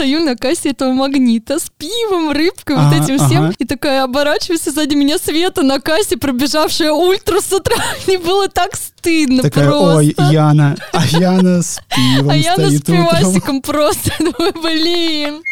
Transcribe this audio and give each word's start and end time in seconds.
стою 0.00 0.24
на 0.24 0.34
кассе 0.34 0.70
этого 0.70 0.92
магнита 0.92 1.58
с 1.58 1.68
пивом, 1.76 2.32
рыбкой, 2.32 2.76
вот 2.76 2.86
Ага, 2.86 3.04
этим 3.04 3.18
всем. 3.18 3.50
И 3.58 3.66
такая 3.66 4.02
оборачиваюсь, 4.04 4.66
и 4.66 4.70
сзади 4.70 4.94
меня 4.94 5.18
Света 5.18 5.62
на 5.62 5.78
кассе, 5.78 6.16
пробежавшая 6.16 6.90
ультра 6.90 7.40
с 7.40 7.52
утра. 7.52 7.76
Мне 8.06 8.16
было 8.16 8.48
так 8.48 8.76
стыдно 8.76 9.42
Такая, 9.42 9.68
просто. 9.68 9.96
ой, 9.96 10.14
Яна, 10.30 10.74
а 10.94 11.04
Яна 11.04 11.60
с 11.62 11.80
пивом 11.94 12.30
а 12.30 12.34
я 12.34 12.56
с 12.56 12.80
пивасиком 12.80 13.60
просто 13.60 14.10
думаю, 14.18 14.54
блин. 14.62 15.42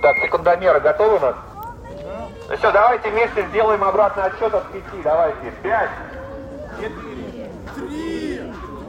Так, 0.00 0.16
секундомеры 0.24 0.80
готовы 0.80 1.16
у 1.16 1.20
нас? 1.20 1.34
Ну 2.48 2.56
все, 2.56 2.72
давайте 2.72 3.10
вместе 3.10 3.46
сделаем 3.50 3.84
обратный 3.84 4.24
отсчет 4.24 4.54
от 4.54 4.72
пяти. 4.72 5.02
Давайте. 5.04 5.52
Пять. 5.62 5.90
Четыре. 6.80 7.50
Три. 7.74 8.40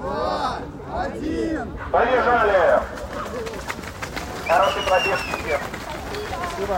Два. 0.01 0.59
Один. 0.95 1.67
Побежали. 1.91 2.79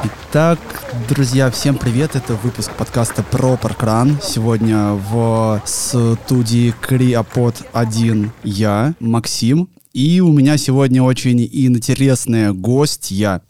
Итак, 0.04 0.60
друзья, 1.08 1.50
всем 1.50 1.78
привет. 1.78 2.16
Это 2.18 2.34
выпуск 2.34 2.72
подкаста 2.74 3.24
про 3.24 3.56
паркран. 3.56 4.20
Сегодня 4.22 4.94
в 4.94 5.62
студии 5.66 6.74
Криопод 6.82 7.56
1 7.72 8.32
я, 8.44 8.94
Максим. 9.00 9.70
И 9.94 10.20
у 10.20 10.34
меня 10.34 10.58
сегодня 10.58 11.02
очень 11.02 11.42
интересная 11.42 12.52
гостья, 12.52 13.42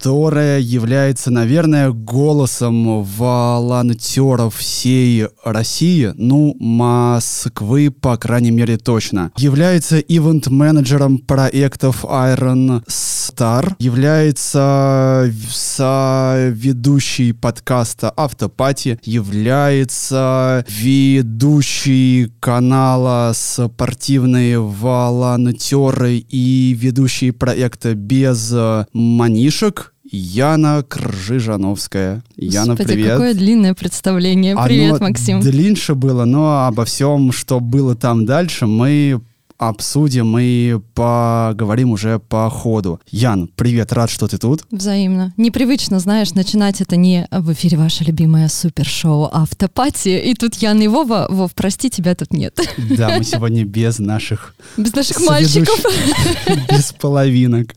которая 0.00 0.60
является, 0.60 1.30
наверное, 1.30 1.90
голосом 1.90 3.02
волонтеров 3.02 4.56
всей 4.56 5.26
России, 5.44 6.14
ну, 6.16 6.56
Москвы, 6.58 7.90
по 7.90 8.16
крайней 8.16 8.50
мере, 8.50 8.78
точно. 8.78 9.30
Является 9.36 9.98
ивент-менеджером 9.98 11.18
проектов 11.18 12.06
Iron 12.06 12.82
Star, 12.86 13.74
является 13.78 15.30
соведущей 15.50 17.34
подкаста 17.34 18.10
Автопати, 18.16 18.98
является 19.02 20.64
ведущей 20.66 22.32
канала 22.40 23.32
«Спортивные 23.34 24.60
волонтеры» 24.60 26.24
и 26.26 26.74
ведущей 26.78 27.32
проекта 27.32 27.94
«Без 27.94 28.50
манишек» 28.94 29.89
Яна 30.12 30.82
Кржижановская. 30.82 32.22
Яна, 32.36 32.72
Господи, 32.72 32.92
привет. 32.94 33.10
какое 33.12 33.34
длинное 33.34 33.74
представление. 33.74 34.56
Привет, 34.64 34.96
Оно 34.96 35.08
Максим. 35.08 35.40
длиннее 35.40 35.94
было, 35.94 36.24
но 36.24 36.66
обо 36.66 36.84
всем, 36.84 37.30
что 37.32 37.60
было 37.60 37.94
там 37.94 38.26
дальше, 38.26 38.66
мы 38.66 39.20
обсудим 39.60 40.38
и 40.38 40.78
поговорим 40.94 41.90
уже 41.90 42.18
по 42.18 42.48
ходу. 42.48 42.98
Ян, 43.10 43.48
привет, 43.56 43.92
рад, 43.92 44.08
что 44.08 44.26
ты 44.26 44.38
тут. 44.38 44.64
Взаимно. 44.70 45.34
Непривычно, 45.36 46.00
знаешь, 46.00 46.32
начинать 46.32 46.80
это 46.80 46.96
не 46.96 47.28
в 47.30 47.52
эфире 47.52 47.76
ваше 47.76 48.04
любимое 48.04 48.48
супершоу 48.48 49.28
«Автопати», 49.30 50.08
и 50.18 50.34
тут 50.34 50.54
Яна 50.56 50.82
и 50.82 50.88
Вова. 50.88 51.26
Вов, 51.28 51.52
прости, 51.54 51.90
тебя 51.90 52.14
тут 52.14 52.32
нет. 52.32 52.58
Да, 52.96 53.18
мы 53.18 53.22
сегодня 53.24 53.64
без 53.66 53.98
наших 53.98 54.54
Без 54.78 54.94
наших 54.94 55.20
мальчиков. 55.20 55.78
без 56.70 56.92
половинок. 56.92 57.74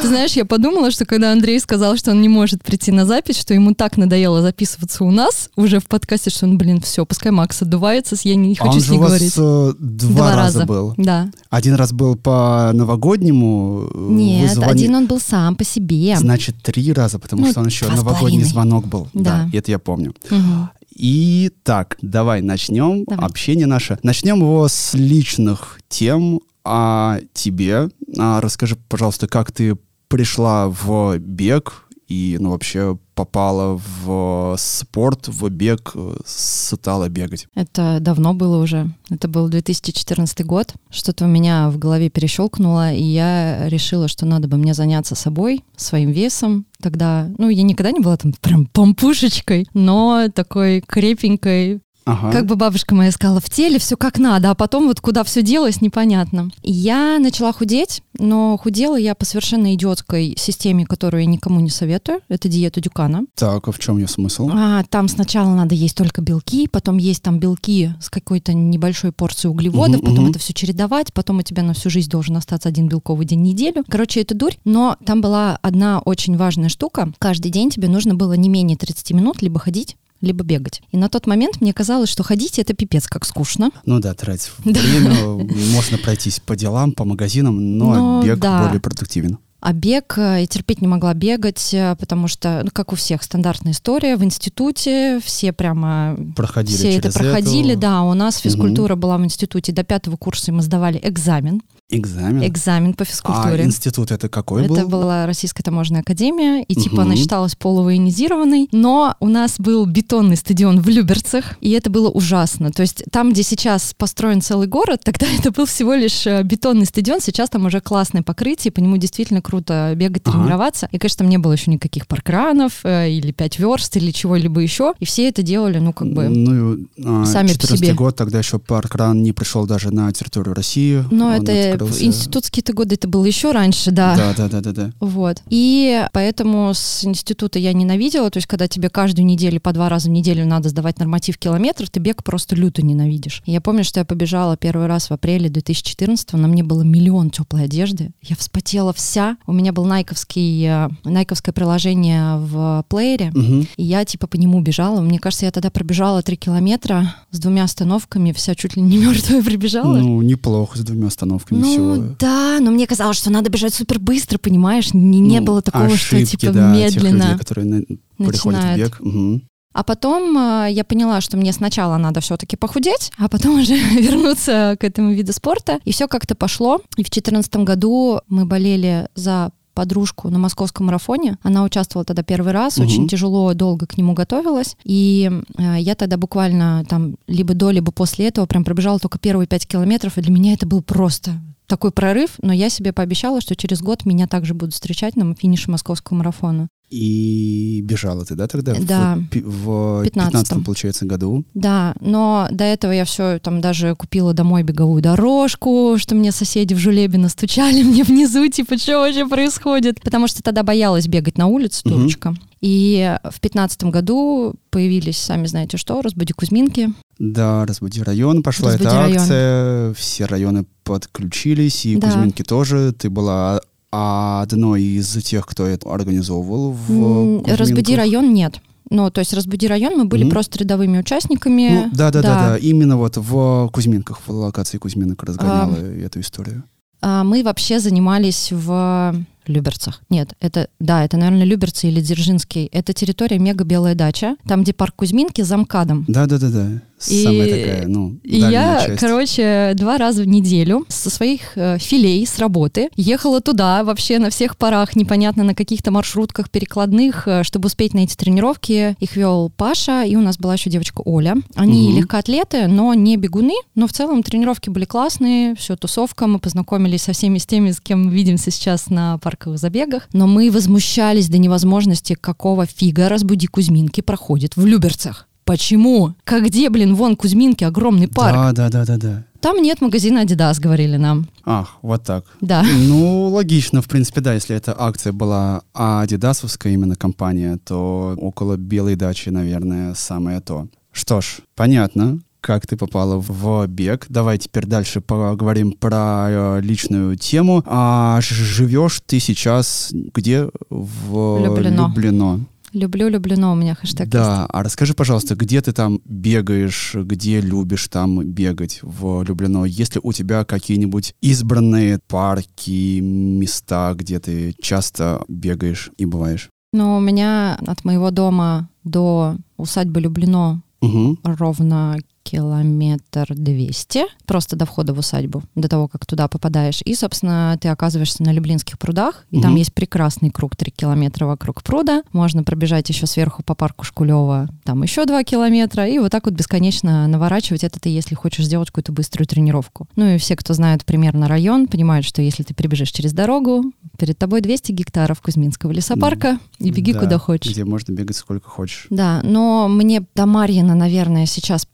Ты 0.00 0.08
знаешь, 0.08 0.32
я 0.32 0.46
подумала, 0.46 0.90
что 0.90 1.04
когда 1.04 1.32
Андрей 1.32 1.60
сказал, 1.60 1.96
что 1.98 2.12
он 2.12 2.22
не 2.22 2.30
может 2.30 2.64
прийти 2.64 2.92
на 2.92 3.04
запись, 3.04 3.38
что 3.38 3.52
ему 3.52 3.74
так 3.74 3.98
надоело 3.98 4.40
записываться 4.40 5.04
у 5.04 5.10
нас 5.10 5.50
уже 5.54 5.80
в 5.80 5.86
подкасте, 5.86 6.30
что 6.30 6.46
он, 6.46 6.56
блин, 6.56 6.80
все, 6.80 7.04
пускай 7.04 7.30
Макс 7.30 7.60
отдувается, 7.60 8.16
я 8.22 8.36
не 8.36 8.54
А 8.58 8.64
хочу 8.64 8.76
он 8.76 8.80
с 8.80 8.84
же 8.84 8.92
ней 8.92 8.98
у 8.98 9.00
вас 9.02 9.10
говорить. 9.10 9.34
э, 9.36 9.72
два, 9.78 10.34
раза 10.34 10.64
был. 10.64 10.94
Да. 10.96 11.25
Один 11.50 11.74
раз 11.74 11.92
был 11.92 12.16
по 12.16 12.70
новогоднему. 12.74 13.88
э, 13.92 13.98
Нет, 14.10 14.48
вы 14.50 14.54
звони- 14.54 14.70
один 14.72 14.94
он 14.94 15.06
был 15.06 15.20
сам 15.20 15.56
по 15.56 15.64
себе. 15.64 16.16
Значит, 16.16 16.56
три 16.62 16.92
раза, 16.92 17.18
потому 17.18 17.42
Ну, 17.44 17.50
что 17.50 17.60
он 17.60 17.66
еще 17.66 17.88
новогодний 17.88 18.44
звонок 18.44 18.86
был. 18.86 19.08
Да. 19.14 19.48
это 19.52 19.70
я 19.70 19.78
помню. 19.78 20.14
Мгм. 20.30 20.70
И 20.94 21.50
так, 21.62 21.98
давай 22.00 22.40
начнем 22.40 23.04
Давай. 23.04 23.26
общение 23.26 23.66
наше. 23.66 23.98
Начнем 24.02 24.36
его 24.40 24.66
с 24.68 24.94
личных 24.94 25.78
тем 25.88 26.40
о 26.64 27.18
тебе. 27.34 27.90
А, 28.18 28.40
расскажи, 28.40 28.76
пожалуйста, 28.88 29.26
как 29.28 29.52
ты 29.52 29.76
пришла 30.08 30.68
в 30.68 31.18
бег 31.18 31.86
и, 32.08 32.38
ну, 32.40 32.50
вообще 32.50 32.98
попала 33.16 33.80
в 34.04 34.54
спорт, 34.58 35.26
в 35.26 35.48
бег, 35.48 35.92
э, 35.94 36.16
стала 36.24 37.08
бегать. 37.08 37.48
Это 37.54 37.98
давно 38.00 38.34
было 38.34 38.62
уже. 38.62 38.90
Это 39.10 39.26
был 39.26 39.48
2014 39.48 40.44
год. 40.44 40.74
Что-то 40.90 41.24
у 41.24 41.28
меня 41.28 41.70
в 41.70 41.78
голове 41.78 42.10
перещелкнуло, 42.10 42.92
и 42.92 43.02
я 43.02 43.68
решила, 43.68 44.06
что 44.06 44.26
надо 44.26 44.48
бы 44.48 44.58
мне 44.58 44.74
заняться 44.74 45.14
собой, 45.14 45.64
своим 45.76 46.10
весом. 46.10 46.66
Тогда, 46.80 47.28
ну, 47.38 47.48
я 47.48 47.62
никогда 47.62 47.90
не 47.90 48.00
была 48.00 48.18
там 48.18 48.34
прям 48.40 48.66
помпушечкой, 48.66 49.66
но 49.72 50.28
такой 50.32 50.82
крепенькой, 50.86 51.80
Ага. 52.06 52.30
Как 52.30 52.46
бы 52.46 52.54
бабушка 52.54 52.94
моя 52.94 53.10
сказала, 53.10 53.40
в 53.40 53.50
теле 53.50 53.80
все 53.80 53.96
как 53.96 54.18
надо, 54.18 54.50
а 54.50 54.54
потом 54.54 54.86
вот 54.86 55.00
куда 55.00 55.24
все 55.24 55.42
делось, 55.42 55.80
непонятно. 55.80 56.50
Я 56.62 57.18
начала 57.18 57.52
худеть, 57.52 58.00
но 58.16 58.56
худела 58.56 58.96
я 58.96 59.16
по 59.16 59.24
совершенно 59.24 59.74
идиотской 59.74 60.34
системе, 60.38 60.86
которую 60.86 61.22
я 61.24 61.26
никому 61.26 61.58
не 61.58 61.68
советую. 61.68 62.20
Это 62.28 62.48
диета 62.48 62.80
Дюкана. 62.80 63.24
Так, 63.34 63.66
а 63.66 63.72
в 63.72 63.78
чем 63.80 63.98
ее 63.98 64.06
смысл? 64.06 64.48
А, 64.52 64.84
там 64.84 65.08
сначала 65.08 65.52
надо 65.52 65.74
есть 65.74 65.96
только 65.96 66.22
белки, 66.22 66.68
потом 66.68 66.98
есть 66.98 67.22
там 67.24 67.40
белки 67.40 67.90
с 68.00 68.08
какой-то 68.08 68.54
небольшой 68.54 69.10
порцией 69.10 69.50
углеводов, 69.50 70.00
Мгм, 70.00 70.06
потом 70.10 70.24
мгм. 70.24 70.30
это 70.30 70.38
все 70.38 70.52
чередовать, 70.54 71.12
потом 71.12 71.38
у 71.38 71.42
тебя 71.42 71.64
на 71.64 71.74
всю 71.74 71.90
жизнь 71.90 72.08
должен 72.08 72.36
остаться 72.36 72.68
один 72.68 72.86
белковый 72.86 73.26
день 73.26 73.40
в 73.40 73.42
неделю. 73.42 73.84
Короче, 73.88 74.20
это 74.20 74.36
дурь. 74.36 74.54
Но 74.64 74.96
там 75.04 75.20
была 75.20 75.58
одна 75.60 75.98
очень 75.98 76.36
важная 76.36 76.68
штука. 76.68 77.12
Каждый 77.18 77.50
день 77.50 77.70
тебе 77.70 77.88
нужно 77.88 78.14
было 78.14 78.34
не 78.34 78.48
менее 78.48 78.76
30 78.76 79.10
минут 79.10 79.42
либо 79.42 79.58
ходить, 79.58 79.96
либо 80.26 80.44
бегать. 80.44 80.82
И 80.92 80.96
на 80.96 81.08
тот 81.08 81.26
момент 81.26 81.60
мне 81.60 81.72
казалось, 81.72 82.08
что 82.10 82.22
ходить 82.22 82.58
это 82.58 82.74
пипец 82.74 83.06
как 83.08 83.24
скучно. 83.24 83.70
Ну 83.86 83.98
да, 84.00 84.12
тратить 84.14 84.50
время, 84.64 85.44
можно 85.72 85.96
пройтись 85.98 86.40
по 86.40 86.54
делам, 86.56 86.92
по 86.92 87.04
магазинам, 87.04 87.78
но 87.78 87.94
Ну, 87.94 88.22
бег 88.24 88.38
да. 88.38 88.64
более 88.66 88.80
продуктивен. 88.80 89.38
А 89.60 89.72
бег 89.72 90.14
э, 90.18 90.40
я 90.42 90.46
терпеть 90.46 90.82
не 90.82 90.86
могла 90.86 91.12
бегать, 91.14 91.72
э, 91.72 91.96
потому 91.98 92.28
что, 92.28 92.60
ну, 92.62 92.70
как 92.72 92.92
у 92.92 92.96
всех, 92.96 93.22
стандартная 93.22 93.72
история. 93.72 94.16
В 94.16 94.22
институте 94.22 95.18
все 95.24 95.52
прямо 95.52 96.16
Проходили 96.36 96.76
все 96.76 96.96
это 96.98 97.10
проходили, 97.10 97.72
эту. 97.72 97.80
да. 97.80 98.02
У 98.02 98.14
нас 98.14 98.36
физкультура 98.36 98.94
была 98.96 99.16
в 99.18 99.24
институте 99.24 99.72
до 99.72 99.82
пятого 99.82 100.16
курса, 100.16 100.50
и 100.50 100.54
мы 100.54 100.62
сдавали 100.62 101.00
экзамен. 101.02 101.62
Экзамен. 101.96 102.44
Экзамен 102.44 102.94
по 102.94 103.04
А 103.04 103.06
физкультуре. 103.06 103.64
институт 103.64 104.10
это 104.10 104.28
какой 104.28 104.64
Это 104.64 104.82
был? 104.82 104.88
была 104.88 105.24
Российская 105.24 105.62
таможенная 105.62 106.00
академия, 106.00 106.64
и 106.64 106.74
типа 106.74 106.96
Мгм. 106.96 107.00
она 107.04 107.16
считалась 107.16 107.54
полувоенизированной, 107.54 108.68
но 108.72 109.14
у 109.20 109.28
нас 109.28 109.54
был 109.60 109.86
бетонный 109.86 110.36
стадион 110.36 110.80
в 110.80 110.88
Люберцах, 110.88 111.56
и 111.60 111.70
это 111.70 111.88
было 111.88 112.08
ужасно. 112.10 112.72
То 112.72 112.82
есть 112.82 113.04
там, 113.12 113.30
где 113.32 113.44
сейчас 113.44 113.94
построен 113.96 114.40
целый 114.40 114.66
город, 114.66 115.02
тогда 115.04 115.26
это 115.38 115.52
был 115.52 115.66
всего 115.66 115.94
лишь 115.94 116.26
э, 116.26 116.42
бетонный 116.42 116.86
стадион, 116.86 117.20
сейчас 117.20 117.50
там 117.50 117.66
уже 117.66 117.80
классное 117.80 118.22
покрытие, 118.22 118.72
по 118.72 118.80
нему 118.80 118.96
действительно 118.96 119.40
круто 119.40 119.92
бегать, 119.94 120.22
Ага. 120.24 120.38
тренироваться. 120.40 120.88
И, 120.90 120.98
конечно, 120.98 121.18
там 121.18 121.28
не 121.28 121.38
было 121.38 121.52
еще 121.52 121.70
никаких 121.70 122.08
паркранов 122.08 122.80
э, 122.82 123.10
или 123.12 123.30
пять 123.30 123.60
верст 123.60 123.96
или 123.96 124.10
чего-либо 124.10 124.60
еще, 124.60 124.94
и 124.98 125.04
все 125.04 125.28
это 125.28 125.42
делали, 125.42 125.78
ну, 125.78 125.92
как 125.92 126.12
бы... 126.12 126.28
Ну, 126.28 126.78
а, 127.04 127.24
сами 127.26 127.46
по 127.48 127.52
14 127.60 127.78
себе. 127.78 127.94
год, 127.94 128.16
тогда 128.16 128.38
еще 128.38 128.58
паркран 128.58 129.22
не 129.22 129.30
пришел 129.30 129.66
даже 129.66 129.92
на 129.92 130.12
территорию 130.12 130.52
России. 130.52 131.04
Но 131.12 131.26
Он 131.28 131.32
это 131.34 131.75
открылся- 131.84 132.04
институтские-то 132.04 132.72
годы, 132.72 132.94
это 132.94 133.08
было 133.08 133.24
еще 133.24 133.52
раньше, 133.52 133.90
да. 133.90 134.16
Да, 134.16 134.34
да, 134.36 134.48
да, 134.48 134.60
да, 134.60 134.72
да. 134.72 134.92
Вот. 135.00 135.42
И 135.48 136.04
поэтому 136.12 136.72
с 136.74 137.04
института 137.04 137.58
я 137.58 137.72
ненавидела. 137.72 138.30
То 138.30 138.38
есть, 138.38 138.46
когда 138.46 138.68
тебе 138.68 138.88
каждую 138.88 139.26
неделю 139.26 139.60
по 139.60 139.72
два 139.72 139.88
раза 139.88 140.08
в 140.08 140.12
неделю 140.12 140.46
надо 140.46 140.68
сдавать 140.68 140.98
норматив 140.98 141.38
километров, 141.38 141.90
ты 141.90 142.00
бег 142.00 142.22
просто 142.24 142.56
люто 142.56 142.82
ненавидишь. 142.84 143.42
И 143.46 143.52
я 143.52 143.60
помню, 143.60 143.84
что 143.84 144.00
я 144.00 144.04
побежала 144.04 144.56
первый 144.56 144.86
раз 144.86 145.10
в 145.10 145.12
апреле 145.12 145.48
2014 145.48 146.32
на 146.34 146.48
мне 146.48 146.62
было 146.62 146.82
миллион 146.82 147.30
теплой 147.30 147.64
одежды. 147.64 148.10
Я 148.22 148.36
вспотела 148.36 148.92
вся. 148.92 149.36
У 149.46 149.52
меня 149.52 149.72
был 149.72 149.84
найковский, 149.84 150.64
э, 150.66 150.88
найковское 151.04 151.52
приложение 151.52 152.36
в 152.38 152.84
плеере. 152.88 153.30
Мгм. 153.34 153.66
И 153.76 153.82
я 153.82 154.04
типа 154.04 154.26
по 154.26 154.36
нему 154.36 154.60
бежала. 154.60 155.00
Мне 155.00 155.18
кажется, 155.18 155.46
я 155.46 155.52
тогда 155.52 155.70
пробежала 155.70 156.22
три 156.22 156.36
километра 156.36 157.14
с 157.30 157.38
двумя 157.38 157.64
остановками, 157.64 158.32
вся 158.32 158.54
чуть 158.54 158.76
ли 158.76 158.82
не 158.82 158.96
мертвая 159.06 159.42
прибежала. 159.42 159.96
Ну, 159.96 160.22
неплохо, 160.22 160.78
с 160.78 160.82
двумя 160.82 161.08
остановками 161.08 161.58
Ну 161.58 161.65
всего. 161.72 161.96
да, 162.18 162.58
но 162.60 162.70
мне 162.70 162.86
казалось, 162.86 163.16
что 163.16 163.30
надо 163.30 163.50
бежать 163.50 163.74
супер 163.74 163.98
быстро, 163.98 164.38
понимаешь? 164.38 164.94
Не, 164.94 165.20
не 165.20 165.40
Ну, 165.40 165.46
было 165.46 165.62
такого, 165.62 165.88
что 165.96 166.16
ошибки, 166.16 166.36
типа 166.36 166.52
да, 166.52 166.74
тех 166.74 166.94
медленно. 166.96 167.22
людей, 167.24 167.38
которые 167.38 167.64
на- 167.66 167.82
приходят 168.26 168.60
в 168.60 168.64
начинают. 168.66 168.78
бег. 168.78 169.00
Мгм. 169.00 169.42
А 169.74 169.82
потом 169.84 170.36
э, 170.38 170.68
я 170.70 170.84
поняла, 170.84 171.20
что 171.20 171.36
мне 171.36 171.52
сначала 171.52 171.98
надо 171.98 172.20
все-таки 172.20 172.56
похудеть, 172.56 173.12
а 173.18 173.28
потом 173.28 173.60
уже 173.60 173.74
вернуться 174.00 174.76
к 174.80 174.84
этому 174.84 175.12
виду 175.12 175.32
спорта. 175.34 175.80
И 175.84 175.92
все 175.92 176.08
как-то 176.08 176.34
пошло. 176.34 176.76
И 176.96 177.02
в 177.02 177.10
2014 177.10 177.56
году 177.56 178.20
мы 178.28 178.46
болели 178.46 179.08
за 179.14 179.50
подружку 179.74 180.30
на 180.30 180.38
московском 180.38 180.86
марафоне. 180.86 181.36
Она 181.42 181.62
участвовала 181.62 182.06
тогда 182.06 182.22
первый 182.22 182.54
раз, 182.54 182.78
Мгм. 182.78 182.86
очень 182.86 183.08
тяжело, 183.08 183.52
долго 183.52 183.86
к 183.86 183.98
нему 183.98 184.14
готовилась. 184.14 184.74
И 184.84 185.30
э, 185.58 185.76
я 185.80 185.94
тогда 185.94 186.16
буквально 186.16 186.82
там 186.88 187.16
либо 187.26 187.52
до, 187.52 187.68
либо 187.70 187.92
после 187.92 188.28
этого 188.28 188.46
прям 188.46 188.64
пробежала 188.64 188.98
только 188.98 189.18
первые 189.18 189.46
пять 189.46 189.66
километров, 189.66 190.16
и 190.16 190.22
для 190.22 190.32
меня 190.32 190.54
это 190.54 190.66
был 190.66 190.80
просто 190.80 191.32
такой 191.66 191.90
прорыв, 191.92 192.36
но 192.42 192.52
я 192.52 192.70
себе 192.70 192.92
пообещала, 192.92 193.40
что 193.40 193.56
через 193.56 193.82
год 193.82 194.04
меня 194.04 194.26
также 194.26 194.54
будут 194.54 194.74
встречать 194.74 195.16
на 195.16 195.34
финише 195.34 195.70
московского 195.70 196.18
марафона. 196.18 196.68
И 196.88 197.80
бежала 197.84 198.24
ты, 198.24 198.34
да, 198.36 198.46
тогда? 198.46 198.74
Да. 198.80 199.18
В, 199.32 200.00
в 200.00 200.04
15 200.04 200.32
15 200.32 200.64
получается, 200.64 201.04
году. 201.04 201.44
Да, 201.54 201.94
но 202.00 202.46
до 202.50 202.64
этого 202.64 202.92
я 202.92 203.04
все 203.04 203.38
там 203.40 203.60
даже 203.60 203.94
купила 203.96 204.32
домой 204.34 204.62
беговую 204.62 205.02
дорожку, 205.02 205.96
что 205.98 206.14
мне 206.14 206.30
соседи 206.30 206.74
в 206.74 206.78
Жулебе 206.78 207.18
настучали 207.18 207.82
мне 207.84 208.04
внизу, 208.04 208.46
типа, 208.48 208.78
что 208.78 209.00
вообще 209.00 209.26
происходит? 209.26 210.00
Потому 210.00 210.28
что 210.28 210.42
тогда 210.42 210.62
боялась 210.62 211.08
бегать 211.08 211.38
на 211.38 211.46
улице, 211.48 211.82
Мгм. 211.84 211.94
дурочка. 211.98 212.34
И 212.62 213.16
в 213.22 213.40
пятнадцатом 213.40 213.90
году 213.90 214.54
появились, 214.70 215.18
сами 215.18 215.46
знаете 215.46 215.76
что, 215.76 216.00
«Разбуди 216.00 216.32
Кузьминки». 216.32 216.90
Да, 217.18 217.66
разбуди 217.66 218.02
район, 218.02 218.42
пошла 218.42 218.68
«Разбуди 218.70 218.88
эта 218.88 218.96
район». 218.98 219.16
акция, 219.18 219.94
все 219.94 220.24
районы 220.24 220.64
подключились, 220.84 221.84
и 221.84 221.96
Да. 221.96 222.08
Кузьминки 222.10 222.42
тоже. 222.42 222.92
Ты 222.96 223.10
была 223.10 223.60
одной 223.96 224.82
из 224.82 225.12
тех, 225.24 225.46
кто 225.46 225.64
это 225.66 225.88
организовывал 225.92 226.72
в. 226.72 227.42
«Разбуди 227.56 227.96
район» 227.96 228.32
нет. 228.34 228.60
Ну, 228.88 229.10
то 229.10 229.18
есть 229.20 229.32
«Разбуди 229.34 229.66
район» 229.66 229.96
мы 229.98 230.04
были 230.04 230.22
Мгм. 230.22 230.30
просто 230.30 230.58
рядовыми 230.60 230.98
участниками. 230.98 231.86
Ну, 231.86 231.90
да, 231.92 232.10
да, 232.12 232.22
да, 232.22 232.34
Да. 232.34 232.48
да, 232.50 232.56
именно 232.56 232.96
вот 232.96 233.16
в 233.16 233.68
Кузьминках, 233.72 234.20
в 234.26 234.30
локации 234.30 234.78
Кузьминок 234.78 235.22
разгоняла 235.24 235.74
эту 235.76 236.20
историю. 236.20 236.62
А 237.02 237.24
мы 237.24 237.42
вообще 237.42 237.80
занимались 237.80 238.50
в 238.52 239.14
Люберцах. 239.48 240.00
Нет, 240.10 240.34
это, 240.40 240.68
да, 240.78 241.04
это, 241.04 241.16
наверное, 241.16 241.44
Люберцы 241.44 241.88
или 241.88 242.00
Дзержинский. 242.00 242.66
Это 242.72 242.92
территория 242.92 243.38
мега 243.38 243.64
белая 243.64 243.94
дача, 243.94 244.36
там, 244.46 244.62
где 244.62 244.72
парк 244.72 244.94
Кузьминки 244.96 245.42
за 245.42 245.56
МКАДом. 245.56 246.04
Да, 246.08 246.26
да, 246.26 246.38
да, 246.38 246.48
да. 246.50 246.82
И- 247.10 247.24
Самая 247.24 247.44
такая, 247.50 247.86
ну, 247.88 248.16
И 248.22 248.38
я, 248.38 248.82
часть. 248.86 249.00
короче, 249.00 249.72
два 249.74 249.98
раза 249.98 250.22
в 250.22 250.26
неделю 250.26 250.86
со 250.88 251.10
своих 251.10 251.52
э, 251.56 251.76
филей 251.78 252.26
с 252.26 252.38
работы 252.38 252.88
ехала 252.96 253.42
туда 253.42 253.84
вообще 253.84 254.18
на 254.18 254.30
всех 254.30 254.56
парах, 254.56 254.96
непонятно 254.96 255.44
на 255.44 255.54
каких-то 255.54 255.90
маршрутках 255.90 256.48
перекладных, 256.48 257.28
э, 257.28 257.42
чтобы 257.42 257.66
успеть 257.66 257.92
на 257.92 257.98
эти 258.00 258.16
тренировки. 258.16 258.96
Их 258.98 259.14
вел 259.14 259.52
Паша, 259.54 260.04
и 260.04 260.16
у 260.16 260.22
нас 260.22 260.38
была 260.38 260.54
еще 260.54 260.70
девочка 260.70 261.02
Оля. 261.04 261.36
Они 261.54 261.88
Мгм. 261.90 261.98
легкоатлеты, 261.98 262.66
но 262.66 262.94
не 262.94 263.18
бегуны, 263.18 263.54
но 263.74 263.86
в 263.86 263.92
целом 263.92 264.22
тренировки 264.22 264.70
были 264.70 264.86
классные, 264.86 265.54
все 265.54 265.76
тусовка, 265.76 266.26
мы 266.26 266.38
познакомились 266.38 267.02
со 267.02 267.12
всеми 267.12 267.36
с 267.36 267.44
теми, 267.44 267.72
с 267.72 267.80
кем 267.80 268.08
видимся 268.08 268.50
сейчас 268.50 268.88
на 268.88 269.18
парковых 269.36 269.58
забегах. 269.58 270.08
Но 270.12 270.26
мы 270.26 270.50
возмущались 270.50 271.28
до 271.28 271.38
невозможности, 271.38 272.14
какого 272.14 272.66
фига 272.66 273.08
разбуди 273.08 273.46
Кузьминки 273.46 274.00
проходит 274.00 274.56
в 274.56 274.64
Люберцах. 274.64 275.28
Почему? 275.44 276.14
Как 276.24 276.44
где, 276.44 276.70
блин, 276.70 276.94
вон 276.96 277.14
Кузьминки, 277.14 277.62
огромный 277.62 278.08
парк. 278.08 278.34
Да, 278.34 278.52
да, 278.52 278.68
да, 278.68 278.84
да, 278.84 278.96
да. 278.96 279.24
Там 279.40 279.62
нет 279.62 279.80
магазина 279.80 280.24
Adidas, 280.24 280.60
говорили 280.60 280.96
нам. 280.96 281.28
Ах, 281.44 281.76
вот 281.82 282.02
так. 282.02 282.24
Да. 282.40 282.64
Ну, 282.64 283.28
логично, 283.28 283.80
в 283.80 283.86
принципе, 283.86 284.20
да, 284.20 284.34
если 284.34 284.56
эта 284.56 284.74
акция 284.76 285.12
была 285.12 285.62
адидасовская 285.72 286.72
именно 286.72 286.96
компания, 286.96 287.58
то 287.64 288.16
около 288.16 288.56
Белой 288.56 288.96
дачи, 288.96 289.28
наверное, 289.28 289.94
самое 289.94 290.40
то. 290.40 290.66
Что 290.90 291.20
ж, 291.20 291.36
понятно, 291.54 292.18
как 292.46 292.64
ты 292.64 292.76
попала 292.76 293.16
в 293.18 293.66
бег. 293.66 294.06
Давай 294.08 294.38
теперь 294.38 294.66
дальше 294.66 295.00
поговорим 295.00 295.72
про 295.72 296.28
э, 296.30 296.60
личную 296.62 297.16
тему. 297.16 297.64
А 297.66 298.20
живешь 298.20 299.02
ты 299.04 299.18
сейчас 299.18 299.90
где? 299.92 300.48
В 300.70 301.44
Люблино. 301.44 301.88
Люблино. 301.88 302.46
Люблю, 302.72 303.08
люблено 303.08 303.52
у 303.52 303.56
меня 303.56 303.74
хэштег 303.74 304.06
есть. 304.06 304.12
Да, 304.12 304.46
а 304.46 304.62
расскажи, 304.62 304.94
пожалуйста, 304.94 305.34
где 305.34 305.60
ты 305.60 305.72
там 305.72 306.00
бегаешь, 306.04 306.94
где 306.94 307.40
любишь 307.40 307.88
там 307.88 308.24
бегать 308.24 308.78
в 308.82 309.24
Люблино? 309.24 309.64
Есть 309.64 309.96
ли 309.96 310.00
у 310.04 310.12
тебя 310.12 310.44
какие-нибудь 310.44 311.14
избранные 311.20 311.98
парки, 312.06 313.00
места, 313.00 313.94
где 313.96 314.20
ты 314.20 314.54
часто 314.62 315.24
бегаешь 315.26 315.90
и 315.98 316.04
бываешь? 316.04 316.48
Но 316.72 316.98
у 316.98 317.00
меня 317.00 317.58
от 317.66 317.84
моего 317.84 318.12
дома 318.12 318.68
до 318.84 319.36
усадьбы 319.56 320.00
Люблено 320.00 320.60
Угу. 320.82 321.18
ровно 321.24 321.96
километр 322.30 323.32
двести, 323.34 324.04
просто 324.26 324.56
до 324.56 324.66
входа 324.66 324.92
в 324.92 324.98
усадьбу, 324.98 325.42
до 325.54 325.68
того, 325.68 325.88
как 325.88 326.04
туда 326.06 326.28
попадаешь. 326.28 326.80
И, 326.84 326.94
собственно, 326.94 327.56
ты 327.60 327.68
оказываешься 327.68 328.22
на 328.22 328.32
Люблинских 328.32 328.78
прудах, 328.78 329.24
и 329.30 329.40
там 329.40 329.52
Мгм. 329.52 329.58
есть 329.58 329.72
прекрасный 329.72 330.30
круг 330.30 330.56
3 330.56 330.72
километра 330.76 331.26
вокруг 331.26 331.62
пруда. 331.62 332.02
Можно 332.12 332.42
пробежать 332.42 332.88
еще 332.88 333.06
сверху 333.06 333.42
по 333.42 333.54
парку 333.54 333.84
Шкулева, 333.84 334.48
там 334.64 334.82
еще 334.82 335.04
2 335.06 335.22
километра, 335.24 335.86
и 335.88 335.98
вот 335.98 336.10
так 336.12 336.26
вот 336.26 336.34
бесконечно 336.34 337.06
наворачивать. 337.06 337.64
Это 337.64 337.78
ты, 337.80 337.88
если 337.88 338.14
хочешь 338.14 338.44
сделать 338.46 338.68
какую-то 338.70 338.92
быструю 338.92 339.26
тренировку. 339.26 339.86
Ну 339.96 340.14
и 340.14 340.18
все, 340.18 340.36
кто 340.36 340.52
знает 340.54 340.84
примерно 340.84 341.28
район, 341.28 341.66
понимают, 341.68 342.04
что 342.06 342.22
если 342.22 342.42
ты 342.42 342.54
прибежишь 342.54 342.90
через 342.90 343.12
дорогу, 343.12 343.72
перед 343.98 344.18
тобой 344.18 344.40
200 344.40 344.72
гектаров 344.72 345.20
Кузьминского 345.20 345.70
лесопарка, 345.72 346.38
и 346.58 346.70
беги 346.70 346.92
Да, 346.92 347.00
куда 347.00 347.18
хочешь. 347.18 347.52
Где 347.52 347.64
можно 347.64 347.92
бегать 347.92 348.16
сколько 348.16 348.48
хочешь. 348.48 348.86
Да, 348.90 349.20
но 349.22 349.68
мне 349.68 350.02
до 350.14 350.26
Марьина, 350.26 350.74
наверное, 350.74 351.26
сейчас 351.26 351.64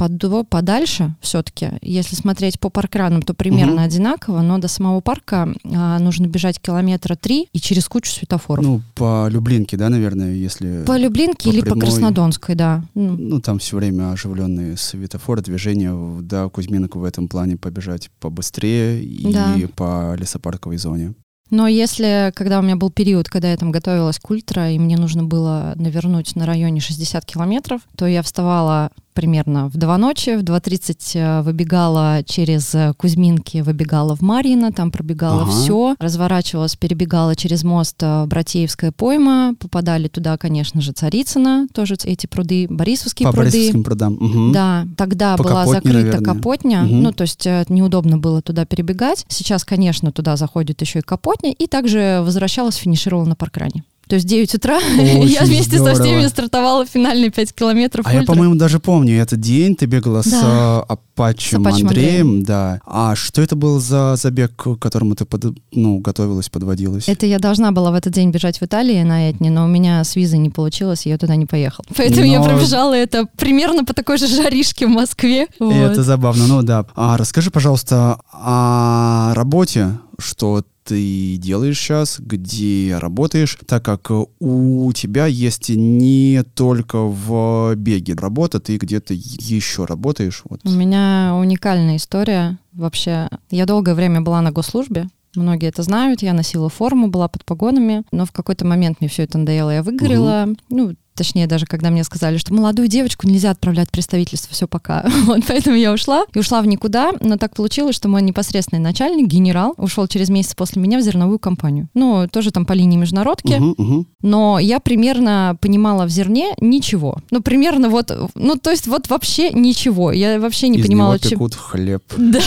подальше 0.44 1.14
все-таки. 1.20 1.70
Если 1.82 2.14
смотреть 2.14 2.58
по 2.60 2.70
паркранам, 2.70 3.22
то 3.22 3.34
примерно 3.34 3.74
Мгм. 3.74 3.84
одинаково, 3.84 4.40
но 4.42 4.58
до 4.58 4.68
самого 4.68 5.00
парка 5.00 5.52
а, 5.64 5.98
нужно 5.98 6.26
бежать 6.26 6.60
километра 6.60 7.14
три 7.16 7.48
и 7.52 7.58
через 7.60 7.88
кучу 7.88 8.10
светофоров. 8.10 8.64
Ну, 8.64 8.80
по 8.94 9.28
Люблинке, 9.28 9.76
да, 9.76 9.88
наверное, 9.88 10.32
если... 10.34 10.84
по 10.84 10.96
Люблинке 10.96 11.50
по 11.50 11.52
или 11.54 11.60
по 11.60 11.66
прямой. 11.66 11.80
Краснодонской, 11.82 12.54
да. 12.54 12.84
Ну, 12.94 13.16
Ну, 13.16 13.40
там 13.40 13.58
все 13.58 13.76
время 13.76 14.12
оживленные 14.12 14.76
светофоры, 14.76 15.42
движения, 15.42 15.92
да, 16.22 16.48
Кузьминок 16.48 16.96
в 16.96 17.04
этом 17.04 17.28
плане 17.28 17.56
побежать 17.56 18.10
побыстрее 18.20 19.02
и 19.02 19.32
Да. 19.32 19.56
по 19.76 20.14
лесопарковой 20.18 20.76
зоне. 20.78 21.14
Но 21.50 21.66
если, 21.68 22.32
когда 22.34 22.58
у 22.58 22.62
меня 22.62 22.76
был 22.76 22.90
период, 22.90 23.28
когда 23.28 23.50
я 23.50 23.56
там 23.58 23.70
готовилась 23.72 24.18
к 24.18 24.30
ультра, 24.30 24.70
и 24.70 24.78
мне 24.78 24.96
нужно 24.96 25.22
было 25.24 25.74
навернуть 25.76 26.34
на 26.34 26.46
районе 26.46 26.80
60 26.80 27.26
километров, 27.26 27.82
то 27.94 28.06
я 28.06 28.22
вставала 28.22 28.90
примерно 29.12 29.68
в 29.68 29.76
2 29.76 29.98
ночи, 29.98 30.36
в 30.36 30.42
2.30 30.42 30.96
э, 31.14 31.42
выбегала 31.42 32.22
через 32.24 32.74
э, 32.74 32.92
Кузьминки, 32.96 33.58
выбегала 33.62 34.16
в 34.16 34.20
Марьино, 34.22 34.72
там 34.72 34.90
пробегала 34.90 35.42
Ага. 35.42 35.50
все, 35.50 35.96
разворачивалась, 35.98 36.76
перебегала 36.76 37.34
через 37.36 37.64
мост 37.64 37.96
э, 38.00 38.24
Братеевская 38.26 38.92
пойма, 38.92 39.54
попадали 39.58 40.08
туда, 40.08 40.36
конечно 40.36 40.80
же, 40.80 40.92
Царицына, 40.92 41.66
тоже 41.72 41.96
эти 42.04 42.26
пруды, 42.26 42.66
Борисовские 42.68 43.26
по 43.28 43.32
пруды. 43.32 43.50
Борисовским 43.50 43.84
прудам. 43.84 44.14
Мгм. 44.20 44.52
Да, 44.52 44.86
тогда 44.96 45.36
По 45.36 45.42
была 45.44 45.64
Капотне, 45.64 45.92
закрыта 45.92 46.06
наверное. 46.18 46.34
Капотня, 46.34 46.82
Мгм. 46.82 47.02
ну, 47.02 47.12
то 47.12 47.22
есть 47.22 47.46
неудобно 47.68 48.18
было 48.18 48.42
туда 48.42 48.64
перебегать. 48.64 49.24
Сейчас, 49.28 49.64
конечно, 49.64 50.12
туда 50.12 50.36
заходит 50.36 50.80
еще 50.80 51.00
и 51.00 51.02
Капотня, 51.02 51.52
и 51.52 51.66
также 51.66 52.20
возвращалась, 52.24 52.76
финишировала 52.76 53.24
на 53.26 53.36
паркране. 53.36 53.84
То 54.12 54.16
есть 54.16 54.26
9 54.28 54.54
утра 54.56 54.78
я 54.98 55.20
Очень 55.20 55.46
вместе 55.46 55.78
со 55.78 55.84
здорово. 55.94 56.02
всеми 56.04 56.26
стартовала 56.26 56.84
финальные 56.84 57.30
5 57.30 57.54
километров 57.54 58.04
А 58.06 58.12
я, 58.12 58.18
ультра. 58.18 58.34
по-моему, 58.34 58.56
даже 58.56 58.78
помню 58.78 59.18
этот 59.22 59.40
день. 59.40 59.74
Ты 59.74 59.86
бегала 59.86 60.20
с 60.20 60.26
Да. 60.30 60.82
Апачем 60.82 61.62
С 61.64 61.66
Апачем 61.66 61.86
Андреем, 61.88 62.42
да. 62.42 62.80
А 62.84 63.14
что 63.16 63.40
это 63.40 63.56
был 63.56 63.80
за 63.80 64.16
забег, 64.16 64.52
к 64.54 64.74
которому 64.76 65.14
ты 65.14 65.24
под- 65.24 65.56
ну, 65.72 65.98
готовилась, 66.00 66.50
подводилась? 66.50 67.08
Это 67.08 67.24
я 67.24 67.38
должна 67.38 67.72
была 67.72 67.90
в 67.90 67.94
этот 67.94 68.12
день 68.12 68.30
бежать 68.30 68.60
в 68.60 68.62
Италии 68.64 69.02
на 69.02 69.30
Этне, 69.30 69.50
но 69.50 69.64
у 69.64 69.68
меня 69.68 70.04
с 70.04 70.14
визой 70.14 70.38
не 70.40 70.50
получилось, 70.50 71.06
и 71.06 71.08
я 71.08 71.16
туда 71.16 71.34
не 71.36 71.46
поехала. 71.46 71.86
Поэтому 71.96 72.26
я 72.26 72.40
Но- 72.40 72.44
пробежала 72.44 72.92
это 72.92 73.24
примерно 73.38 73.82
по 73.86 73.94
такой 73.94 74.18
же 74.18 74.26
жаришке 74.26 74.86
в 74.86 74.90
Москве. 74.90 75.46
Вот. 75.58 75.72
Это 75.72 76.02
забавно, 76.02 76.46
ну 76.46 76.60
да. 76.62 76.84
А 76.94 77.16
расскажи, 77.16 77.50
пожалуйста, 77.50 78.18
о 78.30 79.32
работе, 79.34 79.98
что 80.18 80.64
ты 80.84 81.36
делаешь 81.36 81.78
сейчас, 81.78 82.18
где 82.18 82.96
работаешь, 82.98 83.58
так 83.66 83.84
как 83.84 84.10
э, 84.10 84.24
у 84.40 84.92
тебя 84.92 85.26
есть 85.26 85.68
не 85.70 86.42
только 86.54 86.98
в 86.98 87.74
беге 87.76 88.14
работа, 88.14 88.60
ты 88.60 88.76
где-то 88.76 89.14
еще 89.14 89.84
работаешь. 89.84 90.42
Вот. 90.48 90.60
У 90.64 90.70
меня 90.70 91.36
уникальная 91.38 91.96
история. 91.96 92.58
Вообще, 92.72 93.28
я 93.50 93.66
долгое 93.66 93.94
время 93.94 94.20
была 94.20 94.40
на 94.40 94.52
госслужбе. 94.52 95.08
Многие 95.34 95.68
это 95.68 95.82
знают. 95.82 96.22
Я 96.22 96.34
носила 96.34 96.68
форму, 96.68 97.08
была 97.08 97.28
под 97.28 97.44
погонами. 97.44 98.02
Но 98.12 98.26
в 98.26 98.32
какой-то 98.32 98.66
момент 98.66 99.00
мне 99.00 99.08
все 99.08 99.22
это 99.22 99.38
надоело, 99.38 99.70
я 99.70 99.82
выгорела. 99.82 100.48
Ну, 100.68 100.94
точнее, 101.14 101.46
даже 101.46 101.66
когда 101.66 101.90
мне 101.90 102.04
сказали, 102.04 102.36
что 102.38 102.54
молодую 102.54 102.88
девочку 102.88 103.28
нельзя 103.28 103.50
отправлять 103.50 103.88
в 103.88 103.92
представительство, 103.92 104.52
все 104.52 104.66
пока. 104.66 105.04
Вот, 105.22 105.42
поэтому 105.46 105.76
я 105.76 105.92
ушла. 105.92 106.24
И 106.34 106.38
ушла 106.38 106.60
в 106.62 106.66
никуда. 106.66 107.12
Но 107.20 107.36
так 107.36 107.54
получилось, 107.54 107.94
что 107.94 108.08
мой 108.08 108.22
непосредственный 108.22 108.82
начальник, 108.82 109.28
генерал, 109.28 109.74
ушел 109.76 110.06
через 110.08 110.30
месяц 110.30 110.54
после 110.54 110.82
меня 110.82 110.98
в 110.98 111.02
зерновую 111.02 111.38
компанию. 111.38 111.88
Ну, 111.94 112.26
тоже 112.28 112.50
там 112.50 112.66
по 112.66 112.72
линии 112.72 112.96
международки. 112.96 113.54
Мгм, 113.54 113.74
мгм. 113.78 114.06
но 114.22 114.58
я 114.58 114.80
примерно 114.80 115.56
понимала 115.60 116.04
в 116.04 116.10
зерне 116.10 116.54
ничего. 116.60 117.18
Ну, 117.30 117.40
примерно 117.40 117.88
вот, 117.88 118.12
ну, 118.34 118.56
то 118.56 118.70
есть 118.70 118.86
вот 118.86 119.08
вообще 119.08 119.50
ничего. 119.50 120.12
Я 120.12 120.40
вообще 120.40 120.68
не 120.68 120.78
Из 120.78 120.86
понимала, 120.86 121.12
него 121.12 121.18
чем... 121.18 121.30
пекут 121.30 121.54
хлеб. 121.54 122.02
Да, 122.16 122.40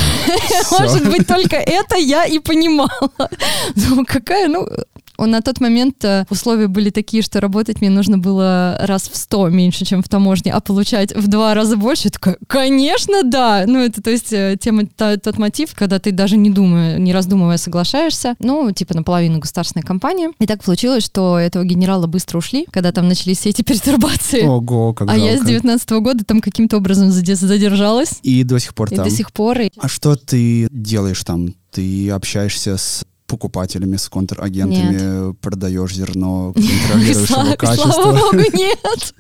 может 0.80 1.10
быть, 1.10 1.28
только 1.28 1.56
это 1.56 1.96
я 1.98 2.26
и 2.26 2.40
понимала. 2.40 2.90
Ну, 3.76 4.06
какая, 4.06 4.48
ну, 4.48 4.68
на 5.18 5.42
тот 5.42 5.60
момент 5.62 6.04
э, 6.04 6.26
условия 6.30 6.68
были 6.68 6.90
такие, 6.90 7.24
что 7.24 7.40
работать 7.40 7.82
мне 7.82 7.90
нужно 7.90 8.18
было 8.18 8.78
раз 8.82 9.10
в 9.10 9.16
сто 9.16 9.48
меньше, 9.50 9.86
чем 9.86 10.04
в 10.04 10.10
таможне, 10.10 10.52
а 10.52 10.60
получать 10.60 11.16
в 11.16 11.28
два 11.28 11.54
раза 11.54 11.78
больше. 11.78 12.04
Я 12.06 12.12
такая, 12.12 12.38
конечно, 12.48 13.24
да. 13.24 13.64
Ну, 13.68 13.80
это, 13.80 14.02
то 14.02 14.10
есть, 14.10 14.34
э, 14.34 14.58
тема, 14.60 14.84
та, 14.86 15.18
тот 15.18 15.38
мотив, 15.38 15.74
когда 15.76 16.00
ты 16.00 16.12
даже 16.12 16.38
не 16.38 16.50
думая, 16.50 16.98
не 16.98 17.14
раздумывая 17.14 17.58
соглашаешься. 17.58 18.36
Ну, 18.40 18.72
типа, 18.72 18.96
наполовину 18.96 19.40
государственная 19.40 19.84
компания. 19.86 20.32
И 20.40 20.46
так 20.48 20.64
получилось, 20.64 21.06
что 21.06 21.38
этого 21.40 21.64
генерала 21.64 22.08
быстро 22.08 22.40
ушли, 22.40 22.66
когда 22.72 22.92
там 22.92 23.08
начались 23.08 23.40
все 23.40 23.50
эти 23.50 23.62
пертурбации. 23.64 24.42
Ого, 24.46 24.94
как 24.94 25.10
а 25.10 25.16
жалко. 25.18 25.32
я 25.34 25.38
с 25.42 25.46
19 25.46 25.90
года 25.92 26.24
там 26.26 26.42
каким-то 26.42 26.78
образом 26.78 27.10
заде- 27.10 27.36
задержалась. 27.36 28.20
И 28.24 28.44
до 28.44 28.60
сих 28.60 28.74
пор 28.76 28.92
И 28.92 28.96
там. 28.96 29.06
до 29.08 29.12
сих 29.12 29.32
пор. 29.32 29.60
и- 29.62 29.70
А 29.78 29.88
что 29.88 30.16
ты 30.16 30.68
делаешь 30.72 31.24
там? 31.24 31.54
Ты 31.72 32.10
общаешься 32.12 32.78
с 32.78 33.06
покупателями, 33.36 33.98
с 33.98 34.08
контрагентами, 34.08 35.34
продаешь 35.42 35.94
зерно, 35.94 36.54
контролируешь 36.56 37.30
его 37.30 37.76
Слава, 37.76 38.18
богу, 38.18 38.44
нет. 38.54 39.14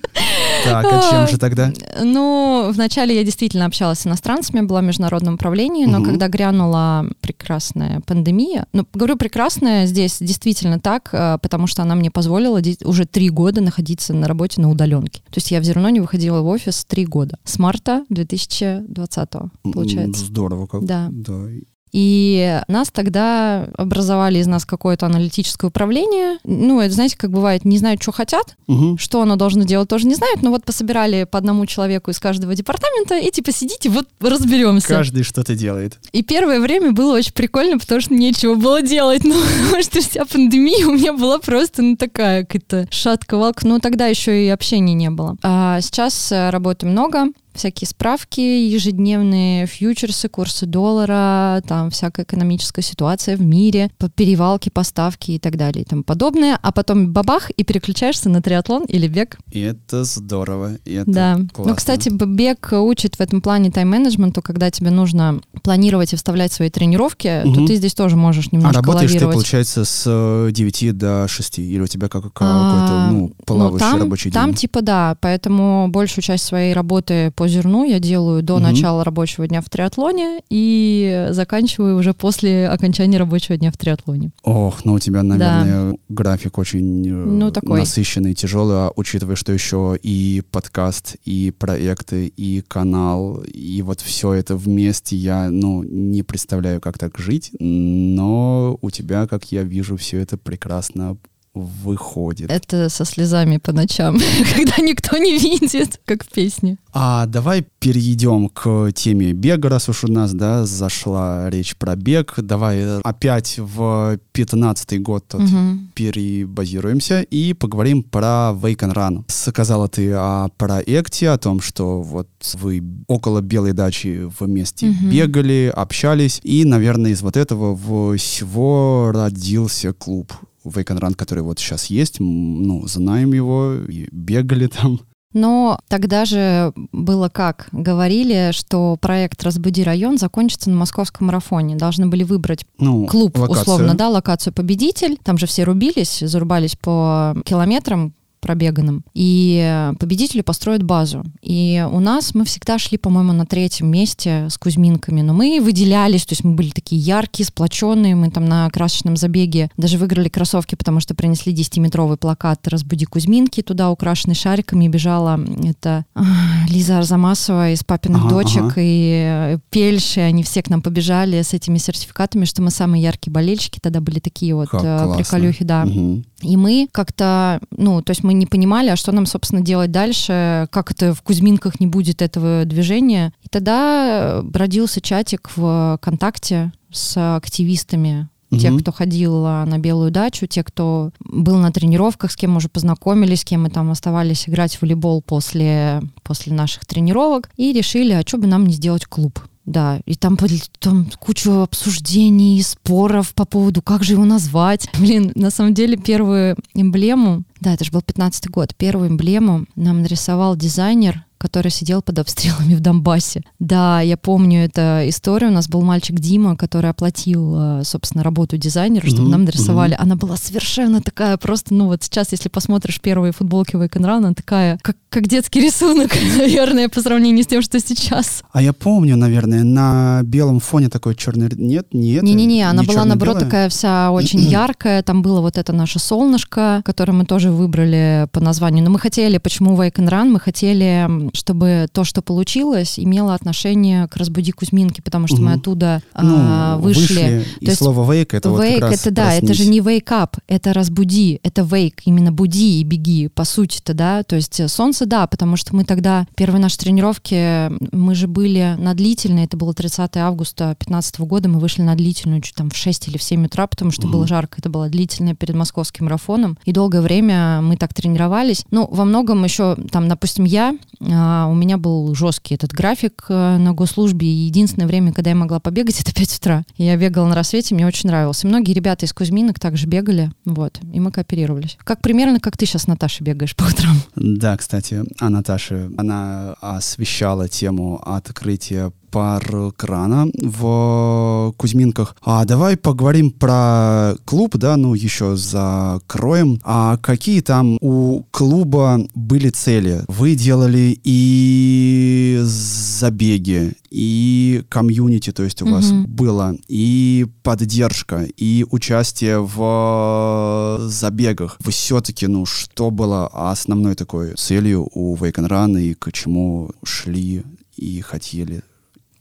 Так, 0.64 0.86
а 0.90 1.12
чем 1.12 1.28
же 1.28 1.38
тогда? 1.38 1.74
Ну, 2.02 2.72
вначале 2.74 3.14
я 3.14 3.24
действительно 3.26 3.66
общалась 3.66 4.00
с 4.00 4.08
иностранцами, 4.08 4.62
была 4.62 4.80
в 4.80 4.86
международном 4.86 5.34
управлении, 5.34 5.86
но 5.86 6.04
когда 6.04 6.30
грянула 6.30 7.06
прекрасная 7.20 8.00
пандемия, 8.02 8.68
ну, 8.72 8.88
говорю 8.94 9.18
прекрасная 9.18 9.86
здесь 9.86 10.18
действительно 10.20 10.80
так, 10.80 11.10
э, 11.12 11.38
потому 11.42 11.68
что 11.68 11.82
она 11.82 11.96
мне 11.96 12.10
позволила 12.10 12.62
уже 12.86 13.06
три 13.06 13.30
года 13.30 13.62
находиться 13.62 14.14
на 14.14 14.28
работе 14.28 14.62
на 14.62 14.70
удаленке. 14.70 15.22
То 15.26 15.36
есть 15.36 15.52
я 15.52 15.60
в 15.60 15.64
зерно 15.64 15.90
не 15.90 16.00
выходила 16.00 16.42
в 16.42 16.48
офис 16.48 16.86
три 16.86 17.06
года. 17.06 17.38
С 17.44 17.60
марта 17.60 18.06
2020, 18.10 19.36
М, 19.36 19.74
получается. 19.74 20.26
Здорово 20.26 20.68
как. 20.68 20.86
Да. 20.86 21.08
да. 21.12 21.48
И 21.98 22.62
нас 22.68 22.90
тогда 22.92 23.70
образовали 23.78 24.40
из 24.40 24.48
нас 24.48 24.66
какое-то 24.66 25.06
аналитическое 25.06 25.70
управление. 25.70 26.40
Ну, 26.44 26.82
это, 26.82 26.94
знаете, 26.94 27.16
как 27.16 27.32
бывает, 27.32 27.64
не 27.64 27.78
знают, 27.78 28.02
что 28.04 28.12
хотят, 28.12 28.58
Мгм. 28.68 28.98
что 28.98 29.22
оно 29.22 29.38
должно 29.38 29.64
делать, 29.64 29.88
тоже 29.88 30.06
не 30.06 30.16
знают, 30.16 30.42
но 30.42 30.50
вот 30.50 30.66
пособирали 30.66 31.24
по 31.24 31.38
одному 31.38 31.66
человеку 31.66 32.12
из 32.12 32.20
каждого 32.20 32.54
департамента 32.54 33.18
и 33.18 33.32
типа 33.32 33.54
сидите, 33.54 33.88
вот 33.90 34.10
разберемся. 34.20 34.90
Каждый 34.90 35.24
что-то 35.24 35.56
делает. 35.56 35.98
И 36.12 36.22
первое 36.22 36.60
время 36.60 36.92
было 36.92 37.16
очень 37.16 37.32
прикольно, 37.32 37.80
потому 37.80 38.02
что 38.02 38.14
нечего 38.14 38.56
было 38.56 38.82
делать. 38.82 39.24
Ну, 39.24 39.36
потому 39.68 39.82
что 39.82 40.02
вся 40.02 40.26
пандемия 40.26 40.86
у 40.88 40.92
меня 40.96 41.14
была 41.14 41.40
просто, 41.40 41.82
ну, 41.82 41.96
такая 41.96 42.44
какая-то 42.44 42.88
шатка-валка. 42.92 43.66
Ну, 43.66 43.80
тогда 43.80 44.08
еще 44.08 44.46
и 44.46 44.50
общения 44.50 44.94
не 44.94 45.12
было. 45.12 45.38
А 45.44 45.80
сейчас 45.80 46.30
работы 46.34 46.88
много, 46.88 47.28
всякие 47.56 47.88
справки 47.88 48.40
ежедневные, 48.42 49.66
фьючерсы, 49.66 50.30
курсы 50.30 50.66
доллара, 50.66 51.62
там 51.68 51.90
всякая 51.90 52.24
экономическая 52.24 52.82
ситуация 52.82 53.38
в 53.38 53.42
мире, 53.42 53.90
перевалки, 54.16 54.70
поставки 54.70 55.32
и 55.32 55.40
так 55.40 55.58
далее 55.58 55.84
и 55.84 55.86
тому 55.86 56.04
подобное. 56.04 56.58
А 56.62 56.72
потом 56.72 57.12
бабах, 57.12 57.50
и 57.52 57.64
переключаешься 57.64 58.30
на 58.30 58.42
триатлон 58.42 58.84
или 58.86 59.08
бег. 59.08 59.38
И 59.52 59.60
это 59.62 60.04
здорово. 60.04 60.76
И 60.86 60.94
это 60.94 61.12
Да. 61.12 61.36
классно. 61.54 61.72
Ну, 61.72 61.76
кстати, 61.76 62.10
бег 62.10 62.70
учит 62.74 63.16
в 63.16 63.22
этом 63.22 63.42
плане 63.42 63.72
тайм-менеджменту, 63.72 64.42
когда 64.42 64.70
тебе 64.72 64.92
нужно 64.92 65.42
планировать 65.64 66.14
и 66.14 66.16
вставлять 66.16 66.52
свои 66.54 66.70
тренировки, 66.70 67.42
то 67.44 67.50
Мгм. 67.50 67.68
ты 67.68 67.76
здесь 67.76 67.94
тоже 67.94 68.16
можешь 68.16 68.48
А 68.52 68.56
немножко 68.56 68.82
работаешь 68.82 69.12
ты, 69.12 69.20
получается, 69.20 69.86
с 69.86 70.04
э, 70.06 70.52
9 70.52 70.92
до 70.92 71.28
6? 71.28 71.60
Или 71.60 71.80
у 71.82 71.88
тебя 71.88 72.08
как, 72.10 72.26
А, 72.26 72.30
какой-то, 72.30 73.00
ну, 73.00 73.32
плавающий 73.46 73.80
там, 73.80 74.00
рабочий 74.02 74.32
Там 74.32 74.46
день? 74.52 74.56
типа 74.56 74.82
да, 74.82 75.18
поэтому 75.22 75.88
большую 75.90 76.24
часть 76.24 76.44
своей 76.46 76.74
работы 76.74 77.32
по 77.36 77.45
зерну 77.48 77.84
я 77.86 78.00
делаю 78.00 78.42
до 78.44 78.56
Мгм. 78.56 78.64
начала 78.64 79.04
рабочего 79.04 79.48
дня 79.48 79.62
в 79.62 79.70
триатлоне 79.70 80.42
и 80.50 81.28
заканчиваю 81.32 81.98
уже 81.98 82.14
после 82.14 82.68
окончания 82.68 83.18
рабочего 83.18 83.58
дня 83.58 83.72
в 83.72 83.78
триатлоне. 83.78 84.32
Ох, 84.44 84.86
ну 84.86 84.94
у 84.94 85.00
тебя, 85.00 85.24
наверное, 85.24 85.98
график 86.10 86.58
очень 86.58 87.08
э, 87.08 87.12
Ну, 87.12 87.52
такой. 87.52 87.80
насыщенный, 87.80 88.34
тяжелый, 88.34 88.76
а 88.76 88.92
учитывая, 88.96 89.36
что 89.36 89.52
еще 89.54 89.98
и 90.02 90.42
подкаст, 90.52 91.16
и 91.26 91.52
проекты, 91.58 92.28
и 92.28 92.62
канал, 92.68 93.44
и 93.54 93.82
вот 93.82 94.02
все 94.02 94.34
это 94.34 94.56
вместе, 94.56 95.16
я, 95.16 95.50
ну, 95.50 95.84
не 95.84 96.24
представляю, 96.24 96.82
как 96.82 96.98
так 96.98 97.18
жить, 97.18 97.52
но 97.60 98.78
у 98.82 98.90
тебя, 98.90 99.28
как 99.28 99.52
я 99.52 99.64
вижу, 99.64 99.98
все 99.98 100.20
это 100.20 100.38
прекрасно 100.38 101.18
выходит. 101.56 102.52
Это 102.52 102.90
со 102.90 103.06
слезами 103.06 103.58
по 103.58 103.72
ночам, 103.72 104.18
когда 104.56 104.78
никто 104.84 105.18
не 105.18 105.38
видит, 105.38 106.00
как 106.06 106.24
в 106.24 106.28
песне. 106.28 106.78
А 106.94 107.26
давай 107.26 107.66
перейдем 107.80 108.48
к 108.50 108.92
теме 108.94 109.34
бега, 109.34 109.70
раз 109.70 109.90
уж 109.90 110.04
у 110.04 110.08
нас, 110.12 110.34
да, 110.34 110.66
зашла 110.66 111.50
речь 111.50 111.76
про 111.76 111.96
бег. 111.96 112.34
Давай 112.38 112.78
э, 112.80 113.00
опять 113.04 113.56
в 113.58 114.18
15 114.32 115.02
год 115.02 115.26
тут 115.28 115.42
Мгм. 115.42 115.92
перебазируемся 115.94 117.22
и 117.22 117.54
поговорим 117.54 118.04
про 118.04 118.52
Wake 118.54 118.80
and 118.80 118.94
Run. 118.94 119.24
Сказала 119.28 119.88
ты 119.88 120.12
о 120.14 120.50
проекте, 120.58 121.30
о 121.30 121.38
том, 121.38 121.60
что 121.62 122.02
вот 122.02 122.30
вы 122.54 122.84
около 123.08 123.42
Белой 123.42 123.74
дачи 123.74 124.30
вместе 124.40 124.88
Мгм. 124.88 125.10
бегали, 125.10 125.72
общались, 125.76 126.40
и, 126.44 126.64
наверное, 126.66 127.12
из 127.12 127.22
вот 127.22 127.38
этого 127.38 127.76
всего 128.18 129.12
родился 129.14 129.94
клуб 129.94 130.34
Run, 130.66 131.16
который 131.16 131.44
вот 131.44 131.60
сейчас 131.60 131.86
есть, 131.88 132.20
ну, 132.20 132.86
знаем 132.88 133.34
его, 133.34 133.76
бегали 134.12 134.68
там. 134.68 135.00
Но 135.34 135.80
тогда 135.90 136.24
же 136.24 136.72
было 136.94 137.28
как? 137.28 137.68
Говорили, 137.74 138.52
что 138.54 138.96
проект 139.02 139.44
«Разбуди 139.44 139.84
район» 139.84 140.18
закончится 140.18 140.70
на 140.70 140.78
московском 140.78 141.28
марафоне. 141.28 141.76
Должны 141.76 142.08
были 142.08 142.24
выбрать 142.24 142.66
Ну, 142.80 143.06
клуб, 143.06 143.38
локацию. 143.38 143.62
условно, 143.62 143.96
да, 143.96 144.08
локацию 144.08 144.54
победитель. 144.54 145.18
Там 145.22 145.38
же 145.38 145.46
все 145.46 145.64
рубились, 145.66 146.20
зарубались 146.22 146.78
по 146.78 147.36
километрам 147.44 148.14
пробеганным. 148.46 149.04
И 149.16 149.60
э, 149.60 149.94
победителю 150.00 150.44
построят 150.44 150.84
базу. 150.84 151.24
И 151.42 151.84
у 151.92 152.00
нас 152.00 152.36
мы 152.36 152.46
всегда 152.46 152.78
шли, 152.78 153.00
по-моему, 153.00 153.34
на 153.34 153.48
третьем 153.48 153.88
месте 153.88 154.48
с 154.52 154.58
Кузьминками. 154.60 155.22
Но 155.22 155.34
мы 155.34 155.60
выделялись, 155.60 156.26
то 156.28 156.34
есть 156.34 156.44
мы 156.44 156.54
были 156.54 156.70
такие 156.70 157.02
яркие, 157.02 157.48
сплоченные. 157.48 158.14
Мы 158.16 158.30
там 158.30 158.46
на 158.46 158.70
красочном 158.70 159.18
забеге 159.18 159.72
даже 159.78 159.98
выиграли 159.98 160.30
кроссовки, 160.30 160.76
потому 160.76 161.00
что 161.00 161.16
принесли 161.16 161.56
10-метровый 161.56 162.18
плакат 162.18 162.68
«Разбуди 162.68 163.06
Кузьминки». 163.06 163.62
Туда 163.62 163.90
украшенный 163.90 164.36
шариками 164.36 164.88
бежала 164.88 165.40
это 165.64 166.06
а, 166.14 166.24
Лиза 166.70 167.00
Арзамасова 167.00 167.72
из 167.72 167.84
«Папиных 167.84 168.26
Ага, 168.26 168.30
дочек» 168.30 168.64
ага. 168.64 168.74
и 168.78 169.56
э, 169.56 169.58
Пельши. 169.72 170.20
Они 170.20 170.44
все 170.44 170.62
к 170.62 170.70
нам 170.70 170.84
побежали 170.84 171.42
с 171.42 171.56
этими 171.56 171.80
сертификатами, 171.80 172.46
что 172.46 172.62
мы 172.62 172.70
самые 172.70 173.02
яркие 173.02 173.34
болельщики. 173.34 173.80
Тогда 173.82 174.02
были 174.02 174.20
такие 174.20 174.54
вот 174.54 174.70
Как 174.70 174.84
э, 174.84 174.98
классно. 174.98 175.16
приколюхи, 175.16 175.64
да. 175.64 175.86
Мгм. 175.86 176.26
И 176.46 176.58
мы 176.58 176.88
как-то, 176.92 177.60
ну, 177.72 178.02
то 178.02 178.12
есть 178.12 178.24
мы 178.24 178.34
не 178.34 178.46
понимали, 178.46 178.90
а 178.90 178.96
что 178.96 179.12
нам, 179.12 179.26
собственно, 179.26 179.62
делать 179.62 179.92
дальше, 179.92 180.68
как 180.72 180.92
это 180.92 181.14
в 181.14 181.22
Кузьминках 181.22 181.80
не 181.80 181.88
будет 181.88 182.22
этого 182.22 182.66
движения. 182.66 183.34
И 183.44 183.50
тогда 183.50 184.42
э, 184.42 184.44
родился 184.54 185.02
чатик 185.02 185.52
в 185.56 185.98
ВКонтакте 186.00 186.72
с 186.92 187.36
активистами, 187.36 188.30
те, 188.58 188.70
Мгм. 188.72 188.80
кто 188.80 188.92
ходил 188.92 189.42
на 189.44 189.78
Белую 189.78 190.12
дачу, 190.12 190.48
те, 190.48 190.64
кто 190.64 191.12
был 191.20 191.58
на 191.58 191.72
тренировках, 191.72 192.32
с 192.32 192.36
кем 192.36 192.52
мы 192.52 192.58
уже 192.58 192.70
познакомились, 192.70 193.42
с 193.42 193.46
кем 193.46 193.64
мы 193.64 193.70
там 193.70 193.92
оставались 193.92 194.48
играть 194.50 194.76
в 194.76 194.82
волейбол 194.82 195.22
после, 195.22 196.02
после 196.24 196.54
наших 196.54 196.86
тренировок, 196.86 197.50
и 197.58 197.74
решили, 197.74 198.14
а 198.14 198.22
что 198.26 198.38
бы 198.38 198.48
нам 198.48 198.66
не 198.66 198.74
сделать 198.74 199.06
клуб. 199.06 199.40
Да, 199.66 200.00
и 200.06 200.14
там, 200.14 200.38
там 200.80 201.08
кучу 201.20 201.52
обсуждений, 201.62 202.62
споров 202.62 203.34
по 203.34 203.46
поводу, 203.46 203.82
как 203.82 204.04
же 204.04 204.14
его 204.14 204.24
назвать. 204.26 204.88
Блин, 205.00 205.32
на 205.34 205.50
самом 205.50 205.74
деле 205.74 205.98
первую 205.98 206.56
эмблему, 206.76 207.44
да, 207.62 207.74
это 207.74 207.84
же 207.84 207.92
был 207.92 208.02
15 208.04 208.48
год, 208.50 208.76
первую 208.76 209.10
эмблему 209.10 209.66
нам 209.76 210.02
нарисовал 210.04 210.56
дизайнер, 210.56 211.24
который 211.46 211.70
сидел 211.70 212.02
под 212.02 212.18
обстрелами 212.18 212.74
в 212.74 212.80
Донбассе. 212.80 213.44
Да, 213.60 214.02
я 214.02 214.18
помню 214.18 214.66
эту 214.66 214.82
историю. 215.10 215.52
У 215.52 215.54
нас 215.54 215.70
был 215.70 215.82
мальчик 215.84 216.20
Дима, 216.20 216.58
который 216.58 216.90
оплатил, 216.90 217.56
э, 217.56 217.84
собственно, 217.84 218.24
работу 218.24 218.58
дизайнера, 218.58 219.06
чтобы 219.06 219.24
Мгм, 219.24 219.32
нам 219.32 219.44
нарисовали. 219.46 219.96
Она 220.00 220.16
была 220.16 220.38
совершенно 220.38 221.02
такая 221.02 221.38
просто, 221.38 221.74
ну 221.74 221.86
вот 221.86 222.02
сейчас, 222.04 222.32
если 222.32 222.50
посмотришь 222.50 223.00
первые 223.00 223.32
футболки 223.32 223.76
Run, 223.76 224.18
она 224.18 224.34
такая, 224.34 224.80
как, 224.82 224.98
как 225.10 225.28
детский 225.28 225.62
рисунок, 225.62 226.12
наверное, 226.38 226.90
по 226.90 227.02
сравнению 227.02 227.44
с 227.44 227.48
тем, 227.48 227.62
что 227.62 227.80
сейчас. 227.80 228.44
А 228.52 228.62
я 228.62 228.74
помню, 228.74 229.16
наверное, 229.16 229.64
на 229.64 230.22
белом 230.24 230.60
фоне 230.60 230.90
такой 230.90 231.16
черный... 231.16 231.50
Нет, 231.56 231.94
не 231.94 232.14
это? 232.14 232.26
Не-не-не, 232.26 232.68
она 232.68 232.84
была, 232.84 233.06
наоборот, 233.06 233.40
такая 233.40 233.70
вся 233.70 234.12
очень 234.12 234.40
яркая. 234.40 235.04
Там 235.04 235.22
было 235.22 235.42
вот 235.42 235.58
это 235.58 235.74
наше 235.74 236.00
солнышко, 236.00 236.82
которое 236.84 237.14
мы 237.14 237.26
тоже 237.26 237.52
выбрали 237.52 238.28
по 238.32 238.40
названию. 238.40 238.84
Но 238.84 238.90
мы 238.90 239.00
хотели, 239.00 239.38
почему 239.38 239.76
Wake 239.76 239.96
and 239.96 240.10
Run? 240.10 240.30
Мы 240.30 240.40
хотели 240.40 241.30
чтобы 241.36 241.88
то, 241.92 242.04
что 242.04 242.22
получилось, 242.22 242.98
имело 242.98 243.34
отношение 243.34 244.08
к 244.08 244.18
«Разбуди 244.18 244.52
Кузьминки», 244.52 245.02
потому 245.02 245.28
что 245.28 245.38
Мгм. 245.38 245.46
мы 245.46 245.54
оттуда 245.54 246.02
Ну, 246.20 246.36
а, 246.38 246.78
вышли. 246.78 247.46
И 247.60 247.66
То 247.66 247.72
есть 247.72 247.78
слово 247.78 248.12
wake 248.12 248.30
это 248.36 248.50
вот 248.50 248.62
Wake 248.62 248.80
как 248.80 248.92
раз 248.92 249.02
это 249.02 249.12
да, 249.12 249.34
это 249.34 249.54
же 249.54 249.64
проснись. 249.64 249.70
не 249.70 249.80
wake 249.80 250.08
up, 250.08 250.38
это 250.48 250.74
разбуди, 250.74 251.40
это 251.44 251.62
wake, 251.64 252.00
именно 252.06 252.32
буди 252.32 252.80
и 252.82 252.84
беги, 252.84 253.28
по 253.28 253.44
сути-то, 253.44 253.94
да. 253.94 254.24
То 254.24 254.36
есть 254.36 254.70
солнце, 254.70 255.06
да, 255.06 255.28
потому 255.28 255.56
что 255.58 255.76
мы 255.76 255.84
тогда, 255.84 256.26
первые 256.36 256.62
наши 256.62 256.78
тренировки, 256.78 257.70
мы 257.96 258.16
же 258.16 258.28
были 258.28 258.76
на 258.80 258.94
длительной, 258.94 259.46
это 259.46 259.58
было 259.58 259.74
30 259.74 260.18
августа 260.18 260.66
2015 260.80 261.20
года, 261.22 261.50
мы 261.50 261.60
вышли 261.60 261.82
на 261.82 261.96
длительную 261.96 262.42
чуть 262.42 262.56
там 262.56 262.70
в 262.70 262.76
6 262.76 263.08
или 263.08 263.18
в 263.18 263.24
7 263.24 263.46
утра, 263.46 263.68
потому 263.68 263.92
что 263.92 264.08
было 264.08 264.22
Мгм. 264.22 264.28
жарко, 264.28 264.56
это 264.60 264.70
была 264.70 264.88
длительная 264.90 265.36
перед 265.36 265.56
московским 265.56 266.06
марафоном, 266.06 266.58
и 266.66 266.72
долгое 266.72 267.02
время 267.02 267.62
мы 267.62 267.78
так 267.78 267.94
тренировались. 267.94 268.64
Ну, 268.72 268.88
во 268.92 269.06
многом 269.06 269.44
еще, 269.44 269.76
там, 269.92 270.08
допустим, 270.08 270.46
я, 270.46 270.76
а, 271.02 271.25
у 271.50 271.54
меня 271.54 271.78
был 271.78 272.14
жесткий 272.16 272.56
этот 272.56 272.72
график 272.72 273.26
э, 273.30 273.58
на 273.58 273.74
госслужбе, 273.74 274.28
и 274.28 274.46
единственное 274.48 274.88
время, 274.88 275.14
когда 275.14 275.32
я 275.32 275.36
могла 275.36 275.60
побегать, 275.60 276.00
это 276.02 276.14
5 276.14 276.38
утра. 276.38 276.64
Я 276.78 276.98
бегала 276.98 277.28
на 277.28 277.36
рассвете, 277.36 277.76
мне 277.76 277.88
очень 277.88 278.10
нравилось. 278.10 278.44
И 278.44 278.48
многие 278.48 278.74
ребята 278.74 279.06
из 279.06 279.14
Кузьминок 279.14 279.60
также 279.60 279.88
бегали, 279.88 280.32
вот, 280.46 280.80
и 280.94 281.00
мы 281.00 281.12
кооперировались. 281.12 281.78
Как 281.84 282.02
примерно, 282.02 282.40
как 282.40 282.58
ты 282.58 282.66
сейчас, 282.66 282.88
Наташа, 282.88 283.24
бегаешь 283.24 283.56
по 283.56 283.64
утрам. 283.64 283.96
Да, 284.16 284.58
кстати, 284.58 285.04
а 285.20 285.30
Наташа, 285.30 285.90
она 285.98 286.56
освещала 286.62 287.48
тему 287.48 288.02
открытия 288.04 288.92
паркрана 289.16 290.28
в 290.44 291.54
Кузьминках. 291.56 292.18
А 292.22 292.44
давай 292.44 292.76
поговорим 292.76 293.32
про 293.32 294.14
клуб, 294.26 294.58
да, 294.58 294.76
ну 294.76 294.94
еще 294.94 295.38
закроем. 295.38 296.60
А 296.66 296.98
какие 296.98 297.40
там 297.40 297.78
у 297.80 298.24
клуба 298.32 299.00
были 299.16 299.50
цели? 299.52 300.02
Вы 300.10 300.36
делали 300.36 301.00
и 301.06 302.42
забеги, 302.44 303.72
и 303.90 304.64
комьюнити, 304.68 305.32
то 305.32 305.44
есть 305.44 305.62
у 305.62 305.66
вас 305.68 305.92
Мгм. 305.92 306.08
было, 306.08 306.58
и 306.68 307.26
поддержка, 307.42 308.28
и 308.36 308.66
участие 308.70 309.40
в 309.40 310.78
забегах. 310.90 311.56
Вы 311.64 311.72
все-таки, 311.72 312.28
ну, 312.28 312.46
что 312.46 312.92
было 312.92 313.28
основной 313.28 313.96
такой 313.96 314.34
целью 314.36 314.90
у 314.94 315.16
Wake 315.16 315.36
and 315.36 315.48
Run 315.48 315.82
и 315.82 315.94
к 315.94 316.12
чему 316.12 316.72
шли 316.84 317.44
и 317.78 318.02
хотели 318.02 318.62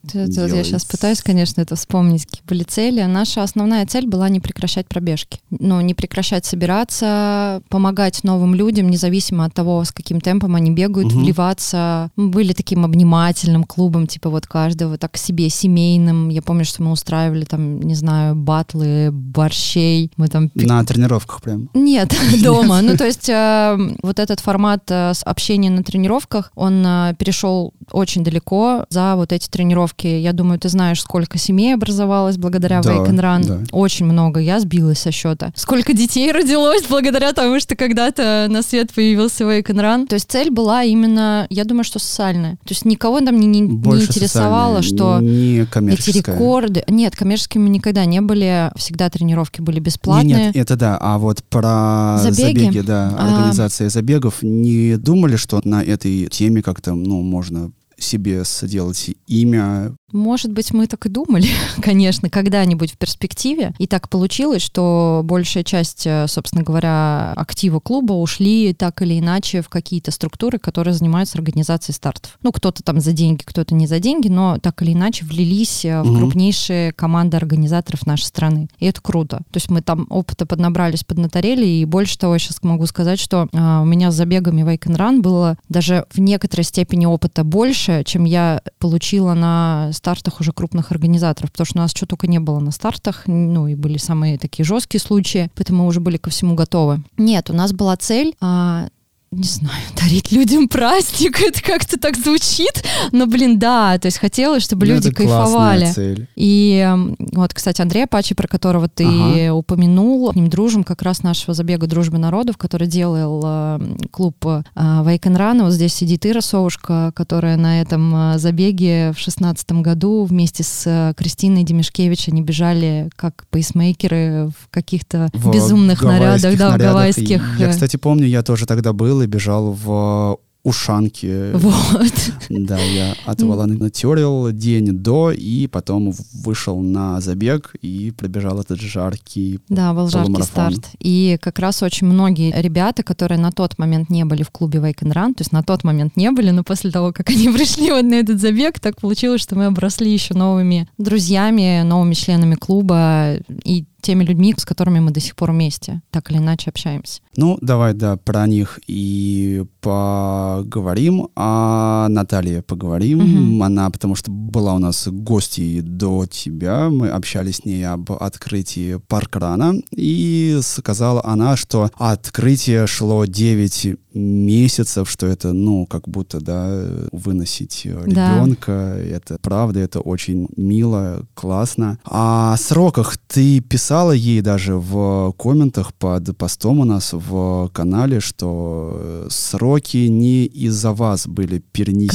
Это 0.08 0.18
Я 0.18 0.26
делать. 0.48 0.66
сейчас 0.66 0.84
пытаюсь, 0.84 1.22
конечно, 1.22 1.60
это 1.60 1.76
вспомнить, 1.76 2.26
какие 2.26 2.42
были 2.46 2.62
цели. 2.62 3.02
Наша 3.02 3.42
основная 3.42 3.86
цель 3.86 4.06
была 4.06 4.28
не 4.28 4.40
прекращать 4.40 4.86
пробежки. 4.86 5.38
Ну, 5.50 5.80
не 5.80 5.94
прекращать 5.94 6.44
собираться, 6.44 7.62
помогать 7.68 8.24
новым 8.24 8.54
людям, 8.54 8.88
независимо 8.90 9.44
от 9.44 9.54
того, 9.54 9.82
с 9.84 9.92
каким 9.92 10.20
темпом 10.20 10.54
они 10.54 10.70
бегают, 10.70 11.12
Мгм. 11.12 11.22
вливаться. 11.24 12.10
Мы 12.16 12.28
были 12.28 12.52
таким 12.52 12.84
обнимательным 12.84 13.64
клубом, 13.64 14.06
типа 14.06 14.30
вот 14.30 14.46
каждого 14.46 14.98
так 14.98 15.16
себе, 15.16 15.48
семейным. 15.48 16.28
Я 16.28 16.42
помню, 16.42 16.64
что 16.64 16.82
мы 16.82 16.90
устраивали 16.92 17.44
там, 17.44 17.80
не 17.80 17.94
знаю, 17.94 18.34
батлы, 18.34 19.10
борщей. 19.12 20.10
Мы 20.16 20.28
там 20.28 20.50
на 20.54 20.84
тренировках 20.84 21.42
прям. 21.42 21.68
нет, 21.74 22.14
дома. 22.42 22.80
Ну, 22.82 22.96
то 22.96 23.04
есть 23.06 23.28
э, 23.28 23.78
вот 24.02 24.18
этот 24.18 24.40
формат 24.40 24.90
э, 24.90 25.12
общения 25.24 25.70
на 25.70 25.82
тренировках, 25.82 26.50
он 26.54 26.84
э, 26.86 27.14
перешел 27.18 27.72
очень 27.90 28.24
далеко 28.24 28.86
за 28.90 29.14
вот 29.16 29.32
эти 29.32 29.48
тренировки. 29.48 29.93
Я 30.02 30.32
думаю, 30.32 30.58
ты 30.58 30.68
знаешь, 30.68 31.00
сколько 31.00 31.38
семей 31.38 31.74
образовалось 31.74 32.36
благодаря 32.36 32.80
Да, 32.82 32.90
Wake 32.92 33.10
and 33.10 33.20
Run. 33.20 33.44
да. 33.46 33.58
Очень 33.72 34.06
много. 34.06 34.40
Я 34.40 34.60
сбилась 34.60 34.98
со 34.98 35.10
счета. 35.12 35.52
Сколько 35.56 35.92
детей 35.92 36.30
родилось 36.32 36.84
благодаря 36.88 37.32
тому, 37.32 37.60
что 37.60 37.76
когда-то 37.76 38.46
на 38.50 38.62
свет 38.62 38.92
появился 38.92 39.44
Wake 39.44 39.66
and 39.66 39.80
Run. 39.80 40.06
То 40.06 40.14
есть 40.14 40.30
цель 40.30 40.50
была 40.50 40.82
именно, 40.84 41.46
я 41.50 41.64
думаю, 41.64 41.84
что 41.84 41.98
социальная. 41.98 42.52
То 42.64 42.70
есть 42.70 42.84
никого 42.84 43.20
там 43.20 43.38
не, 43.38 43.46
не- 43.46 43.60
не 43.60 43.66
интересовало, 44.02 44.82
что 44.82 45.20
не 45.20 45.60
эти 45.92 46.10
рекорды... 46.10 46.84
Нет, 46.88 47.16
коммерческими 47.16 47.68
никогда 47.68 48.04
не 48.04 48.20
были. 48.20 48.70
Всегда 48.76 49.08
тренировки 49.10 49.60
были 49.60 49.80
бесплатные. 49.80 50.46
нет, 50.46 50.56
это 50.56 50.76
да. 50.76 50.98
А 51.00 51.18
вот 51.18 51.42
про 51.44 52.18
Забеги? 52.22 52.58
забеги, 52.64 52.80
да, 52.80 53.14
А. 53.18 53.28
организация 53.36 53.88
забегов, 53.88 54.42
не 54.42 54.96
думали, 54.96 55.36
что 55.36 55.60
на 55.64 55.82
этой 55.82 56.26
теме 56.26 56.62
как-то, 56.62 56.94
ну, 56.94 57.20
можно 57.22 57.70
себе 58.04 58.42
сделать 58.44 59.10
имя, 59.26 59.96
Может 60.14 60.52
быть, 60.52 60.72
мы 60.72 60.86
так 60.86 61.06
и 61.06 61.08
думали, 61.08 61.48
конечно, 61.82 62.30
когда-нибудь 62.30 62.92
в 62.92 62.96
перспективе. 62.96 63.74
И 63.78 63.88
так 63.88 64.08
получилось, 64.08 64.62
что 64.62 65.22
большая 65.24 65.64
часть, 65.64 66.06
э, 66.06 66.26
собственно 66.28 66.62
говоря, 66.62 67.32
актива 67.34 67.80
клуба 67.80 68.12
ушли 68.12 68.72
так 68.74 69.02
или 69.02 69.18
иначе 69.18 69.60
в 69.60 69.68
какие-то 69.68 70.12
структуры, 70.12 70.58
которые 70.58 70.94
занимаются 70.94 71.36
организацией 71.36 71.96
стартов. 71.96 72.38
Ну, 72.42 72.52
кто-то 72.52 72.84
там 72.84 73.00
за 73.00 73.12
деньги, 73.12 73.42
кто-то 73.44 73.74
не 73.74 73.88
за 73.88 73.98
деньги, 73.98 74.28
но 74.28 74.58
так 74.58 74.80
или 74.82 74.92
иначе 74.92 75.24
влились 75.24 75.84
э, 75.84 76.00
в 76.02 76.16
крупнейшие 76.16 76.92
команды 76.92 77.36
организаторов 77.36 78.06
нашей 78.06 78.26
страны. 78.26 78.68
И 78.78 78.86
это 78.86 79.00
круто. 79.02 79.38
То 79.50 79.56
есть 79.56 79.68
мы 79.68 79.82
там 79.82 80.06
опыта 80.10 80.46
поднабрались, 80.46 81.02
поднаторели, 81.02 81.66
и 81.66 81.84
больше 81.84 82.16
того, 82.18 82.34
я 82.34 82.38
сейчас 82.38 82.62
могу 82.62 82.86
сказать, 82.86 83.18
что 83.18 83.48
а, 83.52 83.82
у 83.82 83.84
меня 83.84 84.12
с 84.12 84.14
забегами 84.14 84.62
Wake 84.62 84.84
and 84.84 84.96
Run 84.96 85.22
было 85.22 85.58
даже 85.68 86.06
в 86.12 86.20
некоторой 86.20 86.62
степени 86.62 87.04
опыта 87.04 87.42
больше, 87.42 88.04
чем 88.06 88.24
я 88.24 88.62
получила 88.78 89.34
на 89.34 89.90
стартах 90.04 90.40
уже 90.40 90.52
крупных 90.52 90.92
организаторов, 90.92 91.50
потому 91.50 91.64
что 91.64 91.78
у 91.78 91.80
нас 91.80 91.92
что 91.92 92.04
только 92.04 92.26
не 92.26 92.38
было 92.38 92.60
на 92.60 92.72
стартах, 92.72 93.22
ну 93.26 93.66
и 93.68 93.74
были 93.74 93.96
самые 93.96 94.38
такие 94.38 94.64
жесткие 94.64 95.00
случаи, 95.00 95.50
поэтому 95.54 95.82
мы 95.82 95.88
уже 95.88 96.00
были 96.00 96.18
ко 96.18 96.28
всему 96.28 96.54
готовы. 96.54 97.02
Нет, 97.16 97.48
у 97.48 97.54
нас 97.54 97.72
была 97.72 97.96
цель 97.96 98.34
а, 98.40 98.88
не 99.34 99.44
знаю, 99.44 99.82
дарить 100.00 100.32
людям 100.32 100.68
праздник, 100.68 101.40
это 101.46 101.62
как-то 101.62 101.98
так 101.98 102.16
звучит, 102.16 102.84
но, 103.12 103.26
блин, 103.26 103.58
да, 103.58 103.98
то 103.98 104.06
есть 104.06 104.18
хотелось, 104.18 104.62
чтобы 104.62 104.86
Ну, 104.86 104.94
люди 104.94 105.10
кайфовали. 105.10 105.86
цель. 105.92 106.28
И 106.36 106.88
вот, 107.32 107.52
кстати, 107.54 107.82
Андрей 107.82 108.04
Апачи, 108.04 108.34
про 108.34 108.48
которого 108.48 108.88
ты 108.88 109.04
Ага. 109.04 109.54
упомянул, 109.54 110.32
с 110.32 110.34
ним 110.34 110.48
дружим 110.48 110.84
как 110.84 111.02
раз 111.02 111.22
нашего 111.22 111.54
забега 111.54 111.86
«Дружбы 111.86 112.18
народов», 112.18 112.56
который 112.56 112.86
делал 112.86 113.42
э, 113.44 113.80
клуб 114.10 114.36
э, 114.46 114.62
Run. 114.74 115.62
Вот 115.64 115.72
здесь 115.72 115.94
сидит 115.94 116.26
Ира 116.26 116.40
Совушка, 116.40 117.12
которая 117.14 117.56
на 117.56 117.80
этом 117.80 118.34
э, 118.34 118.38
забеге 118.38 119.12
в 119.12 119.18
шестнадцатом 119.18 119.82
году 119.82 120.24
вместе 120.24 120.62
с 120.62 120.82
э, 120.86 121.14
Кристиной 121.16 121.64
Демишкевич 121.64 122.28
они 122.28 122.42
бежали 122.42 123.10
как 123.16 123.44
пейсмейкеры 123.50 124.48
в 124.48 124.70
каких-то 124.70 125.28
В 125.32 125.50
безумных 125.52 126.02
нарядах, 126.02 126.40
гавайских 126.42 126.58
да, 126.58 126.68
в 126.68 126.70
нарядах. 126.72 126.78
И 126.78 126.92
гавайских. 126.92 127.58
Я, 127.58 127.68
э, 127.68 127.70
кстати, 127.70 127.96
помню, 127.96 128.26
я 128.26 128.42
тоже 128.42 128.66
тогда 128.66 128.92
был 128.92 129.23
и 129.24 129.26
бежал 129.26 129.72
в 129.72 130.38
ушанке. 130.64 131.52
Вот. 131.52 132.32
Да, 132.48 132.78
я 132.78 133.14
отволонтерил 133.26 134.50
день 134.50 134.92
до 134.92 135.30
и 135.30 135.66
потом 135.66 136.12
вышел 136.32 136.80
на 136.80 137.20
забег 137.20 137.74
и 137.82 138.12
пробежал 138.16 138.60
этот 138.60 138.80
жаркий 138.80 139.60
Да, 139.68 139.92
был 139.92 140.08
жаркий 140.08 140.42
старт. 140.42 140.88
И 140.98 141.38
как 141.40 141.58
раз 141.58 141.82
очень 141.82 142.06
многие 142.06 142.52
ребята, 142.60 143.02
которые 143.02 143.38
на 143.38 143.52
тот 143.52 143.78
момент 143.78 144.08
не 144.08 144.24
были 144.24 144.42
в 144.42 144.50
клубе 144.50 144.78
Wake 144.78 145.02
and 145.02 145.12
Run, 145.12 145.34
то 145.34 145.42
есть 145.42 145.52
на 145.52 145.62
тот 145.62 145.84
момент 145.84 146.16
не 146.16 146.30
были, 146.30 146.50
но 146.50 146.64
после 146.64 146.90
того, 146.90 147.12
как 147.12 147.28
они 147.28 147.48
пришли 147.54 147.90
вот 147.90 148.04
на 148.04 148.14
этот 148.14 148.40
забег, 148.40 148.80
так 148.80 149.00
получилось, 149.00 149.42
что 149.42 149.56
мы 149.56 149.66
обросли 149.66 150.10
еще 150.10 150.34
новыми 150.34 150.88
друзьями, 150.96 151.82
новыми 151.82 152.14
членами 152.14 152.54
клуба 152.54 153.34
и 153.64 153.84
теми 154.04 154.24
людьми, 154.24 154.54
с 154.56 154.64
которыми 154.64 155.00
мы 155.00 155.10
до 155.10 155.20
сих 155.20 155.34
пор 155.34 155.50
вместе, 155.50 156.00
так 156.10 156.30
или 156.30 156.38
иначе 156.38 156.70
общаемся. 156.70 157.20
Ну, 157.36 157.58
давай, 157.60 157.94
да, 157.94 158.16
про 158.16 158.46
них 158.46 158.78
и 158.86 159.64
поговорим. 159.80 161.28
А 161.36 162.06
Наталья 162.08 162.62
поговорим. 162.62 163.18
Мгм. 163.18 163.62
Она, 163.62 163.90
потому 163.90 164.14
что 164.14 164.30
была 164.30 164.74
у 164.74 164.78
нас 164.78 165.08
гостьей 165.08 165.80
до 165.80 166.26
тебя. 166.26 166.90
Мы 166.90 167.08
общались 167.08 167.56
с 167.56 167.64
ней 167.64 167.84
об 167.86 168.12
открытии 168.12 168.96
паркрана. 169.08 169.74
И 169.90 170.58
сказала 170.62 171.24
она, 171.24 171.56
что 171.56 171.90
открытие 171.94 172.86
шло 172.86 173.24
9 173.24 173.96
месяцев, 174.14 175.10
что 175.10 175.26
это, 175.26 175.52
ну, 175.52 175.86
как 175.86 176.08
будто, 176.08 176.40
да, 176.40 176.86
выносить 177.10 177.82
Да. 177.84 178.34
ребенка. 178.36 178.72
Это 178.72 179.38
правда, 179.42 179.80
это 179.80 180.00
очень 180.00 180.46
мило, 180.56 181.26
классно. 181.34 181.98
А 182.04 182.54
о 182.54 182.56
сроках 182.56 183.16
ты 183.26 183.60
писала 183.94 184.10
ей 184.12 184.40
даже 184.40 184.74
в 184.74 185.32
комментах 185.38 185.92
под 185.94 186.36
постом 186.36 186.80
у 186.80 186.84
нас 186.84 187.12
в 187.12 187.68
канале, 187.72 188.18
что 188.18 188.90
э, 188.96 189.26
сроки 189.30 190.08
не 190.08 190.46
из-за 190.46 190.92
вас 190.92 191.28
были 191.28 191.62
перенес- 191.72 192.10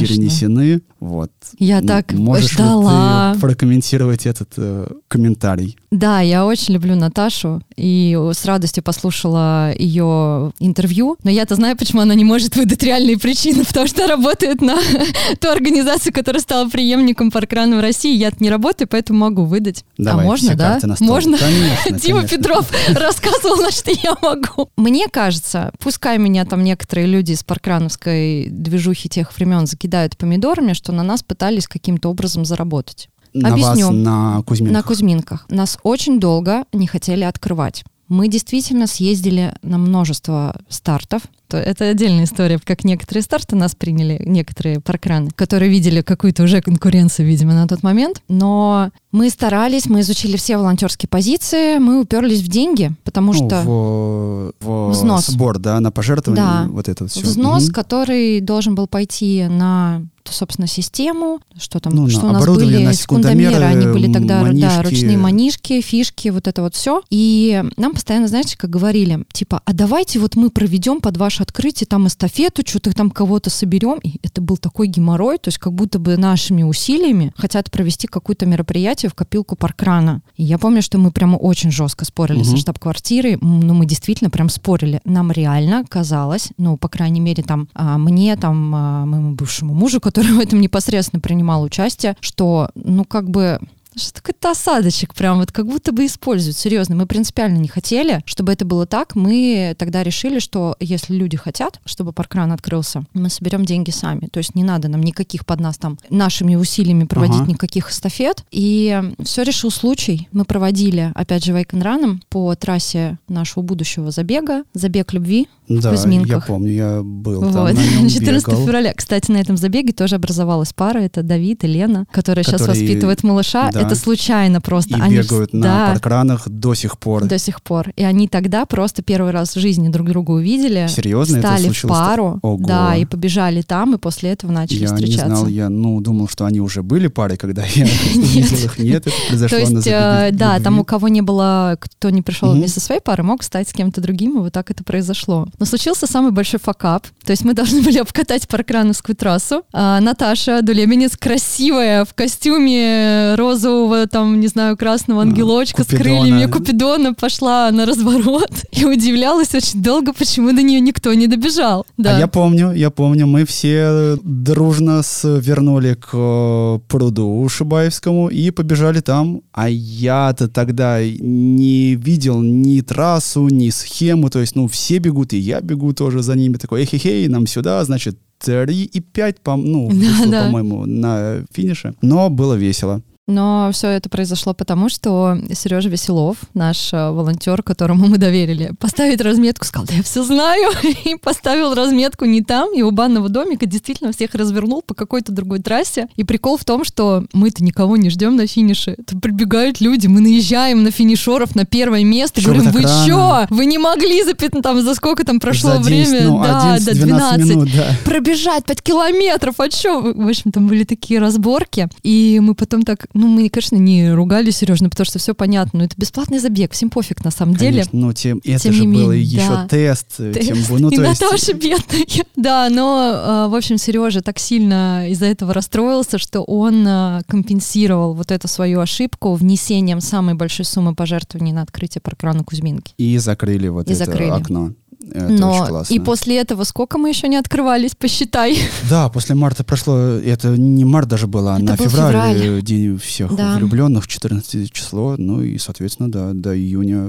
перенесены. 0.00 0.80
Вот. 1.02 1.32
Я 1.58 1.82
так 1.82 2.12
Можешь 2.12 2.50
ли 2.50 2.54
ждала. 2.54 3.32
ты 3.34 3.40
прокомментировать 3.40 4.24
этот 4.24 4.52
э, 4.56 4.86
комментарий? 5.08 5.76
Да, 5.90 6.20
я 6.20 6.46
очень 6.46 6.74
люблю 6.74 6.94
Наташу 6.94 7.60
и 7.76 8.16
с 8.32 8.44
радостью 8.44 8.84
послушала 8.84 9.72
ее 9.76 10.52
интервью. 10.60 11.16
Но 11.24 11.30
я-то 11.30 11.56
знаю, 11.56 11.76
почему 11.76 12.02
она 12.02 12.14
не 12.14 12.24
может 12.24 12.54
выдать 12.54 12.84
реальные 12.84 13.18
причины, 13.18 13.64
потому 13.66 13.88
что 13.88 14.06
работает 14.06 14.62
на 14.62 14.76
ту 15.40 15.48
организацию, 15.48 16.12
которая 16.12 16.40
стала 16.40 16.68
преемником 16.68 17.32
Паркрана 17.32 17.78
в 17.78 17.80
России. 17.80 18.16
Я 18.16 18.30
не 18.38 18.48
работаю, 18.48 18.86
поэтому 18.86 19.18
могу 19.18 19.44
выдать. 19.44 19.84
Давай, 19.98 20.24
а 20.24 20.28
можно, 20.28 20.54
да? 20.54 20.78
Можно? 21.00 21.36
Конечно, 21.36 21.98
Дима 21.98 22.18
конечно. 22.20 22.38
Петров 22.38 22.70
рассказывал, 22.94 23.56
на 23.56 23.72
что 23.72 23.90
я 23.90 24.16
могу. 24.22 24.70
Мне 24.76 25.08
кажется, 25.08 25.72
пускай 25.80 26.18
меня 26.18 26.44
там 26.44 26.62
некоторые 26.62 27.08
люди 27.08 27.32
из 27.32 27.42
паркрановской 27.42 28.46
движухи 28.48 29.08
тех 29.08 29.36
времен 29.36 29.66
закидают 29.66 30.16
помидорами, 30.16 30.74
что 30.74 30.91
на 30.92 31.02
нас 31.02 31.22
пытались 31.22 31.66
каким-то 31.68 32.10
образом 32.10 32.44
заработать. 32.44 33.08
На 33.34 33.48
Объясню. 33.52 33.86
вас 33.86 33.94
на 33.96 34.42
Кузьминках. 34.42 34.74
На 34.74 34.82
Кузьминках. 34.82 35.46
Нас 35.48 35.78
очень 35.82 36.20
долго 36.20 36.64
не 36.72 36.86
хотели 36.86 37.24
открывать. 37.24 37.82
Мы 38.08 38.28
действительно 38.28 38.86
съездили 38.86 39.54
на 39.62 39.78
множество 39.78 40.60
стартов. 40.68 41.22
То 41.48 41.56
Это 41.56 41.88
отдельная 41.88 42.24
история, 42.24 42.58
как 42.62 42.84
некоторые 42.84 43.22
старты 43.22 43.56
нас 43.56 43.74
приняли, 43.74 44.22
некоторые 44.26 44.80
паркраны, 44.80 45.30
которые 45.34 45.70
видели 45.70 46.02
какую-то 46.02 46.42
уже 46.42 46.60
конкуренцию, 46.60 47.26
видимо, 47.26 47.54
на 47.54 47.66
тот 47.66 47.82
момент. 47.82 48.20
Но 48.28 48.90
мы 49.12 49.30
старались, 49.30 49.86
мы 49.86 50.00
изучили 50.00 50.36
все 50.36 50.58
волонтерские 50.58 51.08
позиции, 51.08 51.78
мы 51.78 52.00
уперлись 52.02 52.42
в 52.42 52.48
деньги, 52.48 52.92
потому 53.04 53.32
Ну, 53.32 53.48
что 53.48 53.62
в, 53.62 54.52
в 54.66 54.90
Взнос. 54.90 55.26
сбор, 55.28 55.58
да, 55.58 55.80
на 55.80 55.90
пожертвование, 55.90 56.44
Да. 56.44 56.66
вот 56.68 56.88
это 56.90 57.06
все. 57.06 57.20
взнос, 57.22 57.70
который 57.70 58.40
должен 58.40 58.74
был 58.74 58.88
пойти 58.88 59.44
на 59.48 60.02
собственно, 60.30 60.66
систему, 60.66 61.40
что 61.58 61.80
там, 61.80 61.94
Ну, 61.94 62.08
что 62.08 62.26
у 62.26 62.32
нас 62.32 62.44
были 62.46 62.92
секундомеры, 62.92 63.62
они 63.64 63.86
были 63.86 64.12
тогда, 64.12 64.40
да, 64.40 64.42
манишки. 64.42 64.82
ручные 64.82 65.16
манишки, 65.18 65.80
фишки, 65.80 66.28
вот 66.28 66.48
это 66.48 66.62
вот 66.62 66.74
все. 66.74 67.02
И 67.10 67.62
нам 67.76 67.94
постоянно, 67.94 68.28
знаете, 68.28 68.56
как 68.56 68.70
говорили, 68.70 69.24
типа, 69.32 69.62
а 69.64 69.72
давайте 69.72 70.18
вот 70.18 70.36
мы 70.36 70.50
проведем 70.50 71.00
под 71.00 71.16
ваше 71.16 71.42
открытие 71.42 71.86
там 71.86 72.06
эстафету, 72.06 72.62
что-то 72.66 72.92
там 72.94 73.10
кого-то 73.10 73.50
соберем. 73.50 73.98
И 74.02 74.18
это 74.22 74.40
был 74.40 74.56
такой 74.56 74.86
геморрой, 74.88 75.38
то 75.38 75.48
есть 75.48 75.58
как 75.58 75.72
будто 75.72 75.98
бы 75.98 76.16
нашими 76.16 76.62
усилиями 76.62 77.32
хотят 77.36 77.70
провести 77.70 78.06
какое-то 78.06 78.46
мероприятие 78.46 79.10
в 79.10 79.14
копилку 79.14 79.56
паркрана. 79.56 80.22
И 80.36 80.44
я 80.44 80.58
помню, 80.58 80.82
что 80.82 80.98
мы 80.98 81.10
прямо 81.10 81.36
очень 81.36 81.70
жестко 81.70 82.04
спорили 82.04 82.42
со 82.42 82.50
Мгм. 82.50 82.58
штаб-квартирой, 82.58 83.38
ну 83.40 83.74
мы 83.74 83.86
действительно 83.86 84.30
прям 84.30 84.48
спорили. 84.48 85.00
Нам 85.04 85.30
реально 85.32 85.84
казалось, 85.88 86.48
ну, 86.58 86.76
по 86.76 86.88
крайней 86.88 87.20
мере, 87.20 87.42
там, 87.42 87.68
а, 87.74 87.98
мне, 87.98 88.36
там, 88.36 88.74
а, 88.74 89.04
моему 89.06 89.34
бывшему 89.34 89.74
мужу, 89.74 90.00
который 90.12 90.32
в 90.32 90.40
этом 90.40 90.60
непосредственно 90.60 91.20
принимал 91.20 91.62
участие, 91.62 92.16
что, 92.20 92.68
ну, 92.74 93.04
как 93.04 93.30
бы 93.30 93.58
что 93.94 94.14
такой-то 94.14 94.52
осадочек 94.52 95.14
прям 95.14 95.38
вот 95.38 95.52
как 95.52 95.66
будто 95.66 95.92
бы 95.92 96.06
используют. 96.06 96.56
Серьезно, 96.56 96.96
мы 96.96 97.04
принципиально 97.06 97.58
не 97.58 97.68
хотели, 97.68 98.22
чтобы 98.24 98.52
это 98.52 98.64
было 98.64 98.86
так. 98.86 99.14
Мы 99.14 99.74
тогда 99.78 100.02
решили, 100.02 100.38
что 100.38 100.76
если 100.80 101.14
люди 101.14 101.36
хотят, 101.36 101.78
чтобы 101.84 102.12
паркран 102.12 102.52
открылся, 102.52 103.04
мы 103.12 103.28
соберем 103.28 103.66
деньги 103.66 103.90
сами. 103.90 104.28
То 104.32 104.38
есть 104.38 104.54
не 104.54 104.64
надо 104.64 104.88
нам 104.88 105.02
никаких 105.02 105.44
под 105.44 105.60
нас 105.60 105.76
там 105.76 105.98
нашими 106.08 106.54
усилиями 106.54 107.04
проводить 107.04 107.42
Ага. 107.42 107.50
никаких 107.50 107.90
эстафет. 107.90 108.44
И 108.50 108.98
все 109.22 109.42
решил 109.42 109.70
случай. 109.70 110.26
Мы 110.32 110.46
проводили, 110.46 111.12
опять 111.14 111.44
же, 111.44 111.52
вейкенраном 111.52 112.22
по 112.30 112.54
трассе 112.54 113.18
нашего 113.28 113.62
будущего 113.62 114.10
забега, 114.10 114.64
забег 114.72 115.12
любви 115.12 115.48
Да, 115.80 115.90
в 115.90 115.92
Кузьминках. 115.94 116.28
я 116.30 116.40
помню, 116.40 116.72
я 116.72 117.00
был 117.02 117.40
там, 117.40 117.52
Вот. 117.52 117.74
на 117.74 117.80
нем 117.80 118.08
14 118.08 118.46
бегал. 118.48 118.64
февраля. 118.64 118.92
Кстати, 118.94 119.30
на 119.30 119.38
этом 119.38 119.56
забеге 119.56 119.92
тоже 119.92 120.16
образовалась 120.16 120.72
пара. 120.72 120.98
Это 120.98 121.22
Давид 121.22 121.64
и 121.64 121.66
Лена, 121.66 122.06
которые 122.10 122.44
сейчас 122.44 122.60
Которые- 122.62 122.82
воспитывают 122.82 123.22
малыша. 123.22 123.70
да. 123.72 123.80
Это 123.80 123.94
случайно 123.94 124.60
просто. 124.60 124.96
И 124.98 125.00
Они 125.00 125.16
бегают 125.18 125.52
на 125.52 125.62
да, 125.62 125.86
паркранах 125.92 126.48
до 126.48 126.74
сих 126.74 126.98
пор. 126.98 127.24
до 127.24 127.38
сих 127.38 127.62
пор. 127.62 127.90
И 127.96 128.02
они 128.04 128.28
тогда 128.28 128.64
просто 128.66 129.02
первый 129.02 129.32
раз 129.32 129.54
в 129.56 129.60
жизни 129.60 129.88
друг 129.88 130.08
друга 130.08 130.30
увидели. 130.32 130.86
Серьезно, 130.88 131.36
это 131.38 131.48
Стали 131.48 131.62
в 131.62 131.64
случилось? 131.66 131.98
пару, 131.98 132.38
Ого. 132.42 132.64
да, 132.66 132.96
и 132.96 133.04
побежали 133.04 133.62
там, 133.62 133.94
и 133.94 133.98
после 133.98 134.30
этого 134.30 134.50
начали 134.52 134.78
Я 134.80 134.86
встречаться. 134.88 135.26
не 135.28 135.34
знал, 135.36 135.46
я, 135.46 135.68
ну, 135.68 136.00
думал, 136.00 136.28
что 136.28 136.44
они 136.46 136.60
уже 136.60 136.82
были 136.82 137.06
парой, 137.08 137.36
когда 137.36 137.62
я 137.64 137.84
увидел 138.14 138.56
их. 138.58 138.78
Нет, 138.78 139.06
это 139.06 139.16
произошло 139.28 139.58
То 139.58 139.70
на 139.72 139.76
есть, 139.78 139.86
э, 139.88 140.30
да, 140.32 140.58
там 140.60 140.78
у 140.78 140.84
кого 140.84 141.08
не 141.08 141.22
было, 141.22 141.76
кто 141.80 142.10
не 142.10 142.22
пришел 142.22 142.52
вместе 142.52 142.80
со 142.80 142.86
своей 142.86 143.00
парой, 143.00 143.22
мог 143.24 143.42
стать 143.42 143.68
с 143.68 143.72
кем-то 143.72 144.00
другим, 144.00 144.38
и 144.38 144.40
вот 144.40 144.52
так 144.52 144.70
это 144.70 144.84
произошло. 144.84 145.48
Но 145.62 145.66
случился 145.66 146.08
самый 146.08 146.32
большой 146.32 146.58
факап. 146.58 147.06
То 147.24 147.30
есть 147.30 147.44
мы 147.44 147.54
должны 147.54 147.82
были 147.86 147.98
обкатать 147.98 148.48
паркрановскую 148.48 149.14
трассу. 149.14 149.62
А 149.72 150.00
Наташа 150.00 150.60
Дулебенец 150.60 151.16
красивая 151.16 152.04
в 152.04 152.14
костюме 152.14 153.36
розового, 153.36 154.08
там, 154.08 154.40
не 154.40 154.48
знаю, 154.48 154.76
красного 154.76 155.22
ангелочка 155.22 155.84
с 155.84 155.86
Купидона. 155.86 156.18
крыльями 156.18 156.50
Купидона 156.50 157.14
пошла 157.14 157.70
на 157.70 157.86
разворот 157.86 158.50
и 158.72 158.84
удивлялась 158.84 159.54
очень 159.54 159.80
долго, 159.80 160.12
почему 160.12 160.52
до 160.52 160.62
нее 160.62 160.80
никто 160.80 161.14
не 161.14 161.28
добежал. 161.28 161.86
Да. 161.96 162.16
А 162.16 162.18
я 162.18 162.26
помню, 162.26 162.72
я 162.72 162.90
помню, 162.90 163.28
мы 163.28 163.44
все 163.44 164.16
дружно 164.24 165.04
свернули 165.04 165.94
к 165.94 166.08
э, 166.12 166.80
пруду 166.88 167.48
Шибаевскому 167.48 168.30
и 168.30 168.50
побежали 168.50 168.98
там. 168.98 169.42
А 169.52 169.68
я-то 169.68 170.48
тогда 170.48 170.98
не 171.04 171.94
видел 171.94 172.42
ни 172.42 172.80
трассу, 172.80 173.46
ни 173.46 173.70
схему. 173.70 174.28
То 174.28 174.40
есть, 174.40 174.56
ну, 174.56 174.66
все 174.66 174.98
бегут, 174.98 175.32
и 175.32 175.41
я 175.42 175.60
бегу 175.60 175.92
тоже 175.92 176.22
за 176.22 176.34
ними. 176.34 176.56
Такой, 176.56 176.82
эхе-хей, 176.82 177.28
нам 177.28 177.46
сюда, 177.46 177.84
значит, 177.84 178.16
3 178.38 178.84
и 178.84 179.00
5, 179.00 179.40
по, 179.40 179.56
ну, 179.56 179.88
Да, 179.92 179.94
вышло, 179.94 180.26
да. 180.30 180.44
по-моему, 180.44 180.86
на 180.86 181.44
финише. 181.52 181.94
Но 182.02 182.30
было 182.30 182.54
весело. 182.54 183.02
Но 183.28 183.70
все 183.72 183.88
это 183.88 184.08
произошло 184.08 184.52
потому, 184.52 184.88
что 184.88 185.38
Сережа 185.54 185.88
Веселов, 185.88 186.38
наш 186.54 186.92
э, 186.92 187.10
волонтер, 187.10 187.62
которому 187.62 188.08
мы 188.08 188.18
доверили, 188.18 188.72
поставить 188.80 189.20
разметку, 189.20 189.64
сказал, 189.64 189.86
да 189.86 189.94
я 189.94 190.02
все 190.02 190.24
знаю, 190.24 190.70
и 191.04 191.14
поставил 191.14 191.74
разметку 191.74 192.24
не 192.24 192.42
там, 192.42 192.70
у 192.82 192.90
банного 192.90 193.28
домика 193.28 193.64
действительно 193.66 194.12
всех 194.12 194.34
развернул 194.34 194.82
по 194.82 194.94
какой-то 194.94 195.30
другой 195.30 195.60
трассе. 195.60 196.08
И 196.16 196.24
прикол 196.24 196.56
в 196.56 196.64
том, 196.64 196.84
что 196.84 197.24
мы-то 197.32 197.62
никого 197.62 197.96
не 197.96 198.10
ждем 198.10 198.34
на 198.34 198.46
финише. 198.48 198.96
Тут 199.06 199.20
прибегают 199.22 199.80
люди, 199.80 200.08
мы 200.08 200.20
наезжаем 200.20 200.82
на 200.82 200.90
финишеров 200.90 201.54
на 201.54 201.64
первое 201.64 202.02
место, 202.02 202.40
Чё 202.40 202.48
вы 202.48 202.54
говорим, 202.60 202.72
вы 202.72 202.82
рано?» 202.82 203.06
чё? 203.06 203.46
Вы 203.50 203.66
не 203.66 203.78
могли 203.78 204.24
за, 204.24 204.34
там, 204.34 204.82
за 204.82 204.94
сколько 204.96 205.24
там 205.24 205.38
прошло 205.38 205.76
За 205.76 205.88
10, 205.88 206.08
время? 206.10 206.26
ну, 206.26 206.42
да, 206.42 206.74
11, 206.74 206.86
до 206.86 207.06
12 207.06 207.36
12 207.36 207.50
минут, 207.50 207.68
да. 207.76 207.96
пробежать 208.04 208.64
5 208.64 208.82
километров, 208.82 209.54
а 209.58 209.70
что? 209.70 210.00
В 210.00 210.28
общем, 210.28 210.50
там 210.50 210.66
были 210.66 210.82
такие 210.82 211.20
разборки. 211.20 211.88
И 212.02 212.40
мы 212.42 212.54
потом 212.54 212.82
так, 212.82 213.06
ну, 213.14 213.28
мы, 213.28 213.48
конечно, 213.48 213.76
не 213.76 214.12
ругали 214.12 214.50
Сережу, 214.50 214.88
потому 214.88 215.04
что 215.06 215.18
все 215.18 215.34
понятно, 215.34 215.80
но 215.80 215.84
это 215.84 215.94
бесплатный 215.96 216.38
забег, 216.38 216.72
всем 216.72 216.90
пофиг 216.90 217.24
на 217.24 217.30
самом 217.30 217.54
деле. 217.56 217.84
Конечно, 217.84 217.98
ну, 217.98 218.12
тем, 218.12 218.40
это 218.44 218.62
Тем 218.62 218.72
же 218.72 218.84
был 218.84 219.10
менее, 219.10 219.22
еще 219.22 219.48
да. 219.48 219.66
тест. 219.68 220.06
э, 220.18 220.32
Тем, 220.34 220.56
Тест. 220.56 220.70
бо- 220.70 220.78
ну, 220.78 220.90
и 220.92 220.96
то 220.96 221.02
есть, 221.04 221.20
Наташа 221.20 221.52
бедная. 221.54 222.04
Да, 222.36 222.68
но, 222.70 223.46
э, 223.46 223.50
в 223.50 223.54
общем, 223.54 223.78
Сережа 223.78 224.20
так 224.22 224.38
сильно 224.38 225.08
из-за 225.10 225.26
этого 225.26 225.52
расстроился, 225.54 226.18
что 226.18 226.42
он 226.42 226.84
э, 226.86 227.20
компенсировал 227.28 228.14
вот 228.14 228.30
эту 228.32 228.48
свою 228.48 228.80
ошибку 228.80 229.34
внесением 229.34 230.00
самой 230.00 230.34
большой 230.34 230.64
суммы 230.64 230.94
пожертвований 230.94 231.52
на 231.52 231.62
открытие 231.62 232.00
паркрана 232.02 232.42
Кузьминки. 232.44 232.94
И 232.98 233.16
закрыли 233.18 233.68
вот 233.68 233.88
И 233.88 233.92
это 233.92 234.04
закрыли. 234.06 234.30
окно. 234.30 234.72
Это 235.10 235.28
но 235.28 235.52
очень 235.52 235.66
классно. 235.66 235.94
и 235.94 235.98
после 235.98 236.38
этого 236.38 236.64
сколько 236.64 236.98
мы 236.98 237.08
еще 237.08 237.28
не 237.28 237.36
открывались, 237.36 237.94
посчитай. 237.94 238.58
Да, 238.90 239.08
после 239.08 239.34
марта 239.34 239.64
прошло, 239.64 239.96
это 239.98 240.48
не 240.56 240.84
март 240.84 241.08
даже 241.08 241.26
было, 241.26 241.54
а 241.54 241.56
Это 241.56 241.64
на 241.64 241.76
был 241.76 241.84
февраль, 241.86 242.12
февраль. 242.38 242.58
э, 242.58 242.62
день 242.62 242.98
всех 242.98 243.34
Да. 243.34 243.56
влюбленных, 243.56 244.06
14 244.06 244.70
число, 244.72 245.16
ну 245.18 245.42
и, 245.42 245.58
соответственно, 245.58 246.10
да, 246.10 246.32
до 246.32 246.56
июня 246.56 247.08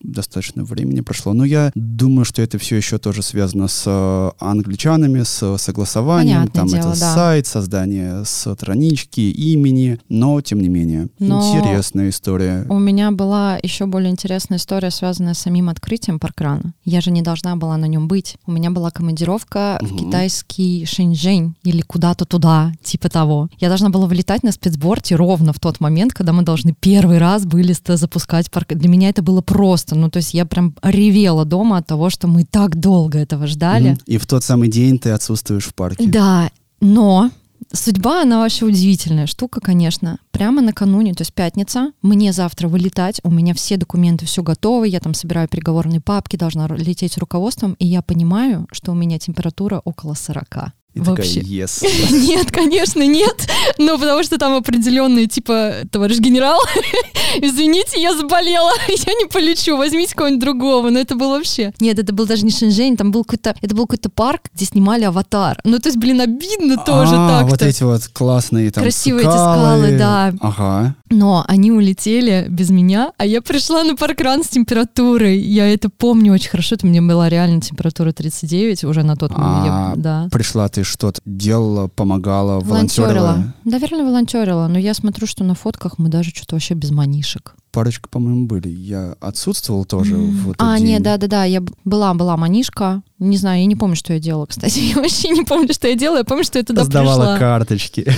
достаточно 0.00 0.64
времени 0.64 1.00
прошло. 1.00 1.32
Но 1.32 1.44
я 1.44 1.70
думаю, 1.74 2.24
что 2.24 2.42
это 2.42 2.58
все 2.58 2.76
еще 2.76 2.98
тоже 2.98 3.22
связано 3.22 3.68
с 3.68 3.82
э, 3.86 4.30
англичанами, 4.38 5.22
с 5.22 5.56
согласованием, 5.58 6.42
Понятное 6.48 6.52
там 6.60 6.68
дело, 6.68 6.90
это 6.92 7.00
да. 7.00 7.14
сайт, 7.14 7.46
создание 7.46 8.24
странички, 8.24 9.20
имени, 9.20 9.98
но, 10.08 10.40
тем 10.40 10.60
не 10.60 10.68
менее, 10.68 11.08
Но 11.18 11.40
интересная 11.56 12.08
история. 12.10 12.66
У 12.68 12.78
меня 12.78 13.10
была 13.10 13.58
еще 13.62 13.86
более 13.86 14.10
интересная 14.10 14.58
история, 14.58 14.90
связанная 14.90 15.34
с 15.34 15.38
самим 15.38 15.68
открытием 15.68 16.18
паркрана. 16.18 16.74
Я 16.84 17.00
же 17.00 17.10
не 17.10 17.22
должна 17.22 17.33
была 17.56 17.76
на 17.76 17.86
нем 17.86 18.08
быть. 18.08 18.36
У 18.46 18.52
меня 18.52 18.70
была 18.70 18.90
командировка 18.90 19.78
в 19.80 19.92
Мгм. 19.92 19.98
китайский 19.98 20.84
Шэньчжэнь 20.86 21.54
или 21.62 21.80
куда-то 21.82 22.24
туда, 22.24 22.72
типа 22.82 23.08
того. 23.08 23.48
Я 23.58 23.68
должна 23.68 23.88
была 23.90 24.06
вылетать 24.06 24.42
на 24.42 24.52
спецборте 24.52 25.16
ровно 25.16 25.52
в 25.52 25.60
тот 25.60 25.80
момент, 25.80 26.12
когда 26.12 26.32
мы 26.32 26.42
должны 26.42 26.74
первый 26.78 27.18
раз 27.18 27.44
были 27.44 27.74
запускать 27.86 28.50
парк. 28.50 28.68
Для 28.74 28.88
меня 28.88 29.08
это 29.08 29.22
было 29.22 29.40
просто. 29.40 29.94
Ну, 29.94 30.10
то 30.10 30.18
есть 30.18 30.34
я 30.34 30.44
прям 30.46 30.74
ревела 30.82 31.44
дома 31.44 31.78
от 31.78 31.86
того, 31.86 32.10
что 32.10 32.28
мы 32.28 32.44
так 32.44 32.78
долго 32.78 33.18
этого 33.18 33.46
ждали. 33.46 33.90
Мгм. 33.90 33.98
И 34.06 34.18
в 34.18 34.26
тот 34.26 34.44
самый 34.44 34.68
день 34.68 34.98
ты 34.98 35.10
отсутствуешь 35.10 35.64
в 35.64 35.74
парке. 35.74 36.06
Да, 36.06 36.50
но 36.80 37.30
судьба, 37.72 38.22
она 38.22 38.40
вообще 38.40 38.64
удивительная 38.64 39.26
штука, 39.26 39.60
конечно. 39.60 40.18
Прямо 40.30 40.62
накануне, 40.62 41.14
то 41.14 41.22
есть 41.22 41.32
пятница, 41.32 41.92
мне 42.02 42.32
завтра 42.32 42.68
вылетать, 42.68 43.20
у 43.24 43.30
меня 43.30 43.54
все 43.54 43.76
документы, 43.76 44.26
все 44.26 44.42
готово, 44.42 44.84
я 44.84 45.00
там 45.00 45.14
собираю 45.14 45.48
переговорные 45.48 46.00
папки, 46.00 46.36
должна 46.36 46.66
лететь 46.68 47.12
с 47.12 47.18
руководством, 47.18 47.74
и 47.78 47.86
я 47.86 48.02
понимаю, 48.02 48.66
что 48.72 48.92
у 48.92 48.94
меня 48.94 49.18
температура 49.18 49.80
около 49.84 50.14
40. 50.14 50.72
И 50.94 51.00
Вообще. 51.00 51.40
такая, 51.40 51.52
yes. 51.52 51.84
Нет, 52.28 52.52
конечно, 52.52 53.04
нет. 53.04 53.48
Но 53.78 53.98
потому 53.98 54.22
что 54.22 54.38
там 54.38 54.54
определенные, 54.54 55.26
типа, 55.26 55.72
товарищ 55.90 56.18
генерал, 56.18 56.60
извините, 57.42 58.00
я 58.00 58.16
заболела, 58.16 58.70
я 58.88 59.12
не 59.14 59.26
полечу, 59.26 59.76
возьмите 59.76 60.14
кого-нибудь 60.14 60.40
другого. 60.40 60.90
Но 60.90 61.00
это 61.00 61.16
был 61.16 61.30
вообще... 61.30 61.72
Нет, 61.80 61.98
это 61.98 62.12
был 62.12 62.26
даже 62.26 62.44
не 62.44 62.52
Шэньчжэнь, 62.52 62.96
там 62.96 63.10
был 63.10 63.24
какой-то... 63.24 63.56
Это 63.60 63.74
был 63.74 63.86
какой-то 63.86 64.08
парк, 64.08 64.42
где 64.54 64.66
снимали 64.66 65.02
«Аватар». 65.02 65.58
Ну, 65.64 65.80
то 65.80 65.88
есть, 65.88 65.98
блин, 65.98 66.20
обидно 66.20 66.76
тоже 66.76 67.14
а, 67.16 67.40
так-то. 67.40 67.50
вот 67.50 67.62
эти 67.62 67.82
вот 67.82 68.06
классные 68.12 68.70
там 68.70 68.84
Красивые 68.84 69.26
эти 69.26 69.34
скалы, 69.34 69.98
да. 69.98 70.32
Ага. 70.40 70.94
Но 71.16 71.44
они 71.46 71.70
улетели 71.70 72.46
без 72.48 72.70
меня, 72.70 73.12
а 73.18 73.24
я 73.26 73.40
пришла 73.40 73.84
на 73.84 73.94
паркран 73.96 74.42
с 74.42 74.48
температурой. 74.48 75.38
Я 75.38 75.72
это 75.72 75.88
помню 75.88 76.32
очень 76.32 76.50
хорошо. 76.50 76.74
Это 76.74 76.86
мне 76.86 77.00
была 77.00 77.28
реально 77.28 77.60
температура 77.60 78.12
39 78.12 78.84
уже 78.84 79.02
на 79.04 79.16
тот 79.16 79.30
момент. 79.36 79.66
Я- 79.66 79.92
А 79.92 79.96
да. 79.96 80.28
Пришла 80.32 80.68
ты 80.68 80.82
что-то 80.82 81.20
делала, 81.24 81.88
помогала, 81.88 82.60
волонтерила? 82.60 83.06
Волонтерила. 83.12 83.54
Наверное, 83.64 84.04
волонтерила. 84.04 84.66
Но 84.68 84.78
я 84.78 84.94
смотрю, 84.94 85.26
что 85.26 85.44
на 85.44 85.54
фотках 85.54 85.98
мы 85.98 86.08
даже 86.08 86.30
что-то 86.30 86.56
вообще 86.56 86.74
без 86.74 86.90
манишек. 86.90 87.54
Парочка, 87.74 88.08
по-моему, 88.08 88.46
были. 88.46 88.68
Я 88.68 89.16
отсутствовал 89.20 89.84
тоже 89.84 90.14
М. 90.14 90.30
в 90.30 90.50
этот 90.50 90.62
А, 90.62 90.78
день. 90.78 90.86
нет, 90.88 91.02
да-да-да, 91.02 91.44
я 91.44 91.60
была, 91.84 92.14
была 92.14 92.36
манишка. 92.36 93.02
Не 93.18 93.36
знаю, 93.36 93.60
я 93.60 93.66
не 93.66 93.76
помню, 93.76 93.96
что 93.96 94.12
я 94.12 94.20
делала, 94.20 94.46
кстати. 94.46 94.78
Я 94.94 94.96
вообще 94.96 95.28
не 95.30 95.42
помню, 95.42 95.72
что 95.74 95.88
я 95.88 95.94
делала. 95.96 96.18
Я 96.18 96.24
помню, 96.24 96.44
что 96.44 96.58
я 96.58 96.64
туда 96.64 96.84
Сдавала 96.84 97.22
пришла. 97.34 97.38
карточки, 97.38 98.06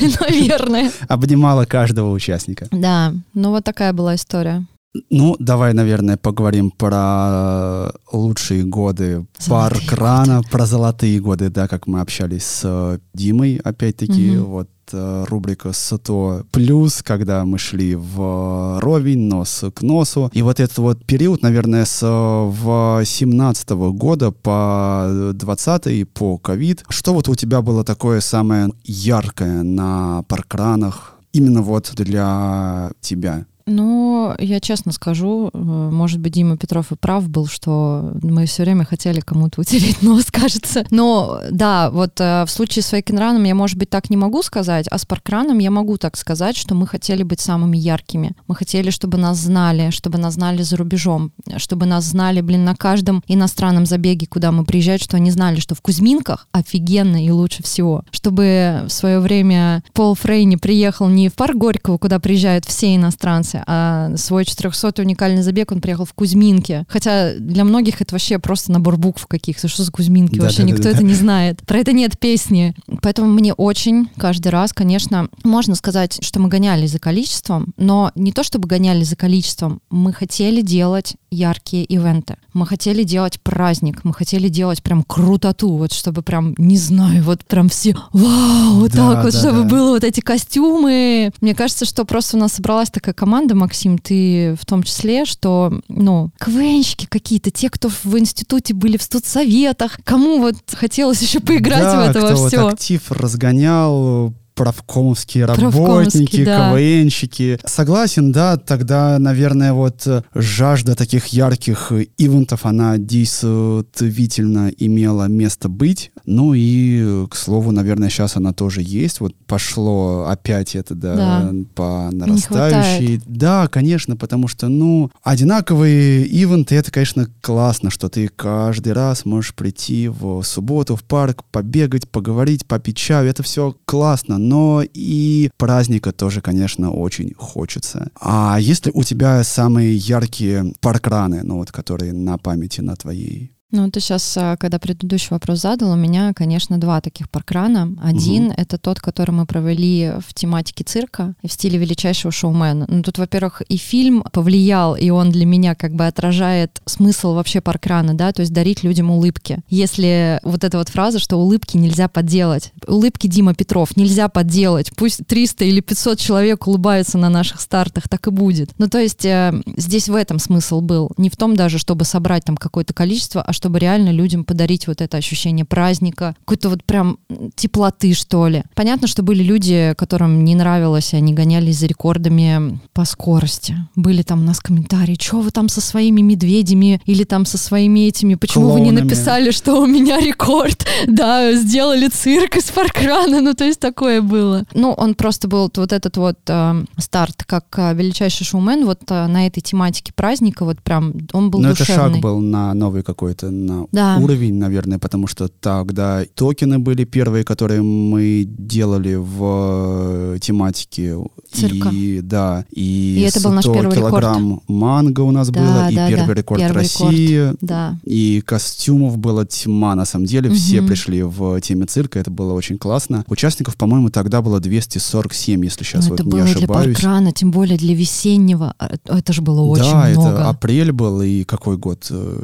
Наверное. 0.20 0.90
обнимала 1.08 1.64
каждого 1.64 2.10
участника. 2.12 2.68
Да, 2.70 3.12
ну 3.34 3.50
вот 3.50 3.64
такая 3.64 3.92
была 3.92 4.14
история. 4.14 4.64
Ну, 5.10 5.36
давай, 5.38 5.72
наверное, 5.72 6.18
поговорим 6.18 6.70
про 6.70 7.92
лучшие 8.12 8.62
годы 8.64 9.24
паркрана, 9.48 10.42
про 10.50 10.66
золотые 10.66 11.18
годы, 11.18 11.48
да, 11.48 11.66
как 11.66 11.86
мы 11.86 12.00
общались 12.00 12.44
с 12.44 12.60
э, 12.64 12.98
Димой, 13.14 13.56
опять-таки, 13.64 14.32
Мгм. 14.32 14.44
вот 14.44 14.68
э, 14.92 15.24
рубрика 15.28 15.70
«100 15.70 16.44
плюс», 16.50 17.02
когда 17.02 17.44
мы 17.46 17.56
шли 17.56 17.94
в 17.94 18.80
ровень, 18.80 19.20
нос 19.28 19.64
к 19.74 19.80
носу. 19.80 20.30
И 20.34 20.42
вот 20.42 20.60
этот 20.60 20.76
вот 20.76 21.06
период, 21.06 21.40
наверное, 21.40 21.86
с 21.86 22.00
э, 22.02 23.04
17 23.04 23.70
года 23.70 24.30
по 24.30 25.30
20 25.32 26.04
по 26.12 26.36
ковид. 26.36 26.84
Что 26.90 27.14
вот 27.14 27.28
у 27.28 27.34
тебя 27.34 27.62
было 27.62 27.82
такое 27.82 28.20
самое 28.20 28.70
яркое 28.84 29.62
на 29.62 30.22
паркранах 30.28 31.14
именно 31.32 31.62
вот 31.62 31.92
для 31.96 32.90
тебя? 33.00 33.46
Ну, 33.66 34.34
я 34.38 34.60
честно 34.60 34.92
скажу, 34.92 35.50
э, 35.52 35.58
может 35.58 36.20
быть, 36.20 36.32
Дима 36.32 36.56
Петров 36.56 36.92
и 36.92 36.96
прав 36.96 37.28
был, 37.28 37.46
что 37.46 38.12
мы 38.22 38.46
все 38.46 38.62
время 38.62 38.84
хотели 38.84 39.20
кому-то 39.20 39.60
утереть 39.60 40.02
нос, 40.02 40.26
кажется. 40.30 40.84
Но 40.90 41.40
да, 41.50 41.90
вот 41.90 42.20
э, 42.20 42.44
в 42.46 42.50
случае 42.50 42.82
с 42.82 42.92
Вейкенраном 42.92 43.44
я, 43.44 43.54
может 43.54 43.78
быть, 43.78 43.90
так 43.90 44.10
не 44.10 44.16
могу 44.16 44.42
сказать, 44.42 44.86
а 44.90 44.98
с 44.98 45.06
Паркраном 45.06 45.58
я 45.58 45.70
могу 45.70 45.96
так 45.96 46.16
сказать, 46.16 46.56
что 46.56 46.74
мы 46.74 46.86
хотели 46.86 47.22
быть 47.22 47.40
самыми 47.40 47.76
яркими. 47.76 48.32
Мы 48.46 48.54
хотели, 48.54 48.90
чтобы 48.90 49.18
нас 49.18 49.38
знали, 49.38 49.90
чтобы 49.90 50.18
нас 50.18 50.34
знали 50.34 50.62
за 50.62 50.76
рубежом, 50.76 51.32
чтобы 51.56 51.86
нас 51.86 52.04
знали, 52.04 52.40
блин, 52.40 52.64
на 52.64 52.74
каждом 52.74 53.22
иностранном 53.26 53.86
забеге, 53.86 54.26
куда 54.26 54.52
мы 54.52 54.64
приезжаем, 54.64 55.00
что 55.00 55.16
они 55.16 55.30
знали, 55.30 55.60
что 55.60 55.74
в 55.74 55.80
Кузьминках 55.80 56.48
офигенно 56.52 57.24
и 57.24 57.30
лучше 57.30 57.62
всего. 57.62 58.04
Чтобы 58.10 58.84
в 58.86 58.92
свое 58.92 59.20
время 59.20 59.82
Пол 59.92 60.14
Фрейни 60.14 60.56
приехал 60.56 61.08
не 61.08 61.28
в 61.28 61.34
парк 61.34 61.56
Горького, 61.56 61.98
куда 61.98 62.18
приезжают 62.18 62.64
все 62.64 62.94
иностранцы, 62.94 63.51
а 63.66 64.16
свой 64.16 64.44
400 64.44 65.02
уникальный 65.02 65.42
забег 65.42 65.72
он 65.72 65.80
приехал 65.80 66.04
в 66.04 66.14
Кузьминки. 66.14 66.84
Хотя 66.88 67.34
для 67.34 67.64
многих 67.64 68.00
это 68.00 68.14
вообще 68.14 68.38
просто 68.38 68.72
набор 68.72 68.96
букв 68.96 69.26
каких-то. 69.26 69.68
Что 69.68 69.84
за 69.84 69.92
Кузьминки? 69.92 70.36
Да, 70.36 70.44
вообще 70.44 70.62
да, 70.62 70.68
никто 70.68 70.84
да, 70.84 70.90
это 70.90 71.04
не 71.04 71.14
знает. 71.14 71.60
Про 71.66 71.78
это 71.78 71.92
нет 71.92 72.18
песни. 72.18 72.74
Поэтому 73.00 73.28
мне 73.28 73.54
очень 73.54 74.08
каждый 74.16 74.48
раз, 74.48 74.72
конечно, 74.72 75.28
можно 75.44 75.74
сказать, 75.74 76.18
что 76.22 76.40
мы 76.40 76.48
гонялись 76.48 76.92
за 76.92 76.98
количеством, 76.98 77.72
но 77.76 78.12
не 78.14 78.32
то 78.32 78.42
чтобы 78.42 78.68
гоняли 78.68 79.04
за 79.04 79.16
количеством, 79.16 79.80
мы 79.90 80.12
хотели 80.12 80.60
делать 80.60 81.16
яркие 81.32 81.84
ивенты. 81.84 82.36
Мы 82.52 82.66
хотели 82.66 83.02
делать 83.02 83.40
праздник, 83.40 84.04
мы 84.04 84.12
хотели 84.12 84.48
делать 84.48 84.82
прям 84.82 85.02
крутоту, 85.02 85.76
вот 85.76 85.92
чтобы 85.92 86.22
прям, 86.22 86.54
не 86.58 86.76
знаю, 86.76 87.22
вот 87.24 87.44
прям 87.44 87.68
все, 87.68 87.96
вау, 88.12 88.74
вот 88.74 88.92
Да, 88.92 89.14
так 89.14 89.24
вот, 89.24 89.32
да, 89.32 89.38
чтобы 89.38 89.62
да. 89.62 89.68
было 89.68 89.90
вот 89.90 90.04
эти 90.04 90.20
костюмы. 90.20 91.32
Мне 91.40 91.54
кажется, 91.54 91.84
что 91.84 92.04
просто 92.04 92.36
у 92.36 92.40
нас 92.40 92.52
собралась 92.52 92.90
такая 92.90 93.14
команда, 93.14 93.54
Максим, 93.54 93.98
ты 93.98 94.54
в 94.60 94.66
том 94.66 94.82
числе, 94.82 95.24
что, 95.24 95.80
ну, 95.88 96.30
КВНщики 96.38 97.06
какие-то, 97.06 97.50
те, 97.50 97.70
кто 97.70 97.88
в 97.88 98.18
институте 98.18 98.74
были 98.74 98.96
в 98.96 99.02
студсоветах, 99.02 99.98
кому 100.04 100.38
вот 100.38 100.56
хотелось 100.72 101.22
еще 101.22 101.40
поиграть 101.40 101.82
да, 101.82 102.06
в 102.06 102.10
это 102.10 102.18
кто 102.18 102.28
во 102.28 102.36
вот 102.36 102.48
все. 102.48 102.68
актив 102.68 103.10
разгонял, 103.10 104.34
Правкомовские, 104.64 105.44
работники, 105.44 106.44
да. 106.44 106.70
КВНщики. 106.72 107.58
Согласен, 107.64 108.32
да, 108.32 108.56
тогда, 108.56 109.18
наверное, 109.18 109.72
вот 109.72 110.06
э, 110.06 110.22
жажда 110.34 110.94
таких 110.94 111.26
ярких 111.28 111.92
э, 111.92 112.06
ивентов, 112.18 112.64
она 112.66 112.98
действительно 112.98 114.70
имела 114.78 115.26
место 115.26 115.68
быть. 115.68 116.12
Ну 116.24 116.54
и, 116.54 117.00
э, 117.02 117.26
к 117.30 117.36
слову, 117.36 117.70
наверное, 117.72 118.08
сейчас 118.08 118.36
она 118.36 118.52
тоже 118.52 118.82
есть. 118.82 119.20
Вот 119.20 119.34
пошло 119.46 120.26
опять 120.28 120.74
это, 120.74 120.94
да, 120.94 121.14
Да. 121.16 121.52
по 121.74 122.08
нарастающей. 122.12 123.20
Да, 123.26 123.68
конечно, 123.68 124.16
потому 124.16 124.48
что, 124.48 124.68
ну, 124.68 125.10
одинаковые 125.22 126.24
ивенты, 126.26 126.74
это, 126.76 126.90
конечно, 126.90 127.26
классно, 127.40 127.90
что 127.90 128.08
ты 128.08 128.28
каждый 128.28 128.92
раз 128.92 129.24
можешь 129.24 129.54
прийти 129.54 130.08
в 130.08 130.42
субботу 130.42 130.96
в 130.96 131.02
парк, 131.04 131.42
побегать, 131.50 132.08
поговорить, 132.08 132.66
попить 132.66 132.96
чаю. 132.96 133.28
Это 133.28 133.42
все 133.42 133.74
классно, 133.84 134.38
но 134.52 134.82
и 134.84 135.50
праздника 135.56 136.12
тоже, 136.12 136.42
конечно, 136.42 136.90
очень 136.90 137.32
хочется. 137.34 138.10
А 138.20 138.58
есть 138.60 138.84
ли 138.84 138.92
у 138.94 139.02
тебя 139.02 139.42
самые 139.44 139.96
яркие 139.96 140.74
паркраны, 140.82 141.40
ну 141.42 141.56
вот, 141.56 141.72
которые 141.72 142.12
на 142.12 142.36
памяти 142.36 142.82
на 142.82 142.94
твоей? 142.94 143.54
Ну, 143.72 143.90
ты 143.90 144.00
сейчас, 144.00 144.38
когда 144.58 144.78
предыдущий 144.78 145.28
вопрос 145.30 145.60
задал, 145.60 145.92
у 145.92 145.96
меня, 145.96 146.32
конечно, 146.34 146.78
два 146.78 147.00
таких 147.00 147.30
паркрана. 147.30 147.96
Один— 148.02 148.52
это 148.56 148.78
тот, 148.78 149.00
который 149.00 149.32
мы 149.32 149.46
провели 149.46 150.12
в 150.26 150.34
тематике 150.34 150.84
цирка 150.84 151.34
и 151.42 151.48
в 151.48 151.52
стиле 151.52 151.78
величайшего 151.78 152.30
шоумена. 152.30 152.84
Ну, 152.88 153.02
тут, 153.02 153.18
во-первых, 153.18 153.62
и 153.62 153.76
фильм 153.76 154.22
повлиял, 154.30 154.94
и 154.94 155.10
он 155.10 155.30
для 155.30 155.46
меня 155.46 155.74
как 155.74 155.94
бы 155.94 156.06
отражает 156.06 156.82
смысл 156.84 157.34
вообще 157.34 157.60
паркрана, 157.60 158.14
да, 158.14 158.32
то 158.32 158.40
есть 158.40 158.52
дарить 158.52 158.82
людям 158.82 159.10
улыбки. 159.10 159.60
Если 159.68 160.38
вот 160.42 160.64
эта 160.64 160.78
вот 160.78 160.88
фраза, 160.88 161.18
что 161.18 161.38
улыбки 161.38 161.76
нельзя 161.76 162.08
подделать. 162.08 162.72
Улыбки 162.86 163.26
Дима 163.26 163.54
Петров 163.54 163.96
нельзя 163.96 164.28
подделать. 164.28 164.90
Пусть 164.96 165.26
300 165.26 165.64
или 165.64 165.80
500 165.80 166.18
человек 166.18 166.66
улыбаются 166.66 167.18
на 167.18 167.30
наших 167.30 167.60
стартах, 167.60 168.08
так 168.08 168.26
и 168.26 168.30
будет. 168.30 168.70
Ну, 168.78 168.88
то 168.88 168.98
есть 168.98 169.24
э, 169.24 169.52
здесь 169.76 170.08
в 170.08 170.14
этом 170.14 170.38
смысл 170.38 170.80
был. 170.80 171.10
Не 171.16 171.30
в 171.30 171.36
том 171.36 171.56
даже, 171.56 171.78
чтобы 171.78 172.04
собрать 172.04 172.44
там 172.44 172.56
какое-то 172.56 172.92
количество, 172.92 173.42
а 173.42 173.52
чтобы 173.62 173.78
реально 173.78 174.10
людям 174.10 174.42
подарить 174.42 174.88
вот 174.88 175.00
это 175.00 175.16
ощущение 175.16 175.64
праздника, 175.64 176.34
какой-то 176.40 176.68
вот 176.68 176.82
прям 176.82 177.18
теплоты, 177.54 178.12
что 178.12 178.48
ли. 178.48 178.64
Понятно, 178.74 179.06
что 179.06 179.22
были 179.22 179.44
люди, 179.44 179.94
которым 179.96 180.44
не 180.44 180.56
нравилось, 180.56 181.14
они 181.14 181.32
гонялись 181.32 181.78
за 181.78 181.86
рекордами 181.86 182.80
по 182.92 183.04
скорости. 183.04 183.76
Были 183.94 184.22
там 184.22 184.40
у 184.40 184.44
нас 184.44 184.58
комментарии, 184.58 185.16
что 185.20 185.40
вы 185.40 185.52
там 185.52 185.68
со 185.68 185.80
своими 185.80 186.22
медведями 186.22 187.00
или 187.06 187.22
там 187.22 187.46
со 187.46 187.56
своими 187.56 188.08
этими, 188.08 188.34
почему 188.34 188.70
вы 188.70 188.80
не 188.80 188.88
Клоунами. 188.90 189.04
написали, 189.04 189.52
что 189.52 189.80
у 189.80 189.86
меня 189.86 190.18
рекорд? 190.18 190.84
Да, 191.06 191.52
сделали 191.52 192.08
цирк 192.08 192.56
из 192.56 192.64
паркрана, 192.64 193.40
ну 193.40 193.54
то 193.54 193.64
есть 193.64 193.78
такое 193.78 194.22
было. 194.22 194.64
Ну, 194.74 194.92
он 194.92 195.14
просто 195.14 195.46
был 195.46 195.70
вот 195.76 195.92
этот 195.92 196.16
вот 196.16 196.38
э, 196.48 196.84
старт, 196.96 197.44
как 197.44 197.66
э, 197.76 197.94
величайший 197.94 198.44
шоумен, 198.44 198.86
вот 198.86 199.02
э, 199.08 199.26
на 199.26 199.46
этой 199.46 199.60
тематике 199.60 200.12
праздника, 200.14 200.64
вот 200.64 200.80
прям 200.80 201.12
он 201.32 201.50
был 201.50 201.60
Ну, 201.60 201.68
это 201.68 201.84
шаг 201.84 202.18
был 202.18 202.40
на 202.40 202.72
новый 202.74 203.02
какой-то 203.02 203.51
на 203.52 203.86
Да. 203.92 204.18
уровень, 204.20 204.54
наверное, 204.54 204.98
потому 204.98 205.26
что 205.26 205.48
тогда 205.48 206.24
токены 206.34 206.78
были 206.78 207.04
первые, 207.04 207.44
которые 207.44 207.82
мы 207.82 208.44
делали 208.46 209.14
в 209.14 210.34
э, 210.34 210.38
тематике. 210.40 211.16
Цирка. 211.52 211.90
И, 211.92 212.20
да, 212.22 212.64
и, 212.70 213.16
И 213.18 213.20
это 213.22 213.40
был 213.42 213.52
наш 213.52 213.64
100 213.64 213.74
первый 213.74 213.94
рекорд. 213.94 214.10
килограмм 214.10 214.60
манго 214.68 215.20
у 215.20 215.30
нас 215.30 215.50
Да, 215.50 215.60
было, 215.60 215.90
и 215.90 215.94
да, 215.94 216.08
первый 216.08 216.26
да, 216.28 216.34
рекорд 216.34 216.60
первый 216.60 216.74
России. 216.76 217.52
Да. 217.60 217.98
И 218.04 218.42
костюмов 218.44 219.18
было 219.18 219.44
тьма, 219.44 219.94
на 219.94 220.04
самом 220.06 220.24
деле. 220.26 220.50
Все 220.50 220.78
Мгм. 220.80 220.88
пришли 220.88 221.22
в 221.22 221.60
теме 221.60 221.84
цирка, 221.86 222.18
это 222.18 222.30
было 222.30 222.54
очень 222.54 222.78
классно. 222.78 223.24
Участников, 223.28 223.76
по-моему, 223.76 224.08
тогда 224.10 224.40
было 224.40 224.60
247, 224.60 225.62
если 225.64 225.84
сейчас 225.84 226.04
Ну, 226.04 226.10
вот 226.12 226.20
это 226.20 226.24
не 226.24 226.30
было 226.30 226.42
для 226.44 226.54
ошибаюсь. 226.54 226.94
паркрана, 226.96 227.32
тем 227.32 227.50
более 227.50 227.76
для 227.76 227.94
весеннего. 227.94 228.74
А, 228.78 228.90
Это 229.18 229.32
же 229.32 229.42
было 229.42 229.60
очень 229.62 229.82
да, 229.84 230.08
много. 230.08 230.28
это 230.30 230.48
апрель 230.48 230.92
был, 230.92 231.20
и 231.22 231.44
какой 231.44 231.76
год? 231.76 232.06
Э, 232.10 232.40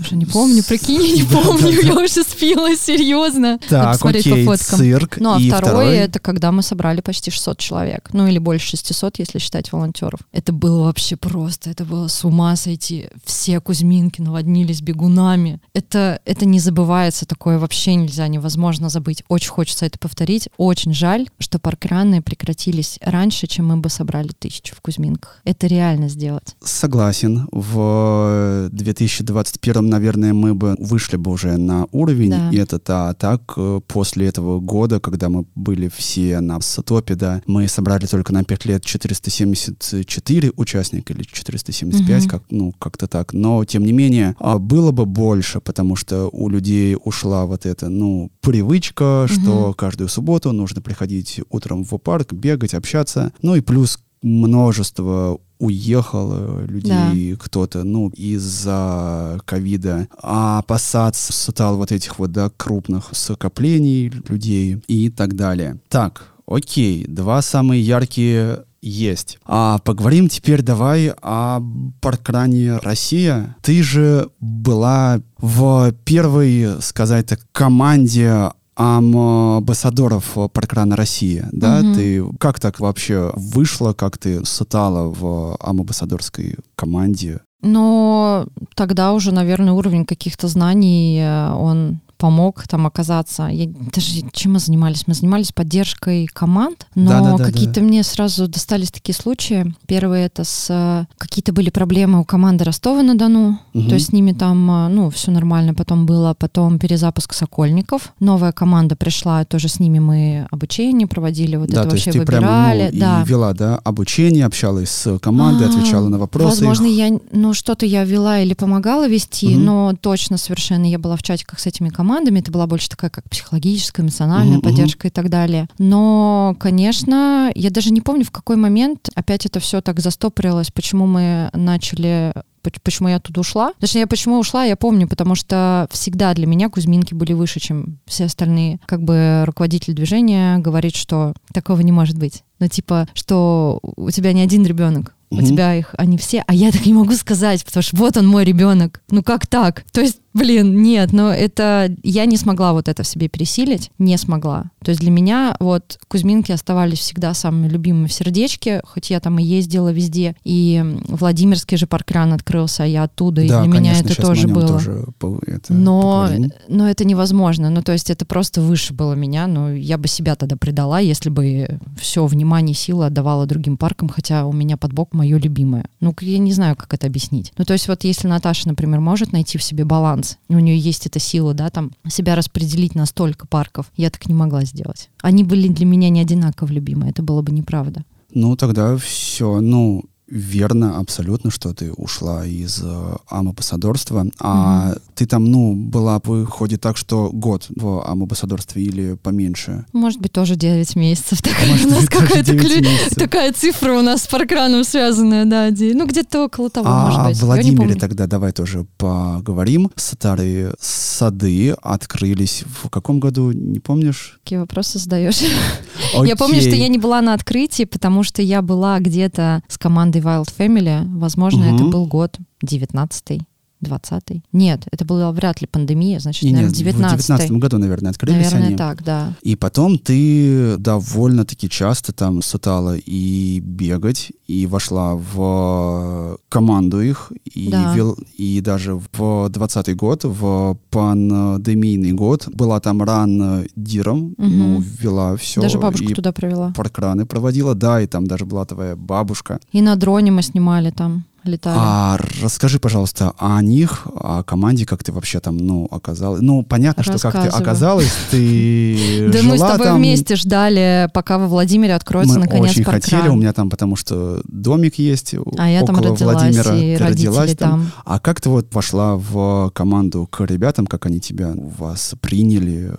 Уже 0.00 0.16
не 0.16 0.24
помню. 0.36 0.62
прикинь, 0.62 1.02
я 1.02 1.12
не 1.16 1.22
помню, 1.22 1.70
я 1.82 1.94
уже 1.94 2.22
спилась, 2.22 2.80
серьезно. 2.80 3.58
Так, 3.68 4.04
окей, 4.04 4.46
по 4.46 4.56
фоткам. 4.56 4.78
цирк. 4.78 5.16
Ну, 5.18 5.34
а 5.34 5.40
и 5.40 5.50
второе, 5.50 6.04
это 6.04 6.18
когда 6.18 6.52
мы 6.52 6.62
собрали 6.62 7.00
почти 7.00 7.30
600 7.30 7.58
человек. 7.58 8.10
Ну, 8.12 8.26
или 8.26 8.38
больше 8.38 8.76
600, 8.76 9.18
если 9.18 9.38
считать 9.38 9.72
волонтеров. 9.72 10.20
Это 10.32 10.52
было 10.52 10.84
вообще 10.84 11.16
просто, 11.16 11.70
это 11.70 11.84
было 11.84 12.08
с 12.08 12.24
ума 12.24 12.56
сойти. 12.56 13.08
Все 13.24 13.60
Кузьминки 13.60 14.20
наводнились 14.20 14.80
бегунами. 14.80 15.60
Это, 15.72 16.20
это 16.24 16.44
не 16.44 16.60
забывается, 16.60 17.26
такое 17.26 17.58
вообще 17.58 17.94
нельзя, 17.94 18.28
невозможно 18.28 18.88
забыть. 18.88 19.22
Очень 19.28 19.50
хочется 19.50 19.86
это 19.86 19.98
повторить. 19.98 20.48
Очень 20.56 20.94
жаль, 20.94 21.28
что 21.38 21.58
паркраны 21.58 22.22
прекратились 22.22 22.98
раньше, 23.02 23.46
чем 23.46 23.68
мы 23.68 23.76
бы 23.76 23.88
собрали 23.88 24.28
тысячу 24.38 24.74
в 24.74 24.80
Кузьминках. 24.80 25.40
Это 25.44 25.66
реально 25.66 26.08
сделать. 26.08 26.56
Согласен. 26.62 27.48
В 27.52 28.68
2021, 28.72 29.88
наверное, 29.88 30.25
мы 30.32 30.54
бы 30.54 30.76
вышли 30.78 31.16
бы 31.16 31.30
уже 31.30 31.56
на 31.56 31.86
уровень 31.92 32.30
Да. 32.30 32.50
этот, 32.52 32.88
а 32.90 33.14
так 33.14 33.54
э, 33.56 33.80
после 33.86 34.26
этого 34.26 34.60
года, 34.60 35.00
когда 35.00 35.28
мы 35.28 35.44
были 35.54 35.88
все 35.88 36.40
на 36.40 36.60
сотопе, 36.60 37.14
да, 37.14 37.42
мы 37.46 37.68
собрали 37.68 38.06
только 38.06 38.32
на 38.32 38.44
5 38.44 38.64
лет 38.66 38.84
474 38.84 40.52
участника 40.56 41.12
или 41.12 41.22
475, 41.22 42.22
Мгм. 42.22 42.28
как, 42.30 42.42
ну, 42.50 42.72
как-то 42.78 43.06
так. 43.06 43.32
Но, 43.32 43.64
тем 43.64 43.84
не 43.84 43.92
менее, 43.92 44.36
а, 44.38 44.58
было 44.58 44.92
бы 44.92 45.06
больше, 45.06 45.60
потому 45.60 45.96
что 45.96 46.28
у 46.32 46.48
людей 46.48 46.96
ушла 47.02 47.46
вот 47.46 47.66
эта, 47.66 47.88
ну, 47.88 48.30
привычка, 48.40 49.26
что 49.28 49.74
каждую 49.74 50.08
субботу 50.08 50.52
нужно 50.52 50.80
приходить 50.80 51.40
утром 51.50 51.84
в 51.84 51.96
парк, 51.98 52.32
бегать, 52.32 52.74
общаться. 52.74 53.32
Ну 53.42 53.54
и 53.56 53.60
плюс 53.60 53.98
множество 54.22 55.38
уехало 55.58 56.64
людей, 56.64 57.36
кто-то, 57.36 57.84
ну, 57.84 58.10
из-за 58.10 59.40
ковида, 59.44 60.08
а 60.20 60.58
опасаться 60.58 61.32
стал 61.32 61.76
вот 61.76 61.92
этих 61.92 62.18
вот, 62.18 62.32
да, 62.32 62.50
крупных 62.56 63.10
скоплений 63.12 64.12
людей 64.28 64.82
и 64.86 65.10
так 65.10 65.34
далее. 65.34 65.78
Так, 65.88 66.28
окей, 66.46 67.06
два 67.06 67.42
самые 67.42 67.82
яркие 67.82 68.64
есть. 68.82 69.38
А 69.44 69.78
поговорим 69.78 70.28
теперь 70.28 70.62
давай 70.62 71.12
о 71.20 71.60
паркране 72.00 72.76
Россия. 72.78 73.56
Ты 73.62 73.82
же 73.82 74.30
была 74.40 75.20
в 75.38 75.92
первой, 76.04 76.80
сказать 76.80 77.26
так, 77.26 77.40
команде 77.52 78.50
амбассадоров 78.76 80.36
паркрана 80.52 80.96
Россия, 80.96 81.48
да? 81.52 81.80
Мгм. 81.80 81.94
Ты 81.94 82.24
как 82.38 82.60
так 82.60 82.78
вообще 82.78 83.32
вышло, 83.34 83.92
как 83.94 84.18
ты 84.18 84.44
стала 84.44 85.08
в 85.08 85.56
амбассадорской 85.60 86.56
команде? 86.76 87.40
Но 87.62 88.46
тогда 88.74 89.12
уже, 89.12 89.32
наверное, 89.32 89.72
уровень 89.72 90.04
каких-то 90.04 90.46
знаний, 90.46 91.18
э, 91.20 91.52
он 91.52 92.00
помог 92.18 92.64
там 92.68 92.86
оказаться. 92.86 93.46
Я, 93.46 93.66
даже 93.94 94.22
чем 94.32 94.54
мы 94.54 94.58
занимались? 94.58 95.06
Мы 95.06 95.14
занимались 95.14 95.52
поддержкой 95.52 96.26
команд, 96.26 96.86
но 96.94 97.10
Да-да-да-да. 97.10 97.44
какие-то 97.44 97.80
мне 97.80 98.02
сразу 98.02 98.48
достались 98.48 98.90
такие 98.90 99.14
случаи. 99.14 99.74
Первый 99.86 100.22
это 100.22 100.44
с 100.44 100.66
э, 100.70 101.04
какие-то 101.18 101.52
были 101.52 101.70
проблемы 101.70 102.20
у 102.20 102.24
команды 102.24 102.64
Ростова-на-Дону, 102.64 103.58
Мгм. 103.74 103.88
то 103.88 103.94
есть 103.94 104.06
с 104.06 104.12
ними 104.12 104.32
там, 104.32 104.70
э, 104.70 104.88
ну, 104.88 105.10
все 105.10 105.30
нормально 105.30 105.74
потом 105.74 106.06
было. 106.06 106.34
Потом 106.38 106.78
перезапуск 106.78 107.34
Сокольников. 107.34 108.12
Новая 108.20 108.52
команда 108.52 108.96
пришла, 108.96 109.44
тоже 109.44 109.68
с 109.68 109.78
ними 109.78 109.98
мы 109.98 110.46
обучение 110.50 111.06
проводили, 111.06 111.56
вот 111.56 111.68
да, 111.70 111.80
это 111.82 111.90
то 111.90 111.96
есть 111.96 112.06
вообще 112.06 112.22
прямо 112.22 112.46
выбирали. 112.46 112.90
ну, 112.92 113.00
да. 113.00 113.22
и 113.22 113.28
вела, 113.28 113.52
да, 113.52 113.76
обучение, 113.84 114.46
общалась 114.46 114.90
с 114.90 115.18
командой, 115.18 115.66
А, 115.66 115.70
отвечала 115.70 116.08
на 116.08 116.18
вопросы. 116.18 116.46
Возможно, 116.64 116.86
их. 116.86 116.96
я, 116.96 117.18
ну, 117.32 117.52
что-то 117.52 117.84
я 117.86 118.04
вела 118.04 118.40
или 118.40 118.54
помогала 118.54 119.06
вести, 119.06 119.54
Мгм. 119.54 119.64
но 119.64 119.92
точно 120.00 120.38
совершенно 120.38 120.86
я 120.86 120.98
была 120.98 121.16
в 121.16 121.22
чатиках 121.22 121.58
с 121.60 121.66
этими 121.66 121.88
командами. 121.90 122.05
Это 122.14 122.52
была 122.52 122.66
больше 122.66 122.88
такая, 122.88 123.10
как 123.10 123.28
психологическая, 123.28 124.04
эмоциональная 124.04 124.58
Мгм, 124.58 124.62
поддержка 124.62 125.08
и 125.08 125.10
так 125.10 125.28
далее. 125.28 125.68
Но, 125.78 126.56
конечно, 126.58 127.50
я 127.54 127.70
даже 127.70 127.90
не 127.92 128.00
помню, 128.00 128.24
в 128.24 128.30
какой 128.30 128.56
момент 128.56 129.08
опять 129.14 129.46
это 129.46 129.60
все 129.60 129.80
так 129.80 130.00
застопорилось, 130.00 130.70
почему 130.70 131.06
мы 131.06 131.50
начали 131.52 132.32
поч- 132.62 132.80
почему 132.82 133.08
я 133.08 133.16
оттуда 133.16 133.40
ушла. 133.40 133.72
Точнее, 133.80 134.02
я 134.02 134.06
почему 134.06 134.38
ушла, 134.38 134.64
я 134.64 134.76
помню, 134.76 135.08
потому 135.08 135.34
что 135.34 135.88
всегда 135.90 136.34
для 136.34 136.46
меня 136.46 136.68
Кузьминки 136.68 137.14
были 137.14 137.32
выше, 137.32 137.60
чем 137.60 137.98
все 138.06 138.24
остальные. 138.24 138.78
Как 138.86 139.02
бы 139.02 139.42
руководитель 139.46 139.94
движения 139.94 140.58
говорит, 140.58 140.94
что 140.96 141.34
такого 141.52 141.80
не 141.80 141.92
может 141.92 142.18
быть. 142.18 142.42
Ну, 142.58 142.68
типа, 142.68 143.08
что 143.14 143.80
у 143.82 144.10
тебя 144.10 144.32
не 144.32 144.40
один 144.42 144.64
ребенок, 144.64 145.14
у 145.30 145.42
тебя 145.42 145.74
их, 145.74 145.94
они 145.98 146.18
все, 146.18 146.44
а 146.46 146.54
я 146.54 146.70
так 146.70 146.86
не 146.86 146.92
могу 146.94 147.12
сказать, 147.14 147.64
потому 147.64 147.82
что 147.82 147.96
вот 147.96 148.16
он 148.16 148.26
мой 148.26 148.44
ребенок. 148.44 149.02
Ну 149.10 149.22
как 149.22 149.46
так? 149.46 149.84
То 149.92 150.00
есть, 150.00 150.18
блин, 150.34 150.82
нет, 150.82 151.12
но 151.12 151.32
это 151.32 151.90
я 152.02 152.26
не 152.26 152.36
смогла 152.36 152.72
вот 152.72 152.88
это 152.88 153.02
в 153.02 153.06
себе 153.08 153.28
пересилить, 153.28 153.90
не 153.98 154.16
смогла. 154.18 154.66
То 154.84 154.90
есть 154.90 155.00
для 155.00 155.10
меня 155.10 155.56
вот 155.58 155.98
Кузьминки 156.08 156.52
оставались 156.52 157.00
всегда 157.00 157.34
самыми 157.34 157.68
любимыми 157.68 158.06
в 158.06 158.12
сердечке, 158.12 158.82
хоть 158.84 159.10
я 159.10 159.18
там 159.20 159.38
и 159.38 159.42
ездила 159.42 159.92
везде, 159.92 160.36
и 160.44 160.82
Владимирский 161.08 161.76
же 161.76 161.86
паркран 161.86 162.32
открылся, 162.32 162.84
а 162.84 162.86
я 162.86 163.02
оттуда, 163.04 163.42
и 163.42 163.48
да, 163.48 163.60
для 163.62 163.68
меня 163.68 163.94
конечно, 163.94 164.06
это 164.06 164.14
щас 164.14 164.24
мы 164.24 164.24
о 164.24 164.34
тоже 164.34 164.48
было. 164.48 164.68
тоже 164.68 165.06
это 165.46 165.72
Но, 165.72 166.22
поговорим. 166.22 166.52
но 166.68 166.88
это 166.88 167.04
невозможно. 167.04 167.70
Ну, 167.70 167.82
то 167.82 167.92
есть 167.92 168.10
это 168.10 168.24
просто 168.24 168.60
выше 168.60 168.94
было 168.94 169.14
меня. 169.14 169.46
Ну, 169.46 169.74
я 169.74 169.98
бы 169.98 170.06
себя 170.06 170.36
тогда 170.36 170.56
предала, 170.56 171.00
если 171.00 171.30
бы 171.30 171.80
все 171.98 172.26
внимание, 172.26 172.74
силы 172.74 173.06
отдавала 173.06 173.46
другим 173.46 173.76
паркам, 173.76 174.08
хотя 174.08 174.46
у 174.46 174.52
меня 174.52 174.76
под 174.76 174.92
бок 174.92 175.14
мое 175.16 175.38
любимое. 175.38 175.86
Ну, 176.00 176.14
я 176.20 176.38
не 176.38 176.52
знаю, 176.52 176.76
как 176.76 176.94
это 176.94 177.06
объяснить. 177.06 177.52
Ну, 177.58 177.64
то 177.64 177.72
есть 177.72 177.88
вот 177.88 178.04
если 178.04 178.28
Наташа, 178.28 178.68
например, 178.68 179.00
может 179.00 179.32
найти 179.32 179.58
в 179.58 179.62
себе 179.62 179.84
баланс, 179.84 180.38
у 180.48 180.58
нее 180.58 180.78
есть 180.78 181.06
эта 181.06 181.18
сила, 181.18 181.54
да, 181.54 181.70
там, 181.70 181.90
себя 182.08 182.36
распределить 182.36 182.94
на 182.94 183.06
столько 183.06 183.46
парков, 183.46 183.90
я 183.96 184.10
так 184.10 184.28
не 184.28 184.34
могла 184.34 184.64
сделать. 184.64 185.10
Они 185.22 185.42
были 185.42 185.68
для 185.68 185.86
меня 185.86 186.08
не 186.08 186.20
одинаково 186.20 186.70
любимые, 186.70 187.10
это 187.10 187.22
было 187.22 187.42
бы 187.42 187.52
неправда. 187.52 188.04
Ну, 188.32 188.56
тогда 188.56 188.96
все, 188.96 189.60
ну, 189.60 190.04
верно, 190.28 190.98
абсолютно, 190.98 191.50
что 191.50 191.72
ты 191.72 191.92
ушла 191.92 192.44
из 192.46 192.80
э, 192.82 193.16
амбассадорства. 193.28 194.26
А 194.40 194.94
ты 195.14 195.26
там, 195.26 195.44
ну, 195.44 195.74
была, 195.74 196.20
выходит 196.24 196.80
так, 196.80 196.96
что 196.96 197.30
год 197.32 197.66
в 197.74 198.02
амбассадорстве 198.06 198.82
или 198.82 199.14
поменьше? 199.14 199.84
Может 199.92 200.20
быть, 200.20 200.32
тоже 200.32 200.56
9 200.56 200.96
месяцев. 200.96 201.40
Такая, 201.42 201.68
Может 201.68 201.86
у 201.86 201.90
нас 201.90 202.00
быть, 202.00 202.10
какая-то 202.10 202.52
9 202.54 202.62
клю- 202.64 203.14
такая 203.16 203.52
цифра 203.52 203.92
у 203.92 204.02
нас 204.02 204.22
с 204.24 204.26
паркраном 204.26 204.84
связанная, 204.84 205.44
да. 205.44 205.70
де- 205.70 205.94
Ну, 205.94 206.06
где-то 206.06 206.44
около 206.46 206.70
того, 206.70 206.88
может 206.88 207.20
А 207.20 207.28
быть. 207.28 207.36
Я 207.36 207.42
не 207.42 207.46
Владимире 207.46 207.94
тогда 207.94 208.26
давай 208.26 208.52
тоже 208.52 208.86
поговорим. 208.98 209.90
Старые 209.96 210.74
сады 210.80 211.70
открылись 211.82 212.64
в 212.82 212.88
каком 212.88 213.20
году, 213.20 213.52
не 213.52 213.78
помнишь? 213.80 214.38
Какие 214.42 214.58
вопросы 214.58 214.98
задаешь? 214.98 215.40
Я 216.24 216.36
помню, 216.36 216.60
что 216.60 216.70
я 216.70 216.88
не 216.88 216.98
была 216.98 217.20
на 217.22 217.32
открытии, 217.34 217.84
потому 217.84 218.22
что 218.22 218.42
я 218.42 218.62
была 218.62 218.98
где-то 219.00 219.62
с 219.68 219.78
командой 219.78 220.15
Wild 220.20 220.48
Family. 220.56 221.18
Возможно, 221.18 221.64
это 221.64 221.82
Мгм. 221.84 221.90
был 221.90 222.06
год 222.06 222.38
19 222.62 223.40
20 223.80 224.42
Нет, 224.52 224.86
это 224.90 225.04
была 225.04 225.30
вряд 225.32 225.60
ли 225.60 225.66
пандемия, 225.66 226.18
значит, 226.20 226.42
И 226.44 226.46
наверное, 226.52 226.68
нет, 226.68 226.74
в 226.74 226.78
19 226.78 227.26
19 227.26 227.50
году, 227.52 227.78
наверное, 227.78 228.10
открылись 228.10 228.36
Наверное, 228.36 228.66
они. 228.68 228.76
так, 228.76 229.04
да. 229.04 229.32
И 229.42 229.54
потом 229.56 229.98
ты 229.98 230.76
довольно-таки 230.78 231.68
часто 231.68 232.12
там 232.12 232.42
стала 232.42 232.96
и 232.96 233.60
бегать, 233.60 234.32
и 234.46 234.66
вошла 234.66 235.14
в 235.16 236.38
команду 236.48 237.00
их, 237.02 237.32
и, 237.44 237.70
Да. 237.70 237.92
вел, 237.94 238.16
и 238.38 238.60
даже 238.60 238.94
в 238.94 239.48
20 239.50 239.94
год, 239.94 240.24
в 240.24 240.78
пандемийный 240.90 242.12
год, 242.12 242.48
была 242.48 242.80
там 242.80 243.02
ран 243.02 243.66
диром, 243.76 244.34
Мгм. 244.38 244.58
ну, 244.58 244.80
вела 244.80 245.36
все. 245.36 245.60
Даже 245.60 245.78
бабушку 245.78 246.10
и 246.10 246.14
туда 246.14 246.32
провела. 246.32 246.72
паркраны 246.76 247.26
проводила, 247.26 247.74
да, 247.74 248.00
и 248.00 248.06
там 248.06 248.26
даже 248.26 248.44
была 248.46 248.64
твоя 248.64 248.96
бабушка. 248.96 249.58
И 249.72 249.82
на 249.82 249.96
дроне 249.96 250.30
мы 250.30 250.42
снимали 250.42 250.90
там, 250.90 251.24
летали. 251.46 251.76
А 251.78 252.18
расскажи, 252.42 252.78
пожалуйста, 252.78 253.32
о 253.38 253.60
них, 253.62 254.06
о 254.14 254.42
команде, 254.42 254.86
как 254.86 255.02
ты 255.04 255.12
вообще 255.12 255.40
там, 255.40 255.56
ну, 255.56 255.86
оказалась. 255.90 256.40
Ну, 256.42 256.62
понятно, 256.62 257.02
что 257.02 257.18
как 257.18 257.32
ты 257.34 257.48
оказалась, 257.48 258.12
ты 258.30 259.28
Да 259.32 259.42
мы 259.42 259.56
с 259.56 259.60
тобой 259.60 259.86
там. 259.86 259.98
вместе 259.98 260.36
ждали, 260.36 261.08
пока 261.12 261.38
во 261.38 261.46
Владимире 261.46 261.94
откроется 261.94 262.34
Мы 262.38 262.40
наконец 262.46 262.70
очень 262.70 262.84
паркран. 262.84 263.00
хотели, 263.02 263.28
у 263.28 263.36
меня 263.36 263.52
там, 263.52 263.70
потому 263.70 263.96
что 263.96 264.40
домик 264.44 264.96
есть 264.96 265.34
А 265.58 265.70
я 265.70 265.82
там 265.82 265.96
около 265.96 266.12
родилась, 266.12 266.34
Владимира. 266.34 266.74
и 266.76 266.96
Ты 266.96 267.04
родилась 267.04 267.56
там. 267.56 267.70
там. 267.70 267.90
А 268.04 268.18
как 268.18 268.40
ты 268.40 268.48
вот 268.48 268.74
вошла 268.74 269.16
в 269.16 269.70
команду 269.74 270.26
к 270.26 270.44
ребятам, 270.44 270.86
как 270.86 271.06
они 271.06 271.20
тебя, 271.20 271.54
вас 271.56 272.14
приняли? 272.20 272.92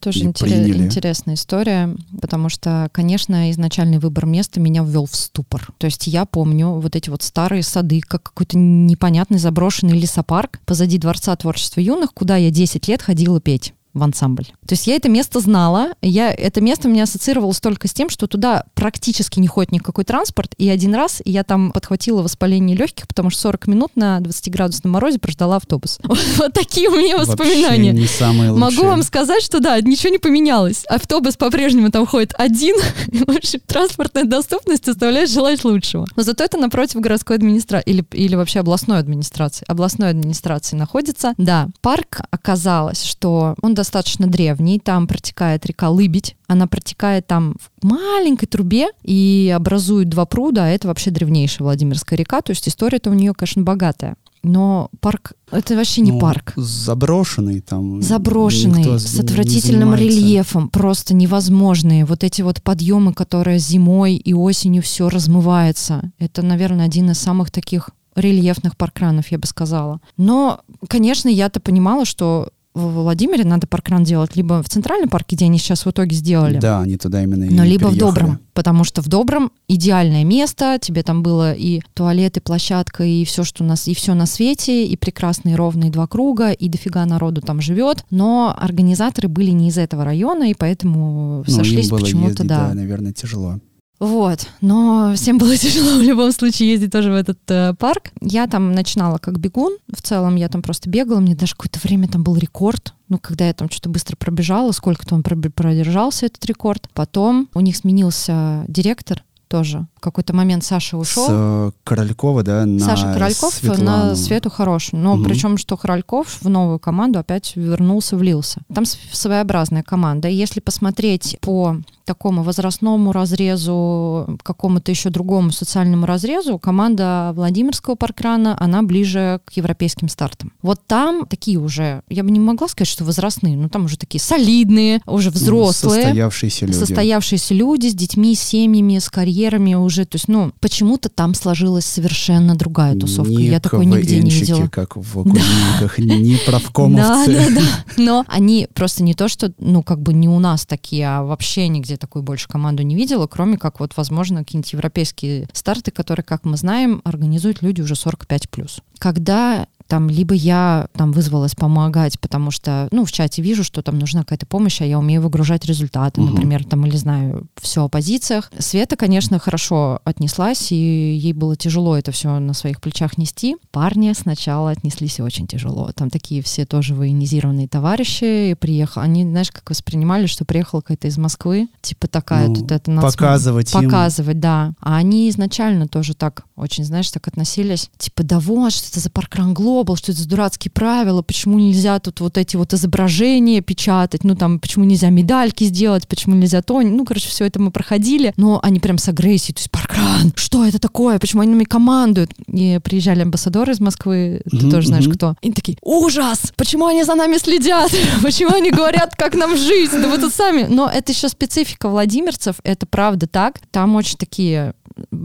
Тоже 0.00 0.20
и 0.20 0.24
интере- 0.24 0.50
приняли. 0.50 0.84
интересная 0.84 1.34
история, 1.34 1.94
потому 2.20 2.48
что, 2.48 2.88
конечно, 2.92 3.50
изначальный 3.50 3.98
выбор 3.98 4.26
места 4.26 4.60
меня 4.60 4.82
ввел 4.82 5.06
в 5.06 5.14
ступор. 5.14 5.68
То 5.78 5.86
есть 5.86 6.06
я 6.06 6.24
помню 6.24 6.68
вот 6.68 6.96
эти 6.96 7.10
вот 7.10 7.22
старые 7.22 7.62
сады, 7.62 8.00
как 8.00 8.22
какой-то 8.22 8.58
непонятный 8.58 9.38
заброшенный 9.38 9.98
лесопарк 9.98 10.60
позади 10.64 10.98
Дворца 10.98 11.34
творчества 11.36 11.80
юных, 11.80 12.12
куда 12.14 12.36
я 12.36 12.50
10 12.50 12.88
лет 12.88 13.02
ходила 13.02 13.40
петь. 13.40 13.72
В 13.96 14.02
ансамбль. 14.02 14.46
То 14.66 14.72
есть 14.74 14.86
я 14.86 14.94
это 14.94 15.08
место 15.08 15.40
знала, 15.40 15.94
я, 16.02 16.32
это 16.32 16.60
место 16.60 16.88
меня 16.88 17.04
ассоциировалось 17.04 17.60
только 17.60 17.88
с 17.88 17.94
тем, 17.94 18.10
что 18.10 18.26
туда 18.26 18.64
практически 18.74 19.40
не 19.40 19.48
ходит 19.48 19.72
никакой 19.72 20.04
транспорт, 20.04 20.54
и 20.58 20.68
один 20.68 20.94
раз 20.94 21.22
я 21.24 21.44
там 21.44 21.72
подхватила 21.72 22.22
воспаление 22.22 22.76
легких, 22.76 23.08
потому 23.08 23.30
что 23.30 23.40
40 23.42 23.66
минут 23.68 23.92
на 23.96 24.18
20-градусном 24.18 24.90
морозе 24.90 25.18
прождала 25.18 25.56
автобус. 25.56 25.98
Вот 26.36 26.52
такие 26.52 26.88
у 26.88 26.96
меня 26.96 27.16
воспоминания. 27.16 27.92
Не 27.92 28.06
самые 28.06 28.50
лучшие. 28.50 28.70
Могу 28.70 28.88
вам 28.88 29.02
сказать, 29.02 29.42
что 29.42 29.60
да, 29.60 29.80
ничего 29.80 30.10
не 30.10 30.18
поменялось. 30.18 30.84
Автобус 30.84 31.36
по-прежнему 31.36 31.90
там 31.90 32.06
ходит 32.06 32.34
один, 32.36 32.76
в 33.06 33.30
общем, 33.30 33.60
транспортная 33.66 34.24
доступность 34.24 34.86
оставляет 34.88 35.30
желать 35.30 35.64
лучшего. 35.64 36.06
Но 36.14 36.22
зато 36.22 36.44
это 36.44 36.58
напротив 36.58 37.00
городской 37.00 37.36
администрации 37.36 37.90
или, 37.90 38.04
или 38.12 38.34
вообще 38.34 38.60
областной 38.60 38.98
администрации. 38.98 39.64
Областной 39.66 40.10
администрации 40.10 40.76
находится. 40.76 41.34
Да, 41.38 41.68
парк 41.80 42.20
оказалось, 42.30 43.02
что 43.02 43.54
он 43.62 43.74
достаточно 43.74 43.85
древний, 44.26 44.78
там 44.78 45.06
протекает 45.06 45.66
река 45.66 45.90
Лыбедь, 45.90 46.36
она 46.46 46.66
протекает 46.66 47.26
там 47.26 47.56
в 47.58 47.84
маленькой 47.84 48.46
трубе 48.46 48.88
и 49.02 49.52
образует 49.54 50.08
два 50.08 50.26
пруда, 50.26 50.64
а 50.64 50.68
это 50.68 50.88
вообще 50.88 51.10
древнейшая 51.10 51.64
Владимирская 51.64 52.18
река, 52.18 52.40
то 52.42 52.50
есть 52.50 52.68
история-то 52.68 53.10
у 53.10 53.14
нее, 53.14 53.32
конечно, 53.34 53.62
богатая. 53.62 54.16
Но 54.42 54.90
парк 55.00 55.32
это 55.50 55.74
вообще 55.74 56.02
не 56.02 56.12
Ну, 56.12 56.20
парк. 56.20 56.52
Заброшенный 56.54 57.60
там. 57.60 58.00
Заброшенный, 58.00 58.98
с 58.98 59.18
отвратительным 59.18 59.94
рельефом, 59.94 60.68
просто 60.68 61.14
невозможные. 61.14 62.04
Вот 62.04 62.22
эти 62.22 62.42
вот 62.42 62.62
подъемы, 62.62 63.12
которые 63.12 63.58
зимой 63.58 64.14
и 64.14 64.32
осенью 64.34 64.82
все 64.82 65.08
размывается. 65.08 66.12
Это, 66.18 66.42
наверное, 66.42 66.86
один 66.86 67.10
из 67.10 67.18
самых 67.18 67.50
таких 67.50 67.90
рельефных 68.14 68.76
паркранов, 68.76 69.28
я 69.32 69.38
бы 69.38 69.46
сказала. 69.46 70.00
Но, 70.16 70.60
конечно, 70.88 71.28
я-то 71.28 71.60
понимала, 71.60 72.04
что 72.04 72.50
в 72.76 73.02
Владимире 73.02 73.44
надо 73.44 73.66
паркран 73.66 74.04
делать 74.04 74.36
либо 74.36 74.62
в 74.62 74.68
Центральном 74.68 75.08
парке, 75.08 75.34
где 75.34 75.46
они 75.46 75.58
сейчас 75.58 75.86
в 75.86 75.90
итоге 75.90 76.14
сделали, 76.14 76.58
Да, 76.58 76.80
они 76.80 76.96
туда 76.96 77.22
именно 77.22 77.44
и 77.44 77.48
но 77.48 77.64
либо 77.64 77.86
в 77.86 77.94
переехали. 77.94 77.98
Добром, 77.98 78.38
потому 78.52 78.84
что 78.84 79.02
в 79.02 79.08
Добром 79.08 79.50
идеальное 79.66 80.24
место, 80.24 80.78
тебе 80.80 81.02
там 81.02 81.22
было 81.22 81.52
и 81.52 81.80
туалет, 81.94 82.36
и 82.36 82.40
площадка, 82.40 83.04
и 83.04 83.24
все, 83.24 83.44
что 83.44 83.64
у 83.64 83.66
нас, 83.66 83.88
и 83.88 83.94
все 83.94 84.14
на 84.14 84.26
свете, 84.26 84.86
и 84.86 84.96
прекрасные 84.96 85.56
ровные 85.56 85.90
два 85.90 86.06
круга, 86.06 86.52
и 86.52 86.68
дофига 86.68 87.04
народу 87.06 87.40
там 87.40 87.60
живет, 87.60 88.04
но 88.10 88.54
организаторы 88.58 89.28
были 89.28 89.50
не 89.50 89.68
из 89.68 89.78
этого 89.78 90.04
района, 90.04 90.50
и 90.50 90.54
поэтому 90.54 91.44
Ну, 91.46 91.52
сошлись 91.52 91.88
почему-то, 91.88 92.28
ездить, 92.28 92.46
да. 92.46 92.74
наверное, 92.74 93.12
тяжело. 93.12 93.58
Вот, 93.98 94.46
но 94.60 95.14
всем 95.14 95.38
было 95.38 95.56
тяжело 95.56 95.98
в 95.98 96.02
любом 96.02 96.32
случае 96.32 96.70
ездить 96.70 96.92
тоже 96.92 97.10
в 97.10 97.14
этот 97.14 97.38
э, 97.48 97.74
парк. 97.78 98.10
Я 98.20 98.46
там 98.46 98.72
начинала 98.72 99.18
как 99.18 99.38
бегун, 99.38 99.76
в 99.92 100.02
целом 100.02 100.36
я 100.36 100.48
там 100.48 100.62
просто 100.62 100.90
бегала, 100.90 101.20
мне 101.20 101.34
даже 101.34 101.54
какое-то 101.54 101.80
время 101.82 102.08
там 102.08 102.22
был 102.22 102.36
рекорд, 102.36 102.94
ну, 103.08 103.18
когда 103.18 103.46
я 103.46 103.54
там 103.54 103.70
что-то 103.70 103.88
быстро 103.88 104.16
пробежала, 104.16 104.72
сколько-то 104.72 105.14
он 105.14 105.22
продержался, 105.22 106.26
этот 106.26 106.44
рекорд. 106.46 106.88
Потом 106.92 107.48
у 107.54 107.60
них 107.60 107.76
сменился 107.76 108.64
директор 108.68 109.22
тоже. 109.48 109.86
Какой-то 110.06 110.34
момент 110.36 110.62
Саша 110.64 110.96
ушел. 110.96 111.24
С 111.26 111.28
э, 111.30 111.70
Королькова, 111.82 112.44
да, 112.44 112.64
на 112.64 112.78
Саша 112.78 113.12
Корольков 113.12 113.54
Светлану. 113.54 113.84
на 113.84 114.14
Свету 114.14 114.50
хорошую. 114.50 115.02
Но 115.02 115.16
Мгм. 115.16 115.24
причем, 115.24 115.58
что 115.58 115.76
Корольков 115.76 116.38
в 116.40 116.48
новую 116.48 116.78
команду 116.78 117.18
опять 117.18 117.56
вернулся, 117.56 118.16
влился. 118.16 118.60
Там 118.72 118.84
своеобразная 118.84 119.82
команда. 119.82 120.28
Если 120.28 120.60
посмотреть 120.60 121.38
по 121.40 121.78
такому 122.04 122.44
возрастному 122.44 123.10
разрезу, 123.12 124.38
какому-то 124.42 124.90
еще 124.92 125.10
другому 125.10 125.50
социальному 125.50 126.06
разрезу, 126.06 126.56
команда 126.58 127.32
Владимирского 127.34 127.96
паркрана, 127.96 128.56
она 128.60 128.82
ближе 128.84 129.40
к 129.44 129.52
европейским 129.54 130.08
стартам. 130.08 130.52
Вот 130.62 130.80
там 130.86 131.26
такие 131.26 131.58
уже, 131.58 132.02
я 132.08 132.22
бы 132.22 132.30
не 132.30 132.38
могла 132.38 132.68
сказать, 132.68 132.88
что 132.88 133.04
возрастные, 133.04 133.56
но 133.56 133.68
там 133.68 133.86
уже 133.86 133.96
такие 133.98 134.20
солидные, 134.20 135.00
уже 135.06 135.30
Ну, 135.30 135.34
взрослые 135.34 136.02
Состоявшиеся 136.04 136.66
люди. 136.66 136.76
состоявшиеся 136.78 137.54
люди 137.54 137.88
с 137.88 137.94
детьми, 137.94 138.36
с 138.36 138.40
семьями, 138.40 138.98
с 139.00 139.08
карьерами 139.10 139.74
уже. 139.74 139.95
То 140.04 140.16
есть, 140.16 140.28
ну, 140.28 140.52
почему-то 140.60 141.08
там 141.08 141.34
сложилась 141.34 141.84
совершенно 141.86 142.54
другая 142.56 142.94
тусовка. 142.94 143.32
Не 143.32 143.46
Я 143.46 143.60
такой 143.60 143.86
нигде 143.86 144.20
не 144.20 144.30
видела. 144.30 144.68
как 144.68 144.96
в 144.96 145.22
кузниках, 145.22 145.98
не 145.98 146.34
Да, 146.34 146.40
правкомовцы. 146.46 147.32
да, 147.32 147.60
да. 147.60 147.62
Но 147.96 148.24
они 148.28 148.68
просто 148.74 149.02
не 149.02 149.14
то, 149.14 149.28
что, 149.28 149.52
ну, 149.58 149.82
как 149.82 150.00
бы 150.00 150.12
не 150.12 150.28
у 150.28 150.38
нас 150.38 150.66
такие, 150.66 151.06
а 151.08 151.22
вообще 151.22 151.68
нигде 151.68 151.96
такую 151.96 152.22
больше 152.22 152.48
команду 152.48 152.82
не 152.82 152.94
видела, 152.94 153.26
кроме 153.26 153.56
как 153.56 153.80
вот, 153.80 153.92
возможно, 153.96 154.40
какие-нибудь 154.40 154.72
европейские 154.72 155.48
старты, 155.52 155.90
которые, 155.90 156.24
как 156.24 156.44
мы 156.44 156.56
знаем, 156.56 157.00
организуют 157.04 157.62
люди 157.62 157.80
уже 157.80 157.94
45+. 157.94 158.68
Когда 158.98 159.66
там 159.88 160.10
либо 160.10 160.34
я 160.34 160.88
там 160.96 161.12
вызвалась 161.12 161.54
помогать, 161.54 162.18
потому 162.18 162.50
что, 162.50 162.88
ну, 162.90 163.04
в 163.04 163.12
чате 163.12 163.40
вижу, 163.40 163.62
что 163.62 163.82
там 163.82 164.00
нужна 164.00 164.22
какая-то 164.22 164.44
помощь, 164.44 164.80
а 164.80 164.84
я 164.84 164.98
умею 164.98 165.22
выгружать 165.22 165.64
результаты, 165.64 166.20
Мгм. 166.20 166.34
например, 166.34 166.64
там, 166.64 166.84
или 166.86 166.96
знаю 166.96 167.46
все 167.60 167.84
о 167.84 167.88
позициях. 167.88 168.50
Света, 168.58 168.96
конечно, 168.96 169.38
хорошо 169.38 170.00
отнеслась, 170.02 170.72
и 170.72 170.74
ей 170.74 171.32
было 171.32 171.54
тяжело 171.54 171.96
это 171.96 172.10
все 172.10 172.36
на 172.40 172.52
своих 172.52 172.80
плечах 172.80 173.16
нести. 173.16 173.54
Парни 173.70 174.12
сначала 174.12 174.70
отнеслись 174.72 175.20
очень 175.20 175.46
тяжело. 175.46 175.92
Там 175.94 176.10
такие 176.10 176.42
все 176.42 176.66
тоже 176.66 176.96
военизированные 176.96 177.68
товарищи, 177.68 178.50
и 178.50 178.54
приехал, 178.54 179.02
они, 179.02 179.22
знаешь, 179.22 179.52
как 179.52 179.70
воспринимали, 179.70 180.26
что 180.26 180.44
приехала 180.44 180.80
какая-то 180.80 181.06
из 181.06 181.16
Москвы, 181.16 181.68
типа 181.80 182.08
такая 182.08 182.48
Ну, 182.48 182.54
тут 182.56 182.72
это 182.72 182.90
нацма- 182.90 183.02
Показывать 183.12 183.72
им. 183.72 183.82
показывать, 183.84 184.40
да. 184.40 184.72
А 184.80 184.96
они 184.96 185.30
изначально 185.30 185.86
тоже 185.86 186.14
так 186.14 186.42
очень, 186.56 186.82
знаешь, 186.84 187.08
так 187.12 187.28
относились. 187.28 187.88
Типа, 187.98 188.24
да 188.24 188.40
вот, 188.40 188.72
что 188.86 188.92
это 188.94 189.00
за 189.00 189.10
паркран 189.10 189.54
Глобал, 189.54 189.96
что 189.96 190.12
это 190.12 190.20
за 190.20 190.28
дурацкие 190.28 190.70
правила, 190.70 191.22
почему 191.22 191.58
нельзя 191.58 191.98
тут 191.98 192.20
вот 192.20 192.38
эти 192.38 192.56
вот 192.56 192.72
изображения 192.72 193.60
печатать, 193.60 194.24
ну 194.24 194.34
там, 194.34 194.58
почему 194.58 194.84
нельзя 194.84 195.10
медальки 195.10 195.64
сделать, 195.64 196.06
почему 196.08 196.34
нельзя 196.36 196.62
то, 196.62 196.80
ну, 196.80 197.04
короче, 197.04 197.28
все 197.28 197.44
это 197.44 197.60
мы 197.60 197.70
проходили, 197.70 198.32
но 198.36 198.60
они 198.62 198.80
прям 198.80 198.98
с 198.98 199.08
агрессией, 199.08 199.54
то 199.54 199.60
есть 199.60 199.70
паркран, 199.70 200.32
что 200.36 200.64
это 200.64 200.78
такое, 200.78 201.18
почему 201.18 201.42
они 201.42 201.52
нами 201.52 201.64
командуют? 201.64 202.32
И 202.48 202.80
приезжали 202.82 203.22
амбассадоры 203.22 203.72
из 203.72 203.80
Москвы, 203.80 204.40
ты 204.50 204.56
Мгм, 204.56 204.70
тоже 204.70 204.88
знаешь, 204.88 205.06
мгм. 205.06 205.14
кто. 205.14 205.34
И 205.42 205.46
они 205.46 205.54
такие, 205.54 205.78
ужас, 205.82 206.52
почему 206.56 206.86
они 206.86 207.04
за 207.04 207.14
нами 207.14 207.38
следят, 207.38 207.90
почему 208.22 208.54
они 208.54 208.70
говорят, 208.70 209.14
как 209.16 209.34
нам 209.34 209.56
жить, 209.56 209.90
да 209.92 210.08
вы 210.08 210.18
тут 210.18 210.32
сами. 210.32 210.66
Но 210.68 210.88
это 210.88 211.12
еще 211.12 211.28
специфика 211.28 211.88
владимирцев, 211.88 212.56
это 212.62 212.86
правда 212.86 213.26
так. 213.26 213.60
Там 213.70 213.94
очень 213.96 214.16
такие 214.16 214.74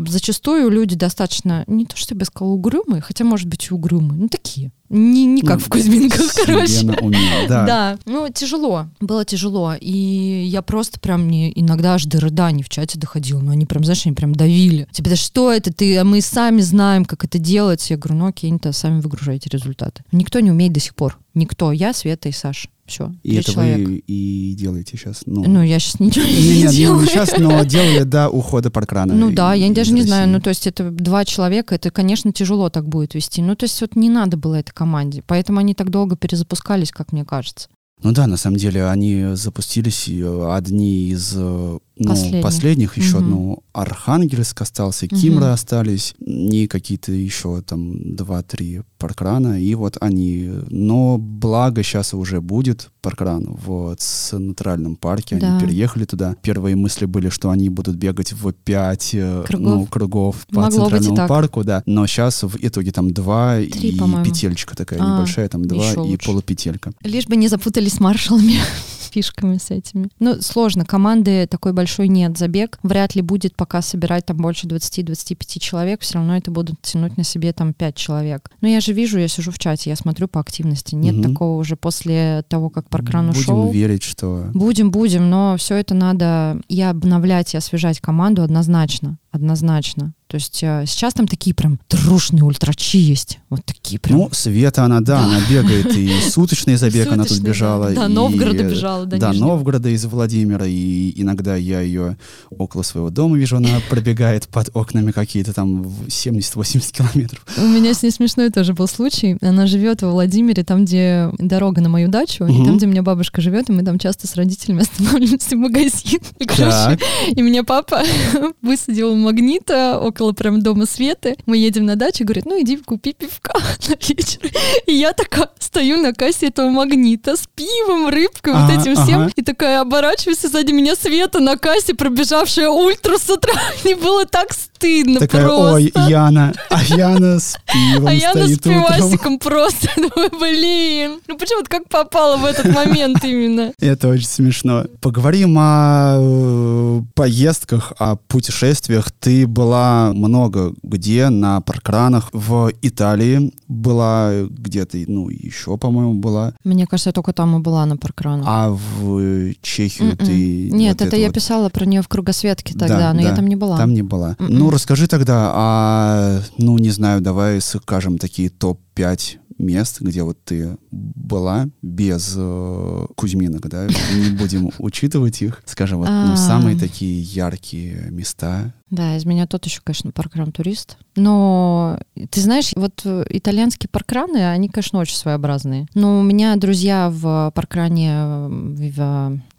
зачастую 0.08 0.70
люди 0.70 0.96
достаточно, 0.96 1.64
не 1.68 1.86
то 1.86 1.96
чтобы 1.96 2.22
я 2.22 2.26
сказала 2.26 2.54
угрюмые, 2.54 3.02
хотя, 3.02 3.24
может 3.24 3.48
быть, 3.48 3.68
и 3.70 3.74
угрюмые, 3.74 4.20
ну, 4.20 4.28
такие. 4.28 4.72
Не, 4.90 5.26
не 5.26 5.42
как 5.42 5.60
Ну, 5.60 5.66
в 5.66 5.70
Кузьминках, 5.70 6.34
короче. 6.34 6.86
уме, 7.02 7.18
Да. 7.48 7.66
Да, 7.66 7.98
ну 8.06 8.28
тяжело, 8.30 8.88
было 9.00 9.24
тяжело, 9.24 9.74
и 9.80 10.44
я 10.50 10.62
просто 10.62 11.00
прям 11.00 11.30
не 11.30 11.52
иногда 11.56 11.94
аж 11.94 12.04
до 12.06 12.20
рыданий 12.20 12.62
в 12.62 12.68
чате 12.68 13.00
доходила, 13.00 13.40
но 13.40 13.52
они 13.52 13.66
прям, 13.66 13.86
знаешь, 13.86 14.06
они 14.06 14.14
прям 14.14 14.36
давили. 14.36 14.88
Типа, 14.92 15.10
да 15.10 15.16
что 15.16 15.52
это 15.52 15.72
ты, 15.72 15.98
а 15.98 16.04
мы 16.04 16.20
сами 16.20 16.60
знаем, 16.60 17.06
как 17.06 17.24
это 17.24 17.40
делать. 17.40 17.90
Я 17.90 17.96
говорю, 17.98 18.20
ну 18.20 18.28
окей, 18.28 18.52
то 18.60 18.74
сами 18.74 19.00
выгружайте 19.00 19.50
результаты. 19.50 20.04
Никто 20.12 20.42
не 20.42 20.52
умеет 20.52 20.74
до 20.74 20.82
сих 20.82 20.94
пор, 20.94 21.18
никто, 21.34 21.72
я, 21.72 21.94
Света 21.94 22.28
и 22.28 22.34
Саша, 22.34 22.68
все, 22.92 23.12
И 23.24 23.36
это 23.36 23.52
человека. 23.54 23.90
вы 23.90 24.04
и 24.06 24.54
делаете 24.58 24.98
сейчас. 24.98 25.24
Ну, 25.26 25.44
Ну, 25.48 25.64
я 25.64 25.80
сейчас 25.80 26.00
ничего 26.00 26.26
не, 26.26 26.64
не, 26.64 26.68
делаю. 26.68 27.08
сейчас, 27.08 27.38
но 27.38 27.64
делали 27.64 28.04
до 28.04 28.30
ухода 28.30 28.70
паркрана. 28.70 29.14
Ну 29.14 29.32
да, 29.32 29.54
я 29.54 29.72
даже 29.74 29.94
не 29.94 30.04
знаю, 30.04 30.30
ну 30.30 30.40
то 30.40 30.50
есть 30.50 30.68
это 30.68 30.92
два 30.92 31.26
человека, 31.26 31.76
это, 31.76 31.90
конечно, 31.90 32.32
тяжело 32.32 32.70
так 32.70 32.88
будет 32.88 33.16
вести. 33.16 33.42
Ну 33.42 33.56
то 33.56 33.64
есть 33.64 33.80
вот 33.82 33.96
не 33.96 34.10
надо 34.10 34.38
было 34.38 34.56
этой 34.56 34.72
команде, 34.74 35.24
поэтому 35.26 35.60
они 35.60 35.74
так 35.74 35.90
долго 35.90 36.16
перезапускались, 36.16 36.92
как 36.92 37.12
мне 37.12 37.26
кажется. 37.26 37.70
Ну 38.04 38.14
да, 38.14 38.26
на 38.26 38.36
самом 38.38 38.58
деле 38.58 38.88
они 38.88 39.36
запустились, 39.36 40.08
и, 40.08 40.22
э, 40.22 40.54
одни 40.56 41.10
из 41.10 41.34
э, 41.36 41.78
ну, 42.04 42.42
Последних. 42.42 42.98
еще 42.98 43.18
Мгм. 43.20 43.30
ну, 43.30 43.64
Архангельск 43.74 44.62
остался. 44.62 45.08
Кимры 45.08 45.46
остались, 45.48 46.14
и 46.20 46.68
какие-то 46.68 47.12
еще 47.12 47.62
там 47.62 48.16
два-три 48.16 48.82
паркрана, 48.98 49.60
и 49.62 49.74
вот 49.76 49.98
они, 50.02 50.50
но 50.70 51.18
благо 51.18 51.82
сейчас 51.84 52.14
уже 52.14 52.42
будет 52.42 52.90
паркран 53.02 53.46
в 53.66 53.96
центральном 53.98 54.96
парке, 54.96 55.38
Да. 55.38 55.58
они 55.58 55.66
переехали 55.66 56.06
туда. 56.06 56.36
Первые 56.42 56.76
мысли 56.76 57.06
были, 57.06 57.30
что 57.30 57.50
они 57.50 57.70
будут 57.70 57.96
бегать 57.96 58.34
в 58.34 58.52
пять 58.52 59.12
э, 59.14 59.44
Кругов. 59.48 59.68
ну, 59.80 59.86
кругов 59.86 60.36
по 60.48 60.62
Могло 60.62 60.82
центральному 60.90 61.28
парку, 61.28 61.64
да, 61.64 61.82
но 61.86 62.06
сейчас 62.08 62.44
в 62.44 62.56
итоге 62.62 62.92
там 62.92 63.12
два 63.12 63.58
Три, 63.58 63.90
и 63.92 63.98
по-моему. 63.98 64.24
петелька 64.26 64.76
такая 64.76 65.00
А, 65.02 65.16
небольшая, 65.16 65.48
там 65.50 65.66
два 65.66 65.92
и 65.94 65.98
лучше. 65.98 66.26
полупетелька. 66.26 66.92
Лишь 67.04 67.26
бы 67.28 67.36
не 67.36 67.48
запутались 67.48 67.94
с 67.94 68.00
маршалами, 68.00 68.56
фишками 69.12 69.58
с 69.58 69.72
этими. 69.72 70.10
Ну, 70.20 70.42
сложно, 70.42 70.86
команды 70.86 71.48
такой 71.48 71.74
большой 71.74 72.08
нет. 72.08 72.38
Забег 72.38 72.80
вряд 72.84 73.16
ли 73.16 73.22
будет 73.22 73.56
пока 73.56 73.82
собирать 73.82 74.26
там 74.26 74.38
больше 74.38 74.68
20-25 74.68 75.60
человек, 75.60 76.02
все 76.02 76.16
равно 76.16 76.38
это 76.38 76.52
будут 76.52 76.82
тянуть 76.82 77.18
на 77.18 77.24
себе 77.24 77.54
там 77.54 77.74
5 77.74 77.96
человек. 77.96 78.50
Но 78.62 78.68
я 78.68 78.80
же 78.82 78.94
вижу, 78.94 79.20
я 79.20 79.28
сижу 79.28 79.52
в 79.52 79.60
чате, 79.60 79.90
я 79.90 79.96
смотрю 79.96 80.28
по 80.28 80.40
активности. 80.40 80.96
Нет 80.96 81.16
Мгм. 81.16 81.32
такого 81.34 81.58
уже 81.60 81.76
после 81.76 82.44
того, 82.48 82.70
как 82.70 82.90
паркран 82.90 83.28
Будем 83.28 83.40
ушел. 83.42 83.72
верить, 83.72 84.04
что... 84.04 84.46
Будем, 84.54 84.92
будем, 84.92 85.30
но 85.30 85.56
все 85.58 85.76
это 85.76 85.94
надо 85.94 86.60
и 86.68 86.82
обновлять, 86.82 87.54
и 87.54 87.58
освежать 87.58 88.00
команду 88.00 88.44
однозначно. 88.44 89.18
Однозначно. 89.32 90.14
То 90.28 90.36
есть 90.36 90.60
э, 90.64 90.86
сейчас 90.88 91.14
там 91.14 91.28
такие 91.28 91.54
прям 91.54 91.78
трушные 91.90 92.44
ультрачи 92.44 92.98
есть. 92.98 93.40
Вот 93.50 93.66
такие 93.66 94.00
прям. 94.00 94.18
Ну, 94.18 94.30
Света, 94.32 94.86
она, 94.86 95.02
да, 95.02 95.26
она 95.26 95.40
бегает, 95.50 95.94
и 95.98 96.10
суточный 96.30 96.76
забег 96.78 97.08
она 97.12 97.24
тут 97.24 97.34
Суточный, 97.38 97.44
да. 97.46 97.50
бежала. 97.52 97.90
До 97.92 98.06
и, 98.06 98.08
Новгорода 98.08 98.64
бежала, 98.64 99.06
до 99.06 99.18
До 99.18 99.30
Нижнего. 99.30 99.48
Новгорода 99.48 99.90
из 99.90 100.06
Владимира, 100.06 100.66
и 100.66 101.12
иногда 101.22 101.58
я 101.58 101.82
ее 101.82 102.18
около 102.50 102.84
своего 102.84 103.10
дома 103.10 103.38
вижу, 103.38 103.58
она 103.58 103.68
пробегает 103.90 104.48
под 104.48 104.70
окнами 104.74 105.12
какие-то 105.12 105.54
там 105.54 105.84
в 105.84 106.08
70-80 106.08 106.92
километров. 106.92 107.46
У 107.58 107.68
меня 107.68 107.94
с 107.94 108.02
ней 108.02 108.12
смешной 108.12 108.52
тоже 108.52 108.74
был 108.74 108.88
случай. 108.88 109.38
Она 109.42 109.68
живет 109.68 110.02
во 110.02 110.12
Владимире, 110.12 110.64
там, 110.64 110.86
где 110.86 111.30
дорога 111.40 111.82
на 111.82 111.90
мою 111.90 112.08
дачу, 112.08 112.46
и 112.46 112.52
Мгм. 112.52 112.66
там, 112.66 112.78
где 112.78 112.86
у 112.86 112.90
меня 112.90 113.04
бабушка 113.04 113.42
живет, 113.42 113.70
и 113.70 113.74
мы 113.74 113.84
там 113.84 114.00
часто 114.00 114.28
с 114.28 114.36
родителями 114.36 114.82
останавливаемся 114.84 115.56
в 115.58 115.60
магазин. 115.60 116.20
И, 116.40 116.46
короче, 116.46 116.98
и 117.36 117.42
меня 117.42 117.64
папа 117.66 118.02
высадил 118.62 119.14
магнита 119.22 119.98
около 120.00 120.34
прям 120.34 120.62
дома 120.62 120.86
Светы. 120.86 121.36
Мы 121.46 121.58
едем 121.58 121.86
на 121.86 121.96
дачу, 121.96 122.24
говорит, 122.24 122.46
ну 122.46 122.62
иди 122.62 122.78
купи 122.78 123.14
пивка 123.14 123.54
на 123.88 123.94
вечер. 123.94 124.40
И 124.88 124.94
я 124.94 125.14
такая 125.14 125.50
стою 125.60 126.02
на 126.02 126.14
кассе 126.14 126.48
этого 126.48 126.70
магнита 126.70 127.36
с 127.38 127.44
пивом, 127.56 128.10
рыбкой, 128.10 128.54
вот 128.54 128.64
Ага, 128.64 128.82
этим 128.82 128.96
всем. 128.96 129.28
И 129.36 129.42
такая 129.42 129.82
оборачиваюсь, 129.82 130.44
и 130.44 130.48
сзади 130.48 130.72
меня 130.72 130.96
Света 130.96 131.40
на 131.40 131.58
кассе, 131.58 131.94
пробежавшая 131.94 132.70
ультра 132.70 133.18
с 133.18 133.30
утра. 133.30 133.54
Мне 133.84 133.96
было 133.96 134.26
так 134.26 134.54
стыдно 134.54 135.20
Такая, 135.20 135.46
просто. 135.46 135.74
ой, 135.74 135.94
Яна, 136.10 136.54
а 136.70 136.84
Яна 136.88 137.40
с 137.40 137.58
пивом 137.72 138.08
А 138.08 138.14
я 138.14 138.34
на 138.34 138.44
стоит 138.44 138.58
утром. 138.60 138.74
пивасиком 138.86 139.40
просто 139.40 139.88
думаю, 139.96 140.30
блин, 140.40 141.20
ну 141.28 141.38
почему 141.38 141.60
вот 141.60 141.70
как 141.70 141.88
попало 141.88 142.38
в 142.38 142.46
этот 142.46 142.66
момент 142.74 143.24
именно? 143.24 143.72
Это 143.80 144.08
очень 144.08 144.26
смешно. 144.28 144.86
Поговорим 145.00 145.56
о 145.60 146.18
э, 146.20 147.02
поездках, 147.16 147.94
о 147.98 148.16
путешествиях. 148.16 149.11
Ты 149.20 149.48
была 149.48 150.12
много 150.14 150.74
где 150.84 151.30
на 151.30 151.62
паркранах. 151.62 152.30
В 152.34 152.72
Италии 152.82 153.54
была 153.68 154.32
где-то, 154.50 154.98
ну, 155.08 155.30
еще, 155.30 155.78
по-моему, 155.78 156.16
была. 156.16 156.54
Мне 156.64 156.88
кажется, 156.88 157.10
я 157.10 157.14
только 157.14 157.34
там 157.34 157.58
и 157.58 157.60
была 157.60 157.86
на 157.86 157.98
паркранах. 157.98 158.46
А 158.48 158.70
в 158.70 159.54
Чехию 159.62 160.10
М-м. 160.12 160.18
ты... 160.18 160.72
Нет, 160.72 161.00
вот 161.00 161.08
это 161.08 161.18
я 161.18 161.28
вот- 161.28 161.36
писала 161.36 161.70
про 161.70 161.86
нее 161.86 162.02
в 162.02 162.08
кругосветке 162.08 162.74
Да, 162.74 162.88
тогда, 162.88 163.14
но 163.14 163.22
я 163.22 163.30
да, 163.30 163.36
там 163.38 163.48
не 163.48 163.56
была. 163.56 163.78
Там 163.78 163.94
не 163.94 164.02
была. 164.02 164.36
М-м. 164.40 164.54
Ну, 164.54 164.70
расскажи 164.70 165.08
тогда, 165.08 165.52
а, 165.54 166.42
ну, 166.58 166.78
не 166.78 166.90
знаю, 166.90 167.22
давай 167.22 167.62
скажем 167.62 168.18
такие 168.18 168.50
топ-5 168.96 169.38
мест, 169.58 170.02
где 170.02 170.24
вот 170.24 170.44
ты 170.44 170.78
была 170.92 171.68
без 171.82 172.34
э, 172.36 173.06
Кузьминок, 173.16 173.68
да? 173.70 173.86
Не 173.88 174.32
будем 174.32 174.72
учитывать 174.80 175.42
их. 175.42 175.62
Скажем, 175.66 176.00
вот 176.00 176.10
ну, 176.10 176.34
А. 176.34 176.38
самые 176.38 176.78
такие 176.78 177.22
яркие 177.22 178.08
места. 178.10 178.74
Да, 178.90 179.16
из 179.16 179.26
меня 179.26 179.46
тот 179.48 179.66
еще, 179.66 179.82
конечно, 179.84 180.12
паркран-турист. 180.12 180.98
Но, 181.16 182.00
ты 182.32 182.42
знаешь, 182.42 182.72
вот 182.76 183.02
э, 183.06 183.24
итальянские 183.30 183.90
паркраны, 183.92 184.50
они, 184.50 184.68
конечно, 184.68 185.00
очень 185.00 185.16
своеобразные. 185.16 185.86
Но 185.94 186.20
у 186.20 186.24
меня 186.24 186.56
друзья 186.56 187.10
в 187.12 187.52
паркране, 187.54 188.10
э, 188.14 188.48
в, 188.50 188.98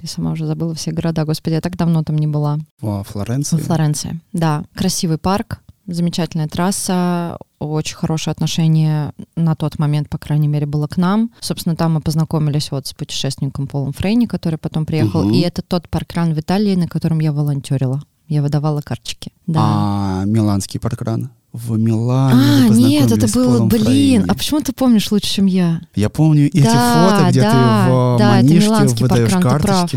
я 0.01 0.09
сама 0.09 0.33
уже 0.33 0.47
забыла 0.47 0.75
все 0.75 0.91
города, 0.91 1.25
господи, 1.25 1.55
я 1.55 1.61
так 1.61 1.77
давно 1.77 2.03
там 2.03 2.19
не 2.19 2.27
была. 2.27 2.59
Во 2.81 3.05
Флоренции. 3.05 3.57
Во 3.57 3.63
Флоренции, 3.63 4.21
да. 4.33 4.65
Красивый 4.75 5.19
парк, 5.19 5.61
замечательная 5.87 6.49
трасса, 6.49 7.39
очень 7.59 7.97
хорошее 7.97 8.33
отношение 8.33 9.13
на 9.37 9.55
тот 9.55 9.79
момент, 9.79 10.09
по 10.09 10.19
крайней 10.19 10.49
мере, 10.49 10.67
было 10.67 10.87
к 10.87 10.97
нам. 10.97 11.31
Собственно, 11.41 11.77
там 11.77 11.95
мы 11.95 12.01
познакомились 12.01 12.71
вот 12.71 12.87
с 12.87 12.95
путешественником 12.95 13.67
Полом 13.67 13.93
Фрейни, 13.93 14.27
который 14.27 14.59
потом 14.59 14.87
приехал. 14.87 15.25
Мгм. 15.25 15.35
И 15.35 15.41
это 15.41 15.63
тот 15.63 15.89
паркран 15.89 16.35
в 16.35 16.39
Италии, 16.41 16.75
на 16.75 16.89
котором 16.89 17.21
я 17.21 17.33
волонтерила. 17.33 18.03
Я 18.29 18.43
выдавала 18.43 18.81
карточки. 18.81 19.33
Да. 19.47 19.61
А 19.63 20.25
Миланский 20.25 20.81
паркран? 20.81 21.31
В 21.53 21.79
Милане 21.79 22.65
А, 22.65 22.69
нет, 22.69 23.13
это 23.13 23.31
было, 23.31 23.67
блин, 23.67 23.85
Фрейни. 23.85 24.25
а 24.27 24.35
почему 24.35 24.63
ты 24.63 24.73
помнишь 24.73 25.13
лучше, 25.13 25.27
чем 25.35 25.45
я? 25.45 25.83
Я 25.95 26.09
помню 26.09 26.47
эти 26.47 26.63
Да, 26.63 27.11
фото, 27.11 27.31
где 27.31 27.43
да, 27.43 27.51
ты 27.51 27.93
в 27.93 28.19
да, 28.19 28.39
это 28.39 28.47
манишке 28.49 29.03
выдаешь 29.05 29.31
паркран, 29.31 29.61
ты 29.61 29.67
прав. 29.67 29.91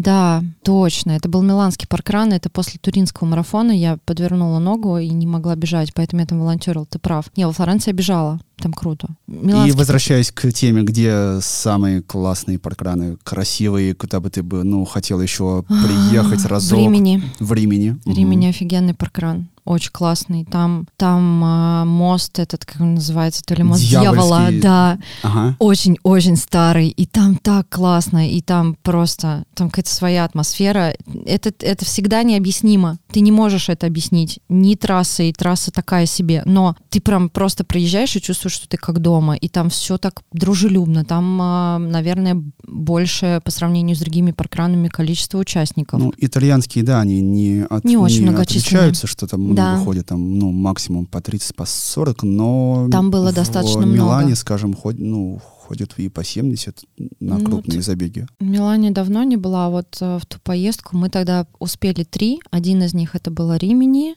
Да, 0.00 0.42
точно. 0.62 1.10
Это 1.10 1.28
был 1.28 1.42
Миланский 1.42 1.86
паркран. 1.86 2.32
Это 2.32 2.48
после 2.48 2.80
Туринского 2.80 3.28
марафона 3.28 3.70
я 3.70 3.98
подвернула 4.06 4.58
ногу 4.58 4.96
и 4.96 5.10
не 5.10 5.26
могла 5.26 5.54
бежать, 5.56 5.92
поэтому 5.92 6.20
я 6.22 6.26
там 6.26 6.40
волонтерил. 6.40 6.86
Ты 6.86 6.98
прав. 6.98 7.26
Не, 7.36 7.46
во 7.46 7.52
Флоренции 7.52 7.90
я 7.90 7.94
бежала. 7.94 8.40
Там 8.56 8.72
круто. 8.72 9.08
И 9.28 9.32
Миланский 9.32 9.76
возвращаясь 9.76 10.32
к 10.32 10.50
теме, 10.52 10.82
где 10.84 11.38
самые 11.42 12.00
классные 12.00 12.58
паркраны, 12.58 13.18
красивые, 13.22 13.94
куда 13.94 14.20
бы 14.20 14.30
ты 14.30 14.42
бы, 14.42 14.64
ну, 14.64 14.86
хотел 14.86 15.20
еще 15.20 15.64
приехать 15.68 16.46
А, 16.46 16.48
разок. 16.48 16.78
В 16.78 16.82
Римени. 16.82 17.22
В 17.38 17.52
Римени. 17.52 17.98
В 18.06 18.16
Римени 18.16 18.46
офигенный 18.46 18.94
паркран. 18.94 19.49
Очень 19.70 19.92
классный. 19.92 20.44
Там, 20.44 20.88
там 20.96 21.42
а, 21.44 21.84
мост 21.84 22.40
этот, 22.40 22.64
как 22.64 22.80
он 22.80 22.94
называется, 22.94 23.44
то 23.44 23.54
ли 23.54 23.62
мост 23.62 23.88
дьявола. 23.88 24.48
Да. 24.60 24.98
Ага. 25.22 25.54
Очень-очень 25.60 26.34
старый. 26.34 26.88
И 26.88 27.06
там 27.06 27.36
так 27.36 27.68
классно. 27.68 28.28
И 28.28 28.40
там 28.40 28.76
просто, 28.82 29.44
там 29.54 29.70
какая-то 29.70 29.94
своя 29.94 30.24
атмосфера. 30.24 30.92
Это, 31.24 31.52
это 31.60 31.84
всегда 31.84 32.24
необъяснимо. 32.24 32.98
Ты 33.12 33.20
не 33.20 33.30
можешь 33.30 33.68
это 33.68 33.86
объяснить. 33.86 34.40
Ни 34.48 34.74
трасса, 34.74 35.22
и 35.22 35.32
трасса 35.32 35.70
такая 35.70 36.06
себе. 36.06 36.42
Но 36.46 36.74
ты 36.88 37.00
прям 37.00 37.28
просто 37.28 37.62
проезжаешь 37.62 38.16
и 38.16 38.20
чувствуешь, 38.20 38.54
что 38.54 38.68
ты 38.68 38.76
как 38.76 38.98
дома. 38.98 39.36
И 39.36 39.48
там 39.48 39.70
все 39.70 39.98
так 39.98 40.22
дружелюбно. 40.32 41.04
Там, 41.04 41.38
а, 41.40 41.78
наверное, 41.78 42.42
больше 42.66 43.40
по 43.44 43.52
сравнению 43.52 43.94
с 43.94 44.00
другими 44.00 44.32
паркранами 44.32 44.88
количество 44.88 45.38
участников. 45.38 46.00
Ну, 46.00 46.12
итальянские, 46.18 46.82
да, 46.82 46.98
они 46.98 47.20
не, 47.20 47.64
от, 47.70 47.84
Не 47.84 47.96
очень 47.96 48.22
многочисленные. 48.22 48.88
отличаются, 48.88 49.06
что 49.06 49.28
там 49.28 49.59
Да. 49.60 49.76
выходит 49.78 50.06
там, 50.06 50.38
ну, 50.38 50.50
максимум 50.52 51.06
по 51.06 51.20
30, 51.20 51.54
по 51.54 51.64
40, 51.66 52.22
но 52.22 52.88
Там 52.90 53.10
было 53.10 53.30
в 53.30 53.34
достаточно 53.34 53.80
Милане, 53.84 54.22
много. 54.26 54.36
скажем, 54.36 54.74
ход, 54.74 54.96
ну, 54.98 55.40
ходят 55.66 55.92
и 55.98 56.08
по 56.08 56.24
70 56.24 56.84
на 57.20 57.38
Ну, 57.38 57.44
крупные 57.44 57.78
ты- 57.78 57.82
забеги. 57.82 58.26
В 58.40 58.44
Милане 58.44 58.90
давно 58.90 59.22
не 59.22 59.36
была, 59.36 59.66
а 59.66 59.70
вот 59.70 59.98
э, 60.00 60.18
в 60.18 60.26
ту 60.26 60.38
поездку 60.42 60.96
мы 60.96 61.08
тогда 61.10 61.46
успели 61.58 62.02
три. 62.04 62.40
Один 62.50 62.82
из 62.82 62.92
них 62.94 63.14
это 63.14 63.30
было 63.30 63.56
Римини, 63.56 64.16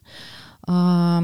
а, 0.67 1.23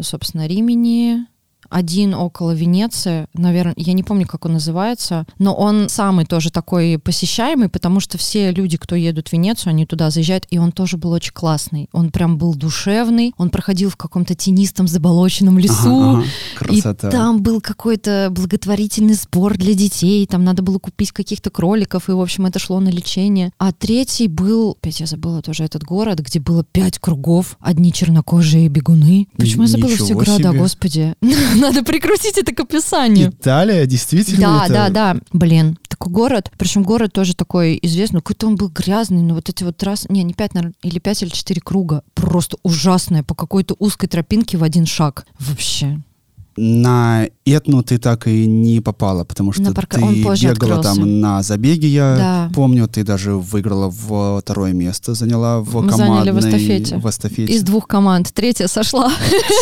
собственно, 0.00 0.46
Римини, 0.46 1.26
один 1.72 2.14
около 2.14 2.52
Венеции, 2.52 3.26
наверное, 3.34 3.74
я 3.76 3.92
не 3.94 4.02
помню, 4.02 4.26
как 4.26 4.44
он 4.44 4.52
называется, 4.54 5.26
но 5.38 5.54
он 5.54 5.88
самый 5.88 6.26
тоже 6.26 6.50
такой 6.50 6.98
посещаемый, 6.98 7.68
потому 7.68 8.00
что 8.00 8.18
все 8.18 8.52
люди, 8.52 8.76
кто 8.76 8.94
едут 8.94 9.28
в 9.28 9.32
Венецию, 9.32 9.70
они 9.70 9.86
туда 9.86 10.10
заезжают, 10.10 10.46
и 10.50 10.58
он 10.58 10.72
тоже 10.72 10.96
был 10.96 11.10
очень 11.12 11.32
классный. 11.32 11.88
Он 11.92 12.10
прям 12.10 12.36
был 12.38 12.54
душевный, 12.54 13.32
он 13.38 13.50
проходил 13.50 13.90
в 13.90 13.96
каком-то 13.96 14.34
тенистом 14.34 14.86
заболоченном 14.86 15.58
лесу, 15.58 16.00
Ага, 16.02 16.18
ага. 16.18 16.24
Красота. 16.58 17.08
и 17.08 17.10
там 17.10 17.42
был 17.42 17.60
какой-то 17.60 18.28
благотворительный 18.30 19.14
сбор 19.14 19.56
для 19.56 19.74
детей, 19.74 20.26
там 20.26 20.44
надо 20.44 20.62
было 20.62 20.78
купить 20.78 21.12
каких-то 21.12 21.50
кроликов, 21.50 22.08
и, 22.08 22.12
в 22.12 22.20
общем, 22.20 22.46
это 22.46 22.58
шло 22.58 22.80
на 22.80 22.88
лечение. 22.90 23.50
А 23.58 23.72
третий 23.72 24.28
был, 24.28 24.72
опять 24.80 25.00
я 25.00 25.06
забыла 25.06 25.42
тоже 25.42 25.64
этот 25.64 25.84
город, 25.84 26.20
где 26.20 26.38
было 26.40 26.64
пять 26.64 26.98
кругов, 26.98 27.56
одни 27.60 27.92
чернокожие 27.92 28.68
бегуны. 28.68 29.28
Почему 29.36 29.62
я 29.62 29.68
забыла 29.68 29.90
Ничего 29.90 30.04
все 30.04 30.14
города, 30.14 30.50
себе. 30.50 30.58
господи? 30.58 31.14
Надо 31.62 31.82
прикрутить 31.84 32.36
это 32.38 32.52
к 32.54 32.60
описанию. 32.60 33.30
Италия, 33.30 33.86
действительно? 33.86 34.40
Да, 34.40 34.64
это- 34.64 34.74
да, 34.74 34.88
да. 35.14 35.20
Блин, 35.32 35.78
такой 35.88 36.12
город. 36.12 36.50
Причем 36.58 36.82
город 36.82 37.12
тоже 37.12 37.34
такой 37.34 37.78
известный. 37.82 38.16
Ну, 38.16 38.20
Какой-то 38.22 38.46
он 38.48 38.56
был 38.56 38.68
грязный, 38.68 39.22
но 39.22 39.34
вот 39.34 39.48
эти 39.48 39.62
вот 39.64 39.76
трассы... 39.76 40.06
Не, 40.10 40.22
не 40.24 40.34
пять, 40.34 40.54
наверное, 40.54 40.74
или 40.82 40.98
пять, 40.98 41.22
или 41.22 41.30
четыре 41.30 41.60
круга. 41.60 42.02
Просто 42.14 42.56
ужасное. 42.62 43.22
По 43.22 43.34
какой-то 43.34 43.76
узкой 43.78 44.08
тропинке 44.08 44.58
в 44.58 44.64
один 44.64 44.86
шаг. 44.86 45.24
Вообще. 45.38 46.00
На 46.56 47.26
Этну 47.44 47.82
ты 47.82 47.98
так 47.98 48.28
и 48.28 48.46
не 48.46 48.80
попала, 48.80 49.24
потому 49.24 49.52
что 49.52 49.62
На 49.62 49.72
парка- 49.72 49.98
ты 49.98 50.14
бегала 50.22 50.32
открылся. 50.52 50.82
там 50.94 51.20
на 51.20 51.42
забеге, 51.42 51.88
я 51.88 52.16
Да. 52.16 52.50
помню, 52.54 52.86
ты 52.86 53.02
даже 53.04 53.32
выиграла 53.36 53.88
в 53.90 54.40
второе 54.40 54.72
место, 54.72 55.14
заняла 55.14 55.60
в 55.60 55.74
Мы 55.82 55.88
командной... 55.88 56.18
заняли 56.18 56.30
в 56.30 56.38
эстафете. 56.38 56.96
в 56.98 57.08
эстафете. 57.10 57.52
Из 57.52 57.62
двух 57.62 57.88
команд. 57.88 58.32
Третья 58.32 58.68
сошла. 58.68 59.10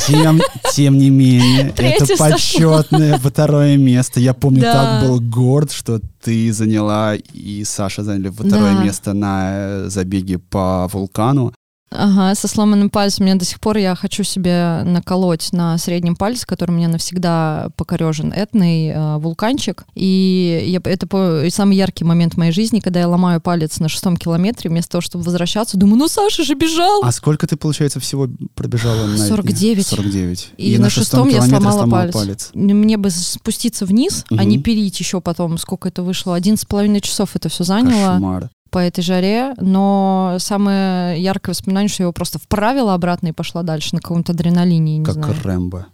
Тем, 0.07 0.41
тем 0.75 0.99
не 0.99 1.11
менее, 1.11 1.73
это 1.77 2.07
почетное 2.19 3.19
второе 3.19 3.77
место. 3.77 4.21
Я 4.21 4.35
помню, 4.35 4.61
Да. 4.63 4.73
так 5.01 5.09
был 5.09 5.21
горд, 5.21 5.73
что 5.73 6.01
ты 6.23 6.53
заняла 6.53 7.15
и 7.15 7.65
Саша 7.65 8.03
заняли 8.05 8.29
второе 8.29 8.75
Да. 8.77 8.83
место 8.85 9.13
на 9.15 9.41
э, 9.53 9.89
забеге 9.89 10.39
по 10.39 10.89
вулкану. 10.93 11.53
Ага, 11.93 12.37
со 12.37 12.47
сломанным 12.47 12.89
пальцем. 12.89 13.25
Мне 13.25 13.35
до 13.35 13.45
сих 13.45 13.59
пор 13.59 13.77
я 13.77 13.97
хочу 13.97 14.23
себе 14.23 14.83
наколоть 14.85 15.49
на 15.53 15.77
среднем 15.77 16.15
пальце, 16.15 16.47
который 16.47 16.71
меня 16.71 16.87
навсегда 16.87 17.71
покорежен, 17.77 18.33
этный 18.33 18.89
э, 18.91 19.17
вулканчик. 19.19 19.85
И 19.97 20.65
я, 20.69 20.81
это 20.85 21.09
по- 21.09 21.43
и 21.45 21.51
самый 21.51 21.77
яркий 21.77 22.05
момент 22.05 22.35
в 22.35 22.37
моей 22.37 22.53
жизни, 22.53 22.79
когда 22.79 23.01
я 23.01 23.09
ломаю 23.09 23.41
палец 23.41 23.81
на 23.81 23.89
шестом 23.89 24.17
километре, 24.17 24.71
вместо 24.71 24.93
того, 24.93 25.03
чтобы 25.03 25.25
возвращаться, 25.25 25.77
думаю, 25.77 25.99
ну 25.99 26.07
Саша 26.09 26.45
же 26.45 26.55
бежал. 26.55 27.03
А 27.03 27.11
сколько 27.11 27.49
ты, 27.49 27.57
получается, 27.57 27.99
всего 27.99 28.29
пробежала 28.55 29.07
на 29.07 29.19
49. 29.19 29.85
49. 29.87 30.49
И 30.59 30.79
на 30.79 30.91
шестом 30.91 31.27
я 31.29 31.39
километре 31.39 31.59
сломала 31.61 31.79
сломала 31.81 32.13
палец. 32.13 32.51
Мне 32.55 32.99
бы 32.99 33.11
спуститься 33.11 33.85
вниз, 33.85 34.25
а 34.31 34.35
Мгм. 34.35 34.49
не 34.49 34.59
пилить 34.59 35.01
еще 35.01 35.21
потом, 35.21 35.59
сколько 35.59 35.89
это 35.89 36.05
вышло. 36.05 36.37
Один 36.37 36.57
с 36.57 36.65
половиной 36.65 37.01
часов 37.01 37.31
это 37.35 37.49
все 37.49 37.65
заняло. 37.65 38.13
Кошмар. 38.15 38.51
По 38.71 38.79
этой 38.79 39.03
жаре, 39.03 39.55
но 39.59 40.37
самое 40.39 41.21
яркое 41.21 41.53
воспоминание, 41.53 41.89
что 41.89 42.03
я 42.03 42.05
его 42.05 42.13
просто 42.13 42.39
вправила 42.39 42.95
обратно 42.95 43.29
и 43.29 43.33
пошла 43.33 43.63
дальше 43.63 43.95
на 43.95 44.01
каком-то 44.01 44.33
адреналине, 44.33 44.99
не 44.99 45.05
Как 45.05 45.15
знаю. 45.15 45.35
Рэмбо. 45.43 45.87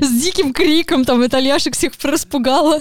С 0.00 0.22
диким 0.22 0.52
криком, 0.52 1.04
там, 1.04 1.24
итальяшек 1.24 1.74
всех 1.74 1.92
распугала. 2.02 2.80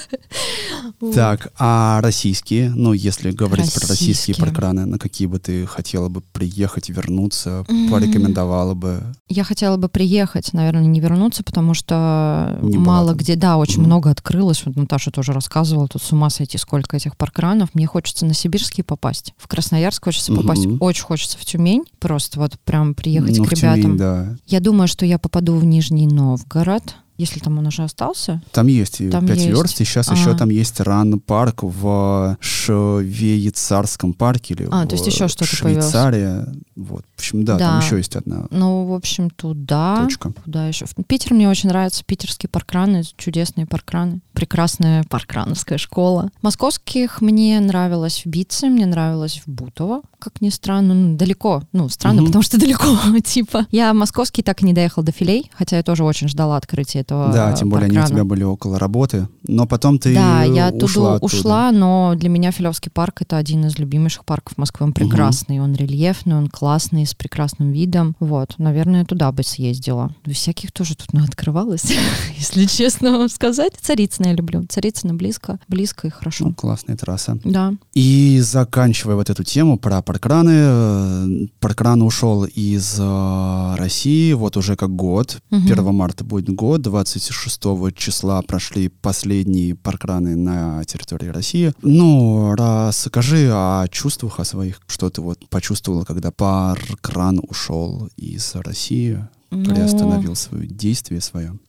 Так, 1.13 1.51
а 1.59 2.01
российские, 2.01 2.71
ну, 2.71 2.93
если 2.93 3.31
говорить 3.31 3.73
про 3.73 3.87
российские 3.87 4.35
паркраны, 4.35 4.85
на 4.85 4.97
какие 4.97 5.27
бы 5.27 5.39
ты 5.39 5.65
хотела 5.65 6.09
бы 6.09 6.21
приехать, 6.21 6.89
вернуться, 6.89 7.65
порекомендовала 7.89 8.73
бы? 8.73 9.03
Я 9.27 9.43
хотела 9.43 9.77
бы 9.77 9.87
приехать, 9.87 10.53
наверное, 10.53 10.85
не 10.85 10.99
вернуться, 10.99 11.43
потому 11.43 11.73
что 11.73 12.57
Не 12.61 12.77
мало 12.77 13.13
где, 13.13 13.35
да, 13.35 13.57
очень 13.57 13.81
много 13.81 14.09
открылось. 14.09 14.63
Вот 14.65 14.75
Наташа 14.75 15.11
тоже 15.11 15.33
рассказывала, 15.33 15.87
тут 15.87 16.01
с 16.01 16.11
ума 16.11 16.29
сойти, 16.29 16.57
сколько 16.57 16.97
этих 16.97 17.15
паркранов. 17.17 17.69
Мне 17.73 17.85
хочется 17.85 18.25
на 18.25 18.33
Сибирские 18.57 18.83
попасть. 18.83 19.33
В 19.37 19.47
Красноярск 19.47 20.05
хочется 20.05 20.33
попасть. 20.33 20.65
Очень 20.79 21.03
хочется 21.03 21.37
в 21.37 21.45
Тюмень. 21.45 21.83
Просто 21.99 22.39
вот 22.39 22.59
прям 22.61 22.93
приехать 22.93 23.37
ну, 23.37 23.45
к 23.45 23.51
ребятам. 23.51 23.81
Тюмень, 23.81 23.97
да. 23.97 24.37
Я 24.47 24.59
думаю, 24.59 24.87
что 24.87 25.05
я 25.05 25.19
попаду 25.19 25.55
в 25.55 25.65
Нижний 25.65 26.07
Новгород, 26.07 26.95
если 27.17 27.39
там 27.39 27.57
он 27.57 27.67
уже 27.67 27.83
остался. 27.83 28.41
Там 28.51 28.67
есть 28.67 29.01
Там 29.11 29.25
пять 29.27 29.37
есть. 29.37 29.47
верст, 29.49 29.81
и 29.81 29.85
сейчас 29.85 30.09
А. 30.09 30.13
еще 30.13 30.35
там 30.35 30.49
есть 30.49 30.79
ран-парк 30.79 31.63
в 31.63 32.37
швейцарском 32.39 34.13
парке 34.13 34.53
или 34.53 34.67
А, 34.71 34.83
в 34.83 34.87
то 34.87 34.95
есть 34.95 35.07
еще 35.07 35.27
что-то 35.27 35.51
появилось. 35.61 35.85
Швейцария. 35.85 36.47
Вот. 36.75 37.05
В 37.15 37.19
общем, 37.19 37.45
да, 37.45 37.57
там 37.57 37.79
Да. 37.79 37.85
еще 37.85 37.97
есть 37.97 38.15
одна 38.17 38.47
Ну, 38.51 38.85
в 38.85 38.93
общем, 38.93 39.29
туда. 39.29 40.01
точка. 40.03 40.33
Куда 40.43 40.67
еще? 40.67 40.85
Питер 41.07 41.33
мне 41.33 41.49
очень 41.49 41.69
нравится. 41.69 42.03
Питерские 42.05 42.49
паркраны, 42.49 43.03
чудесные 43.15 43.65
паркраны. 43.65 44.19
Прекрасная 44.33 45.05
паркрановская 45.09 45.77
школа. 45.77 46.29
Московских 46.41 47.21
мне 47.21 47.57
нравилось 47.61 48.23
в 48.25 48.29
Битце, 48.29 48.67
мне 48.67 48.85
нравилось 48.85 49.41
в 49.45 49.49
Бутово, 49.49 50.01
как 50.19 50.41
ни 50.41 50.49
странно. 50.49 50.93
Ну, 50.93 51.15
далеко. 51.15 51.63
Ну, 51.71 51.87
странно, 51.87 52.17
Мгм. 52.21 52.27
потому 52.27 52.43
что 52.43 52.57
далеко, 52.59 52.97
типа. 53.23 53.65
Я 53.71 53.93
московский 53.93 54.43
так 54.43 54.61
и 54.61 54.65
не 54.65 54.73
доехал 54.73 55.01
до 55.03 55.13
филей, 55.13 55.49
хотя 55.55 55.77
я 55.77 55.83
тоже 55.83 56.03
очень 56.03 56.27
ждала 56.27 56.57
открытия 56.57 57.04
этого 57.05 57.31
Да, 57.31 57.53
тем 57.53 57.69
более 57.69 57.85
они 57.85 57.97
у 57.97 58.01
паркрана. 58.01 58.15
тебя 58.15 58.23
были 58.25 58.43
около 58.43 58.79
работы. 58.79 59.27
Но 59.47 59.65
потом 59.65 59.99
ты 59.99 60.13
Да, 60.13 60.43
я 60.43 60.69
ушла 60.69 61.15
оттуда 61.15 61.25
ушла, 61.25 61.71
но 61.71 62.13
для 62.15 62.29
меня 62.29 62.51
Филевский 62.51 62.91
парк 62.91 63.21
это 63.21 63.37
один 63.37 63.65
из 63.65 63.77
любимейших 63.77 64.25
парков 64.25 64.57
Москвы. 64.57 64.85
Он 64.85 64.93
прекрасный, 64.93 65.59
он 65.59 65.73
рельефный, 65.73 66.35
он 66.35 66.49
классный, 66.49 67.05
с 67.05 67.13
прекрасным 67.13 67.71
видом. 67.71 68.15
Вот, 68.19 68.55
наверное, 68.57 69.05
туда 69.05 69.31
бы 69.31 69.43
съездила. 69.43 70.11
Всяких 70.25 70.71
тоже 70.71 70.95
тут 70.95 71.07
открывалось, 71.23 71.85
если 72.37 72.65
честно 72.65 73.17
вам 73.17 73.29
сказать. 73.29 73.73
Царицына 73.79 74.27
я 74.27 74.33
люблю. 74.33 74.65
Царицына 74.67 75.13
близко, 75.13 75.59
близко 75.67 76.07
и 76.07 76.09
хорошо. 76.09 76.45
Ну, 76.45 76.53
классная 76.53 76.97
трасса. 76.97 77.37
Да. 77.43 77.73
И 77.93 78.39
заканчивая 78.41 79.15
вот 79.15 79.29
эту 79.29 79.43
тему 79.43 79.77
про 79.77 80.01
паркраны, 80.01 80.51
э, 80.53 81.47
паркран 81.59 82.01
ушел 82.01 82.45
из 82.45 82.97
э, 82.99 83.75
России 83.77 84.33
вот 84.33 84.57
уже 84.57 84.75
как 84.75 84.95
год. 84.95 85.37
Мгм. 85.51 85.65
1 85.65 85.93
марта 85.93 86.23
будет 86.23 86.49
год, 86.49 86.81
26 87.03 87.93
числа 87.93 88.41
прошли 88.41 88.87
последние 88.87 89.75
паркраны 89.75 90.37
на 90.37 90.81
территории 90.85 91.27
России. 91.27 91.73
Ну, 91.81 92.55
расскажи 92.55 93.49
о 93.51 93.85
чувствах, 93.89 94.39
о 94.39 94.45
своих, 94.45 94.79
что 94.87 95.09
ты 95.09 95.19
вот 95.21 95.49
почувствовала, 95.49 96.05
когда 96.05 96.31
паркран 96.31 97.41
ушел 97.49 98.07
из 98.15 98.55
России, 98.55 99.27
Ну, 99.51 99.65
приостановил 99.65 100.35
свое 100.35 100.67
действие 100.67 101.19
свое. 101.19 101.59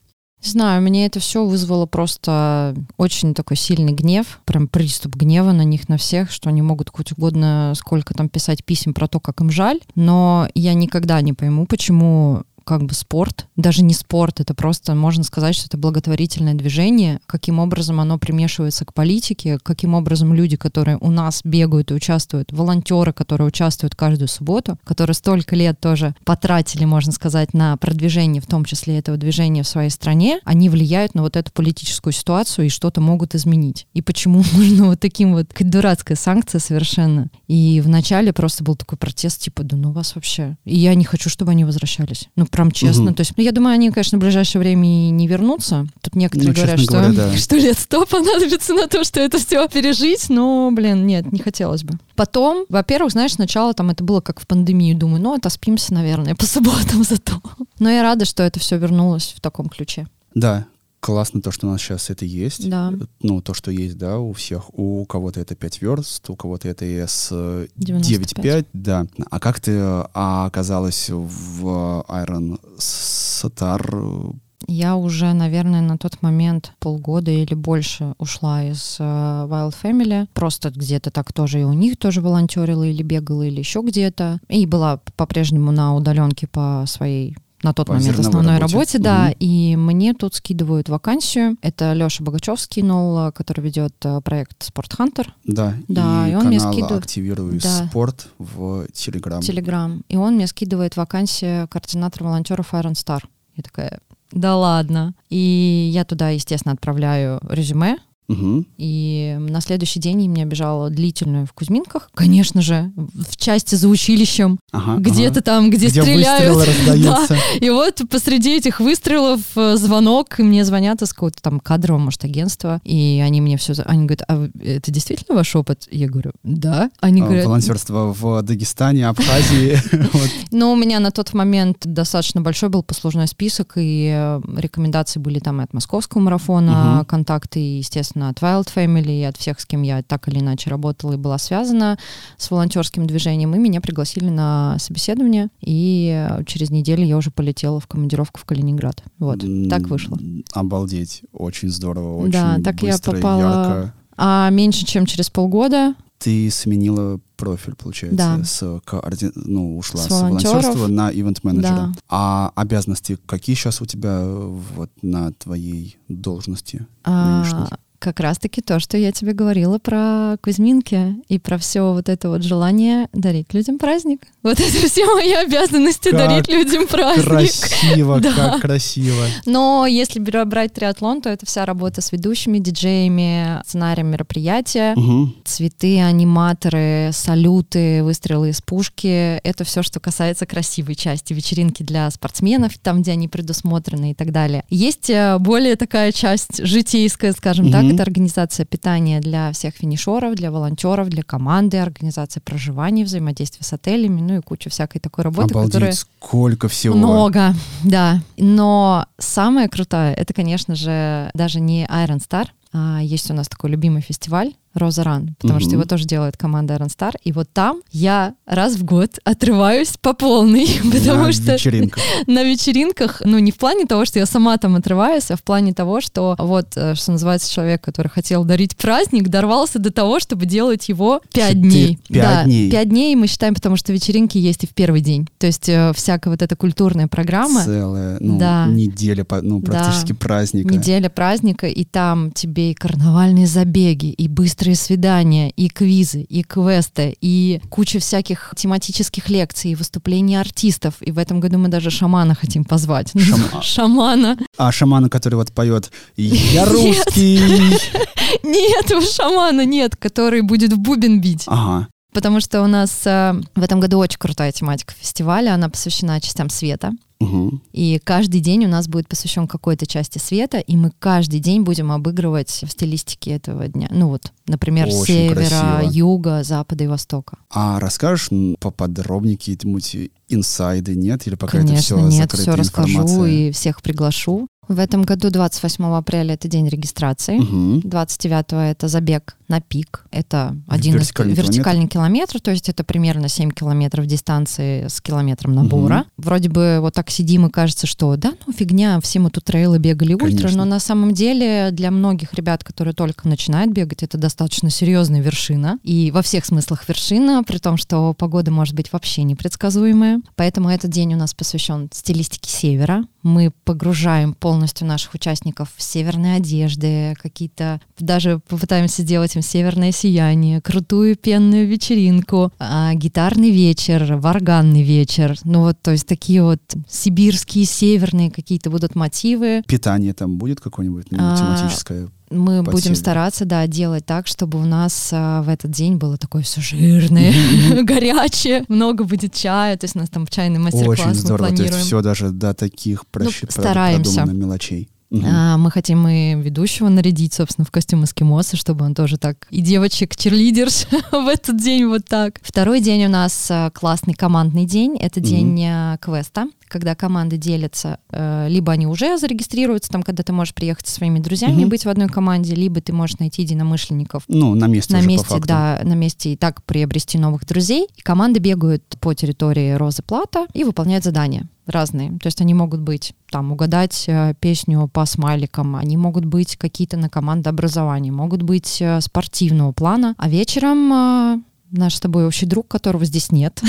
Не 0.44 0.50
знаю, 0.50 0.80
мне 0.80 1.06
это 1.06 1.18
все 1.18 1.44
вызвало 1.44 1.86
просто 1.86 2.76
очень 2.96 3.34
такой 3.34 3.56
сильный 3.56 3.94
гнев, 3.94 4.38
прям 4.44 4.68
приступ 4.68 5.16
гнева 5.16 5.50
на 5.50 5.62
них, 5.62 5.88
на 5.88 5.96
всех, 5.96 6.30
что 6.30 6.50
они 6.50 6.62
могут 6.62 6.90
хоть 6.90 7.10
угодно 7.10 7.72
сколько 7.74 8.14
там 8.14 8.28
писать 8.28 8.64
писем 8.64 8.94
про 8.94 9.08
то, 9.08 9.18
как 9.18 9.40
им 9.40 9.50
жаль, 9.50 9.80
но 9.96 10.48
я 10.54 10.74
никогда 10.74 11.20
не 11.20 11.32
пойму, 11.32 11.66
почему 11.66 12.44
как 12.66 12.84
бы 12.84 12.94
спорт, 12.94 13.46
даже 13.56 13.82
не 13.82 13.94
спорт, 13.94 14.40
это 14.40 14.52
просто, 14.52 14.94
можно 14.94 15.22
сказать, 15.22 15.54
что 15.54 15.66
это 15.66 15.78
благотворительное 15.78 16.54
движение, 16.54 17.20
каким 17.26 17.60
образом 17.60 18.00
оно 18.00 18.18
примешивается 18.18 18.84
к 18.84 18.92
политике, 18.92 19.58
каким 19.62 19.94
образом 19.94 20.34
люди, 20.34 20.56
которые 20.56 20.98
у 21.00 21.10
нас 21.10 21.40
бегают 21.44 21.92
и 21.92 21.94
участвуют, 21.94 22.52
волонтеры, 22.52 23.12
которые 23.12 23.46
участвуют 23.46 23.94
каждую 23.94 24.28
субботу, 24.28 24.78
которые 24.84 25.14
столько 25.14 25.54
лет 25.54 25.78
тоже 25.78 26.14
потратили, 26.24 26.84
можно 26.84 27.12
сказать, 27.12 27.54
на 27.54 27.76
продвижение, 27.76 28.42
в 28.42 28.46
том 28.46 28.64
числе 28.64 28.98
этого 28.98 29.16
движения 29.16 29.62
в 29.62 29.68
своей 29.68 29.90
стране, 29.90 30.40
они 30.44 30.68
влияют 30.68 31.14
на 31.14 31.22
вот 31.22 31.36
эту 31.36 31.52
политическую 31.52 32.12
ситуацию 32.12 32.66
и 32.66 32.70
что-то 32.70 33.00
могут 33.00 33.36
изменить. 33.36 33.86
И 33.94 34.02
почему 34.02 34.42
нужно 34.54 34.86
вот 34.86 35.00
таким 35.00 35.34
вот, 35.34 35.52
какая 35.52 36.16
санкция 36.16 36.58
совершенно. 36.58 37.30
И 37.46 37.80
вначале 37.80 38.32
просто 38.32 38.64
был 38.64 38.74
такой 38.74 38.98
протест, 38.98 39.40
типа, 39.40 39.62
да 39.62 39.76
ну 39.76 39.92
вас 39.92 40.16
вообще. 40.16 40.56
И 40.64 40.76
я 40.76 40.94
не 40.94 41.04
хочу, 41.04 41.30
чтобы 41.30 41.52
они 41.52 41.64
возвращались. 41.64 42.28
Ну, 42.34 42.46
прям 42.56 42.72
честно. 42.72 43.04
Мгм. 43.04 43.14
То 43.14 43.20
есть, 43.20 43.32
ну, 43.36 43.42
я 43.44 43.52
думаю, 43.52 43.74
они, 43.74 43.90
конечно, 43.90 44.18
в 44.18 44.20
ближайшее 44.20 44.60
время 44.60 44.88
и 44.88 45.10
не 45.10 45.28
вернутся. 45.28 45.86
Тут 46.00 46.16
некоторые 46.16 46.48
Ну, 46.48 46.54
говорят, 46.54 46.80
что, 46.80 46.92
говоря, 46.92 47.12
да. 47.12 47.36
что 47.36 47.56
лет 47.56 47.78
сто 47.78 48.06
понадобится 48.06 48.74
на 48.74 48.88
то, 48.88 49.04
что 49.04 49.20
это 49.20 49.38
все 49.38 49.68
пережить, 49.68 50.28
но, 50.30 50.70
блин, 50.72 51.06
нет, 51.06 51.30
не 51.30 51.38
хотелось 51.38 51.84
бы. 51.84 51.98
Потом, 52.14 52.64
во-первых, 52.68 53.12
знаешь, 53.12 53.34
сначала 53.34 53.74
там 53.74 53.90
это 53.90 54.02
было 54.02 54.20
как 54.20 54.40
в 54.40 54.46
пандемию, 54.46 54.96
думаю, 54.96 55.22
ну, 55.22 55.34
отоспимся, 55.34 55.92
наверное, 55.94 56.34
по 56.34 56.46
субботам 56.46 57.04
зато. 57.04 57.40
Но 57.78 57.90
я 57.90 58.02
рада, 58.02 58.24
что 58.24 58.42
это 58.42 58.58
все 58.58 58.78
вернулось 58.78 59.34
в 59.36 59.40
таком 59.40 59.68
ключе. 59.68 60.08
Да, 60.34 60.66
классно 61.06 61.40
то, 61.40 61.52
что 61.52 61.68
у 61.68 61.70
нас 61.70 61.80
сейчас 61.80 62.10
это 62.10 62.24
есть. 62.24 62.68
Да. 62.68 62.92
Ну, 63.22 63.40
то, 63.40 63.54
что 63.54 63.70
есть, 63.70 63.96
да, 63.96 64.18
у 64.18 64.32
всех. 64.32 64.76
У 64.76 65.04
кого-то 65.04 65.40
это 65.40 65.54
5 65.54 65.80
верст, 65.82 66.28
у 66.30 66.34
кого-то 66.34 66.68
это 66.68 66.84
S 66.84 67.28
95. 67.76 68.44
9.5, 68.44 68.66
да. 68.72 69.06
А 69.30 69.38
как 69.38 69.60
ты 69.60 69.70
э, 69.70 70.04
оказалась 70.12 71.08
в 71.08 72.04
Iron 72.08 72.58
Star? 72.78 74.34
Я 74.66 74.96
уже, 74.96 75.32
наверное, 75.32 75.80
на 75.80 75.96
тот 75.96 76.22
момент 76.22 76.72
полгода 76.80 77.30
или 77.30 77.54
больше 77.54 78.14
ушла 78.18 78.64
из 78.64 78.96
э, 78.98 79.04
Wild 79.04 79.74
Family. 79.80 80.26
Просто 80.34 80.70
где-то 80.70 81.12
так 81.12 81.32
тоже 81.32 81.60
и 81.60 81.64
у 81.64 81.72
них 81.72 81.98
тоже 81.98 82.20
волонтерила 82.20 82.82
или 82.82 83.04
бегала, 83.04 83.44
или 83.44 83.60
еще 83.60 83.82
где-то. 83.82 84.40
И 84.48 84.66
была 84.66 84.98
по-прежнему 85.14 85.70
на 85.70 85.94
удаленке 85.94 86.48
по 86.48 86.82
своей 86.88 87.36
на 87.62 87.72
тот 87.72 87.86
По 87.86 87.94
момент 87.94 88.18
основной 88.18 88.58
работе. 88.58 88.72
работе, 88.74 88.98
да, 88.98 89.30
и 89.38 89.76
мне 89.76 90.12
тут 90.14 90.34
скидывают 90.34 90.88
вакансию. 90.88 91.56
Это 91.62 91.94
Леша 91.94 92.22
Богачев 92.22 92.60
скинул, 92.60 93.18
э, 93.28 93.32
который 93.32 93.62
ведет 93.62 93.94
э, 94.04 94.20
проект 94.20 94.62
Спорт 94.62 94.92
Хантер, 94.92 95.34
Да, 95.44 95.74
Да, 95.88 96.28
и, 96.28 96.32
и 96.32 96.34
он 96.34 96.46
мне 96.46 96.58
канал 96.58 96.72
скидывает- 96.74 97.04
«Активирую 97.04 97.60
Да. 97.60 97.86
спорт» 97.88 98.28
в 98.38 98.86
Телеграм. 98.92 99.40
Телеграм, 99.40 100.02
и 100.08 100.16
он 100.16 100.34
мне 100.34 100.46
скидывает 100.46 100.96
вакансию 100.96 101.66
координатора 101.68 102.24
волонтеров 102.24 102.74
Iron 102.74 102.92
Star. 102.92 103.22
Я 103.56 103.62
такая, 103.62 104.00
да 104.32 104.54
ладно. 104.56 105.14
И 105.30 105.90
я 105.92 106.04
туда, 106.04 106.28
естественно, 106.30 106.74
отправляю 106.74 107.40
резюме, 107.48 107.96
Мгм. 108.28 108.66
И 108.76 109.36
на 109.38 109.60
следующий 109.60 110.00
день 110.00 110.22
я 110.22 110.28
меня 110.28 110.44
бежала 110.44 110.90
длительную 110.90 111.46
в 111.46 111.52
Кузьминках. 111.52 112.10
Конечно 112.14 112.60
же, 112.62 112.92
в 112.96 113.36
части 113.36 113.74
за 113.76 113.88
училищем, 113.88 114.58
Ага, 114.72 114.96
где-то 115.00 115.30
ага. 115.38 115.40
там, 115.42 115.70
где, 115.70 115.88
Где 115.88 116.02
стреляют. 116.02 116.66
раздаются. 116.86 117.36
И 117.60 117.70
вот 117.70 118.02
посреди 118.10 118.56
этих 118.56 118.80
выстрелов 118.80 119.40
э, 119.54 119.76
звонок, 119.76 120.40
и 120.40 120.42
мне 120.42 120.64
звонят 120.64 121.02
из 121.02 121.12
какого-то 121.12 121.40
там 121.40 121.60
кадрового, 121.60 122.02
может, 122.02 122.24
агентства, 122.24 122.80
и 122.84 123.22
они 123.24 123.40
мне 123.40 123.56
все... 123.56 123.74
Они 123.84 124.06
говорят, 124.06 124.22
а 124.28 124.48
это 124.60 124.90
действительно 124.90 125.36
ваш 125.36 125.54
опыт? 125.54 125.86
Я 125.90 126.08
говорю, 126.08 126.32
да. 126.42 126.90
Они 127.00 127.22
А, 127.22 127.24
говорят, 127.24 127.46
Волонтерство 127.46 128.12
в 128.12 128.42
Дагестане, 128.42 129.06
Абхазии. 129.08 129.78
Но 130.50 130.72
у 130.72 130.76
меня 130.76 131.00
на 131.00 131.10
тот 131.10 131.32
момент 131.32 131.78
достаточно 131.84 132.40
большой 132.40 132.68
был 132.70 132.82
послужной 132.82 133.28
список, 133.28 133.74
и 133.76 134.10
э, 134.12 134.40
рекомендации 134.56 135.20
были 135.20 135.38
там 135.38 135.60
и 135.60 135.64
от 135.64 135.72
московского 135.72 136.20
марафона, 136.22 137.04
контакты, 137.08 137.60
и, 137.60 137.82
естественно, 138.16 138.28
от 138.30 138.38
Wild 138.38 138.68
Family, 138.74 139.20
и 139.20 139.24
от 139.24 139.36
всех, 139.36 139.60
с 139.60 139.66
кем 139.66 139.82
я 139.82 140.02
так 140.02 140.28
или 140.28 140.38
иначе 140.40 140.70
работала 140.70 141.12
и 141.12 141.16
была 141.16 141.38
связана 141.38 141.98
с 142.36 142.50
волонтерским 142.50 143.06
движением, 143.06 143.54
и 143.54 143.58
меня 143.58 143.80
пригласили 143.80 144.28
на 144.28 144.76
собеседование, 144.78 145.48
и 145.60 146.26
э, 146.28 146.44
через 146.44 146.70
неделю 146.70 147.04
я 147.04 147.16
уже 147.16 147.30
полетела 147.30 147.80
в 147.80 147.86
командировку 147.86 148.40
в 148.40 148.44
Калининград. 148.44 149.02
Вот, 149.18 149.44
так 149.68 149.82
вышло. 149.88 150.18
Обалдеть. 150.52 151.22
Очень 151.32 151.70
здорово, 151.70 152.18
очень 152.18 152.32
Да, 152.32 152.58
так 152.64 152.82
я 152.82 152.92
быстро, 152.92 153.16
попала- 153.16 153.40
ярко. 153.40 153.94
А 154.18 154.48
меньше 154.50 154.86
чем 154.86 155.04
через 155.04 155.28
полгода 155.28 155.94
Ты 156.18 156.50
сменила 156.50 157.20
профиль, 157.36 157.74
получается, 157.74 158.16
Да. 158.38 158.42
с 158.44 158.62
коорди- 158.86 159.30
ну, 159.34 159.76
ушла 159.76 160.00
С 160.00 160.06
с, 160.06 160.10
волонтерства 160.10 160.86
на 160.86 161.10
ивент-менеджера. 161.12 161.74
Да. 161.74 161.92
А 162.08 162.52
обязанности 162.54 163.18
какие 163.26 163.54
сейчас 163.54 163.82
у 163.82 163.84
тебя 163.84 164.24
вот 164.26 164.90
на 165.02 165.32
твоей 165.34 165.98
должности? 166.08 166.86
А, 167.04 167.42
нынешней? 167.42 167.76
Как 167.98 168.20
раз-таки 168.20 168.60
то, 168.60 168.78
что 168.80 168.96
я 168.96 169.12
тебе 169.12 169.32
говорила 169.32 169.78
про 169.78 170.36
Кузьминки 170.42 171.16
и 171.28 171.38
про 171.38 171.58
все 171.58 171.92
вот 171.92 172.08
это 172.08 172.28
вот 172.28 172.42
желание 172.42 173.08
дарить 173.12 173.52
людям 173.54 173.78
праздник. 173.78 174.22
Вот 174.42 174.60
это 174.60 174.88
все 174.88 175.04
мои 175.14 175.32
обязанности 175.32 176.10
Как 176.10 176.18
дарить 176.18 176.48
людям 176.48 176.86
праздник. 176.86 177.24
Красиво, 177.24 178.20
Да. 178.26 178.32
как 178.32 178.60
красиво. 178.62 179.24
Но 179.44 179.86
если 179.86 180.20
бра- 180.20 180.44
брать 180.44 180.72
триатлон, 180.74 181.20
то 181.22 181.28
это 181.30 181.46
вся 181.46 181.64
работа 181.66 182.00
с 182.00 182.12
ведущими, 182.12 182.58
диджеями, 182.58 183.60
сценарием 183.66 184.08
мероприятия, 184.08 184.94
Мгм. 184.96 185.34
цветы, 185.44 186.00
аниматоры, 186.00 187.10
салюты, 187.12 188.02
выстрелы 188.04 188.50
из 188.50 188.60
пушки. 188.60 189.38
Это 189.42 189.64
все, 189.64 189.82
что 189.82 190.00
касается 190.00 190.46
красивой 190.46 190.94
части 190.94 191.32
вечеринки 191.32 191.82
для 191.82 192.10
спортсменов, 192.10 192.76
там, 192.78 193.02
где 193.02 193.12
они 193.12 193.28
предусмотрены 193.28 194.12
и 194.12 194.14
так 194.14 194.32
далее. 194.32 194.64
Есть 194.70 195.10
э, 195.10 195.38
более 195.38 195.76
такая 195.76 196.12
часть 196.12 196.64
житейская, 196.64 197.32
скажем 197.32 197.70
так, 197.72 197.82
Мгм. 197.86 197.94
это 197.94 198.02
организация 198.02 198.66
питания 198.66 199.20
для 199.20 199.52
всех 199.52 199.74
финишеров, 199.74 200.34
для 200.34 200.50
волонтеров, 200.50 201.08
для 201.08 201.22
команды, 201.22 201.78
организация 201.78 202.40
проживания, 202.40 203.04
взаимодействия 203.04 203.64
с 203.64 203.72
отелями, 203.72 204.20
ну 204.20 204.38
и 204.38 204.40
куча 204.40 204.70
всякой 204.70 204.98
такой 204.98 205.24
работы, 205.24 205.52
Обалдеть, 205.52 205.72
которая 205.72 205.92
сколько 205.92 206.68
всего. 206.68 206.96
много, 206.96 207.54
да. 207.84 208.20
Но 208.36 209.06
самое 209.18 209.68
крутое, 209.68 210.14
это, 210.14 210.34
конечно 210.34 210.74
же, 210.74 211.30
даже 211.34 211.60
не 211.60 211.86
Iron 211.86 212.18
Star, 212.18 212.48
а 212.72 213.00
есть 213.02 213.30
у 213.30 213.34
нас 213.34 213.48
такой 213.48 213.70
любимый 213.70 214.02
фестиваль 214.02 214.52
Роза 214.76 215.04
Ран, 215.04 215.34
потому 215.40 215.60
что 215.60 215.70
Мгм. 215.70 215.78
его 215.80 215.84
тоже 215.88 216.04
делает 216.04 216.36
команда 216.36 216.74
Iron 216.74 216.88
Star. 216.88 217.12
И 217.24 217.32
вот 217.32 217.48
там 217.52 217.80
я 217.92 218.34
раз 218.46 218.74
в 218.76 218.84
год 218.84 219.18
отрываюсь 219.24 219.94
по 220.00 220.12
полной, 220.12 220.66
потому 220.92 221.24
На 221.24 221.32
что 221.32 221.54
вечеринках. 221.54 222.02
на 222.26 222.42
вечеринках, 222.44 223.22
ну 223.24 223.38
не 223.38 223.50
в 223.52 223.56
плане 223.56 223.86
того, 223.86 224.04
что 224.04 224.18
я 224.18 224.26
сама 224.26 224.56
там 224.58 224.76
отрываюсь, 224.76 225.30
а 225.30 225.36
в 225.36 225.42
плане 225.42 225.72
того, 225.72 226.00
что 226.00 226.34
вот, 226.38 226.68
э, 226.76 226.94
что 226.94 227.12
называется, 227.12 227.50
человек, 227.52 227.82
который 227.82 228.08
хотел 228.08 228.44
дарить 228.44 228.76
праздник, 228.76 229.28
дорвался 229.28 229.78
до 229.78 229.90
того, 229.90 230.20
чтобы 230.20 230.46
делать 230.46 230.88
его 230.88 231.20
пять 231.32 231.60
дней. 231.60 231.98
пять 232.08 232.22
да, 232.22 232.44
дней. 232.44 232.70
Пять 232.70 232.88
дней 232.88 233.14
мы 233.16 233.26
считаем, 233.26 233.54
потому 233.54 233.76
что 233.76 233.92
вечеринки 233.92 234.38
есть 234.38 234.64
и 234.64 234.66
в 234.66 234.74
первый 234.74 235.00
день. 235.00 235.28
То 235.38 235.46
есть 235.46 235.68
э, 235.68 235.92
всякая 235.94 236.30
вот 236.30 236.42
эта 236.42 236.56
культурная 236.56 237.08
программа, 237.08 237.62
Целая, 237.64 238.16
ну, 238.20 238.38
Да. 238.38 238.66
неделя, 238.66 239.26
ну, 239.42 239.60
Да. 239.60 239.72
практически 239.72 240.12
праздника. 240.12 240.72
неделя 240.72 241.08
праздника, 241.08 241.66
и 241.66 241.84
там 241.84 242.30
тебе 242.32 242.70
и 242.70 242.74
карнавальные 242.74 243.46
забеги, 243.46 244.06
и 244.10 244.28
быстрые 244.66 244.76
свидания, 244.76 245.50
и 245.50 245.68
квизы, 245.68 246.22
и 246.22 246.42
квесты, 246.42 247.16
и 247.20 247.60
куча 247.70 247.98
всяких 248.00 248.52
тематических 248.56 249.28
лекций, 249.28 249.70
и 249.70 249.74
выступлений 249.76 250.36
артистов. 250.36 250.94
И 251.00 251.12
в 251.12 251.18
этом 251.18 251.38
году 251.40 251.58
мы 251.58 251.68
даже 251.68 251.90
шамана 251.90 252.34
хотим 252.34 252.64
позвать. 252.64 253.14
Шама- 253.14 253.62
Шамана. 253.62 254.36
А 254.58 254.72
шамана, 254.72 255.08
который 255.08 255.36
вот 255.36 255.52
поет 255.52 255.92
«Я 256.16 256.64
русский». 256.64 257.38
Нет, 258.42 258.90
у 258.92 259.00
шамана 259.00 259.64
нет, 259.64 259.94
который 259.94 260.42
будет 260.42 260.72
в 260.72 260.78
бубен 260.78 261.20
бить. 261.20 261.44
Ага. 261.46 261.86
Потому 262.12 262.40
что 262.40 262.62
у 262.62 262.66
нас 262.66 263.02
э, 263.06 263.34
в 263.54 263.62
этом 263.62 263.78
году 263.78 263.98
очень 263.98 264.18
крутая 264.18 264.50
тематика 264.50 264.94
фестиваля, 264.98 265.54
она 265.54 265.68
посвящена 265.68 266.20
частям 266.20 266.48
света. 266.50 266.92
Мгм. 267.18 267.62
И 267.72 267.98
каждый 268.04 268.40
день 268.40 268.66
у 268.66 268.68
нас 268.68 268.88
будет 268.88 269.08
посвящен 269.08 269.46
какой-то 269.48 269.86
части 269.86 270.18
света, 270.18 270.58
и 270.58 270.76
мы 270.76 270.92
каждый 270.98 271.40
день 271.40 271.62
будем 271.62 271.90
обыгрывать 271.92 272.50
в 272.50 272.70
стилистике 272.70 273.30
этого 273.32 273.68
дня. 273.68 273.88
Ну 273.90 274.08
вот, 274.08 274.32
например, 274.46 274.86
Очень 274.88 275.04
севера, 275.06 275.34
красиво. 275.34 275.90
юга, 275.92 276.42
запада 276.44 276.84
и 276.84 276.86
востока. 276.86 277.38
А 277.50 277.80
расскажешь 277.80 278.28
поподробнее 278.60 279.36
какие-нибудь 279.36 280.10
инсайды, 280.28 280.94
нет? 280.94 281.26
Или 281.26 281.36
пока 281.36 281.58
это 281.58 281.66
Конечно, 281.68 281.96
все 281.96 282.08
нет, 282.08 282.32
все 282.32 282.54
расскажу 282.54 282.88
информация? 283.00 283.26
и 283.30 283.50
всех 283.52 283.80
приглашу. 283.82 284.48
В 284.68 284.78
этом 284.78 285.02
году 285.02 285.30
28 285.30 285.84
апреля 285.84 286.34
это 286.34 286.48
день 286.48 286.68
регистрации. 286.68 287.38
Мгм. 287.38 287.80
29 287.80 288.70
это 288.70 288.88
забег 288.88 289.36
на 289.48 289.60
пик. 289.60 290.04
Это 290.10 290.56
один 290.66 290.94
Вертикальный 290.94 291.34
из 291.34 291.38
вертикальный 291.38 291.86
километр, 291.86 292.40
то 292.40 292.50
есть 292.50 292.68
это 292.68 292.82
примерно 292.82 293.28
7 293.28 293.50
километров 293.50 294.06
дистанции 294.06 294.88
с 294.88 295.00
километром 295.00 295.54
набора. 295.54 296.04
Вроде 296.16 296.48
бы 296.48 296.78
вот 296.80 296.94
так 296.94 297.10
сидим 297.10 297.46
и 297.46 297.50
кажется, 297.50 297.86
что 297.86 298.16
да, 298.16 298.32
ну 298.46 298.52
фигня, 298.52 299.00
все 299.00 299.20
мы 299.20 299.30
тут 299.30 299.44
трейлы 299.44 299.78
бегали 299.78 300.14
ультра, 300.14 300.28
Конечно. 300.28 300.58
но 300.58 300.64
на 300.64 300.80
самом 300.80 301.14
деле 301.14 301.70
для 301.70 301.90
многих 301.90 302.34
ребят, 302.34 302.64
которые 302.64 302.94
только 302.94 303.28
начинают 303.28 303.72
бегать, 303.72 304.02
это 304.02 304.18
достаточно 304.18 304.70
серьезная 304.70 305.20
вершина. 305.20 305.78
И 305.84 306.10
во 306.10 306.22
всех 306.22 306.44
смыслах 306.44 306.88
вершина, 306.88 307.44
при 307.44 307.58
том, 307.58 307.76
что 307.76 308.14
погода 308.14 308.50
может 308.50 308.74
быть 308.74 308.92
вообще 308.92 309.22
непредсказуемая. 309.22 310.20
Поэтому 310.34 310.70
этот 310.70 310.90
день 310.90 311.14
у 311.14 311.16
нас 311.16 311.34
посвящен 311.34 311.88
стилистике 311.92 312.50
севера. 312.50 313.04
Мы 313.26 313.50
погружаем 313.64 314.34
полностью 314.34 314.86
наших 314.86 315.14
участников 315.14 315.72
в 315.76 315.82
северные 315.82 316.36
одежды, 316.36 317.16
какие-то 317.20 317.80
даже 317.98 318.38
попытаемся 318.46 319.02
сделать 319.02 319.34
им 319.34 319.42
северное 319.42 319.90
сияние, 319.90 320.60
крутую 320.60 321.16
пенную 321.16 321.66
вечеринку, 321.66 322.52
а, 322.60 322.94
гитарный 322.94 323.50
вечер, 323.50 324.14
варганный 324.14 324.84
вечер. 324.84 325.36
Ну 325.42 325.62
вот, 325.62 325.76
то 325.82 325.90
есть 325.90 326.06
такие 326.06 326.40
вот 326.40 326.60
сибирские, 326.88 327.64
северные 327.64 328.30
какие-то 328.30 328.70
будут 328.70 328.94
мотивы. 328.94 329.64
Питание 329.66 330.14
там 330.14 330.38
будет 330.38 330.60
какое-нибудь 330.60 331.10
ну, 331.10 331.18
А, 331.20 331.36
тематическое? 331.36 332.08
Мы 332.30 332.64
Под 332.64 332.74
будем 332.74 332.94
стараться, 332.94 333.44
да, 333.44 333.66
делать 333.66 334.04
так, 334.04 334.26
чтобы 334.26 334.60
у 334.60 334.64
нас 334.64 335.10
а, 335.12 335.42
в 335.42 335.48
этот 335.48 335.70
день 335.70 335.96
было 335.96 336.16
такое 336.16 336.42
все 336.42 336.60
жирное, 336.60 337.32
горячее, 337.84 338.64
много 338.68 339.04
будет 339.04 339.32
чая, 339.32 339.76
то 339.76 339.84
есть 339.84 339.94
у 339.94 340.00
нас 340.00 340.08
там 340.08 340.26
чайный 340.26 340.58
мастер-класс 340.58 340.98
Очень 340.98 341.08
мы 341.08 341.14
здорово. 341.14 341.56
То 341.56 341.62
есть 341.62 341.74
все 341.76 342.02
даже 342.02 342.30
до 342.30 342.52
таких 342.54 343.04
Ну, 343.14 343.30
стараемся. 343.48 344.24
мелочей. 344.24 344.88
А, 345.24 345.56
мы 345.56 345.70
хотим 345.70 346.06
и 346.08 346.34
ведущего 346.34 346.88
нарядить, 346.88 347.34
собственно, 347.34 347.64
в 347.64 347.70
костюм 347.70 348.04
эскимоса, 348.04 348.56
чтобы 348.56 348.84
он 348.84 348.94
тоже 348.94 349.18
так 349.18 349.46
и 349.50 349.60
девочек 349.60 350.16
черлидерш 350.16 350.86
в 351.12 351.28
этот 351.28 351.56
день 351.62 351.86
вот 351.86 352.04
так. 352.06 352.40
Второй 352.42 352.80
день 352.80 353.06
у 353.06 353.08
нас 353.08 353.48
а, 353.50 353.70
классный 353.70 354.14
командный 354.14 354.64
день. 354.66 354.96
Это 354.96 355.20
Мгм. 355.20 355.28
день 355.28 355.64
а, 355.66 355.96
квеста, 355.98 356.46
когда 356.68 356.94
команды 356.94 357.36
делятся. 357.36 357.98
э, 358.10 358.48
Либо 358.48 358.72
они 358.72 358.86
уже 358.86 359.16
зарегистрируются, 359.18 359.90
там, 359.90 360.02
когда 360.02 360.22
ты 360.24 360.32
можешь 360.32 360.52
приехать 360.54 360.86
со 360.88 360.94
своими 360.94 361.20
друзьями, 361.20 361.60
Мгм. 361.60 361.68
быть 361.68 361.84
в 361.84 361.88
одной 361.88 362.08
команде, 362.08 362.54
либо 362.54 362.80
ты 362.80 362.92
можешь 362.92 363.18
найти 363.18 363.42
единомышленников 363.42 364.24
Ну, 364.28 364.54
на 364.54 364.66
месте 364.66 364.92
на 364.92 364.98
уже 364.98 365.08
месте, 365.08 365.40
да, 365.46 365.80
на 365.84 365.94
месте 365.94 366.32
и 366.32 366.36
так 366.36 366.64
приобрести 366.64 367.18
новых 367.18 367.46
друзей. 367.46 367.86
И 367.96 368.02
команды 368.02 368.40
бегают 368.40 368.82
по 369.00 369.14
территории 369.14 369.72
Розы 369.72 370.02
Плата 370.02 370.46
и 370.54 370.64
выполняют 370.64 371.04
задания 371.04 371.46
разные. 371.66 372.10
То 372.10 372.26
есть 372.26 372.40
они 372.40 372.54
могут 372.54 372.80
быть 372.80 373.12
там 373.30 373.52
угадать 373.52 374.04
э, 374.06 374.34
песню 374.38 374.88
по 374.92 375.04
смайликам, 375.04 375.76
они 375.76 375.96
могут 375.96 376.24
быть 376.24 376.56
какие-то 376.56 376.96
на 376.96 377.08
командообразование, 377.08 378.12
могут 378.12 378.42
быть 378.42 378.78
э, 378.80 379.00
спортивного 379.00 379.72
плана. 379.72 380.14
А 380.18 380.28
вечером 380.28 380.92
э, 380.92 381.38
наш 381.70 381.94
с 381.94 382.00
тобой 382.00 382.26
общий 382.26 382.46
друг, 382.46 382.68
которого 382.68 383.04
здесь 383.04 383.32
нет, 383.32 383.60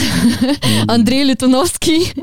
Андрей 0.87 1.23
Летуновский, 1.23 2.13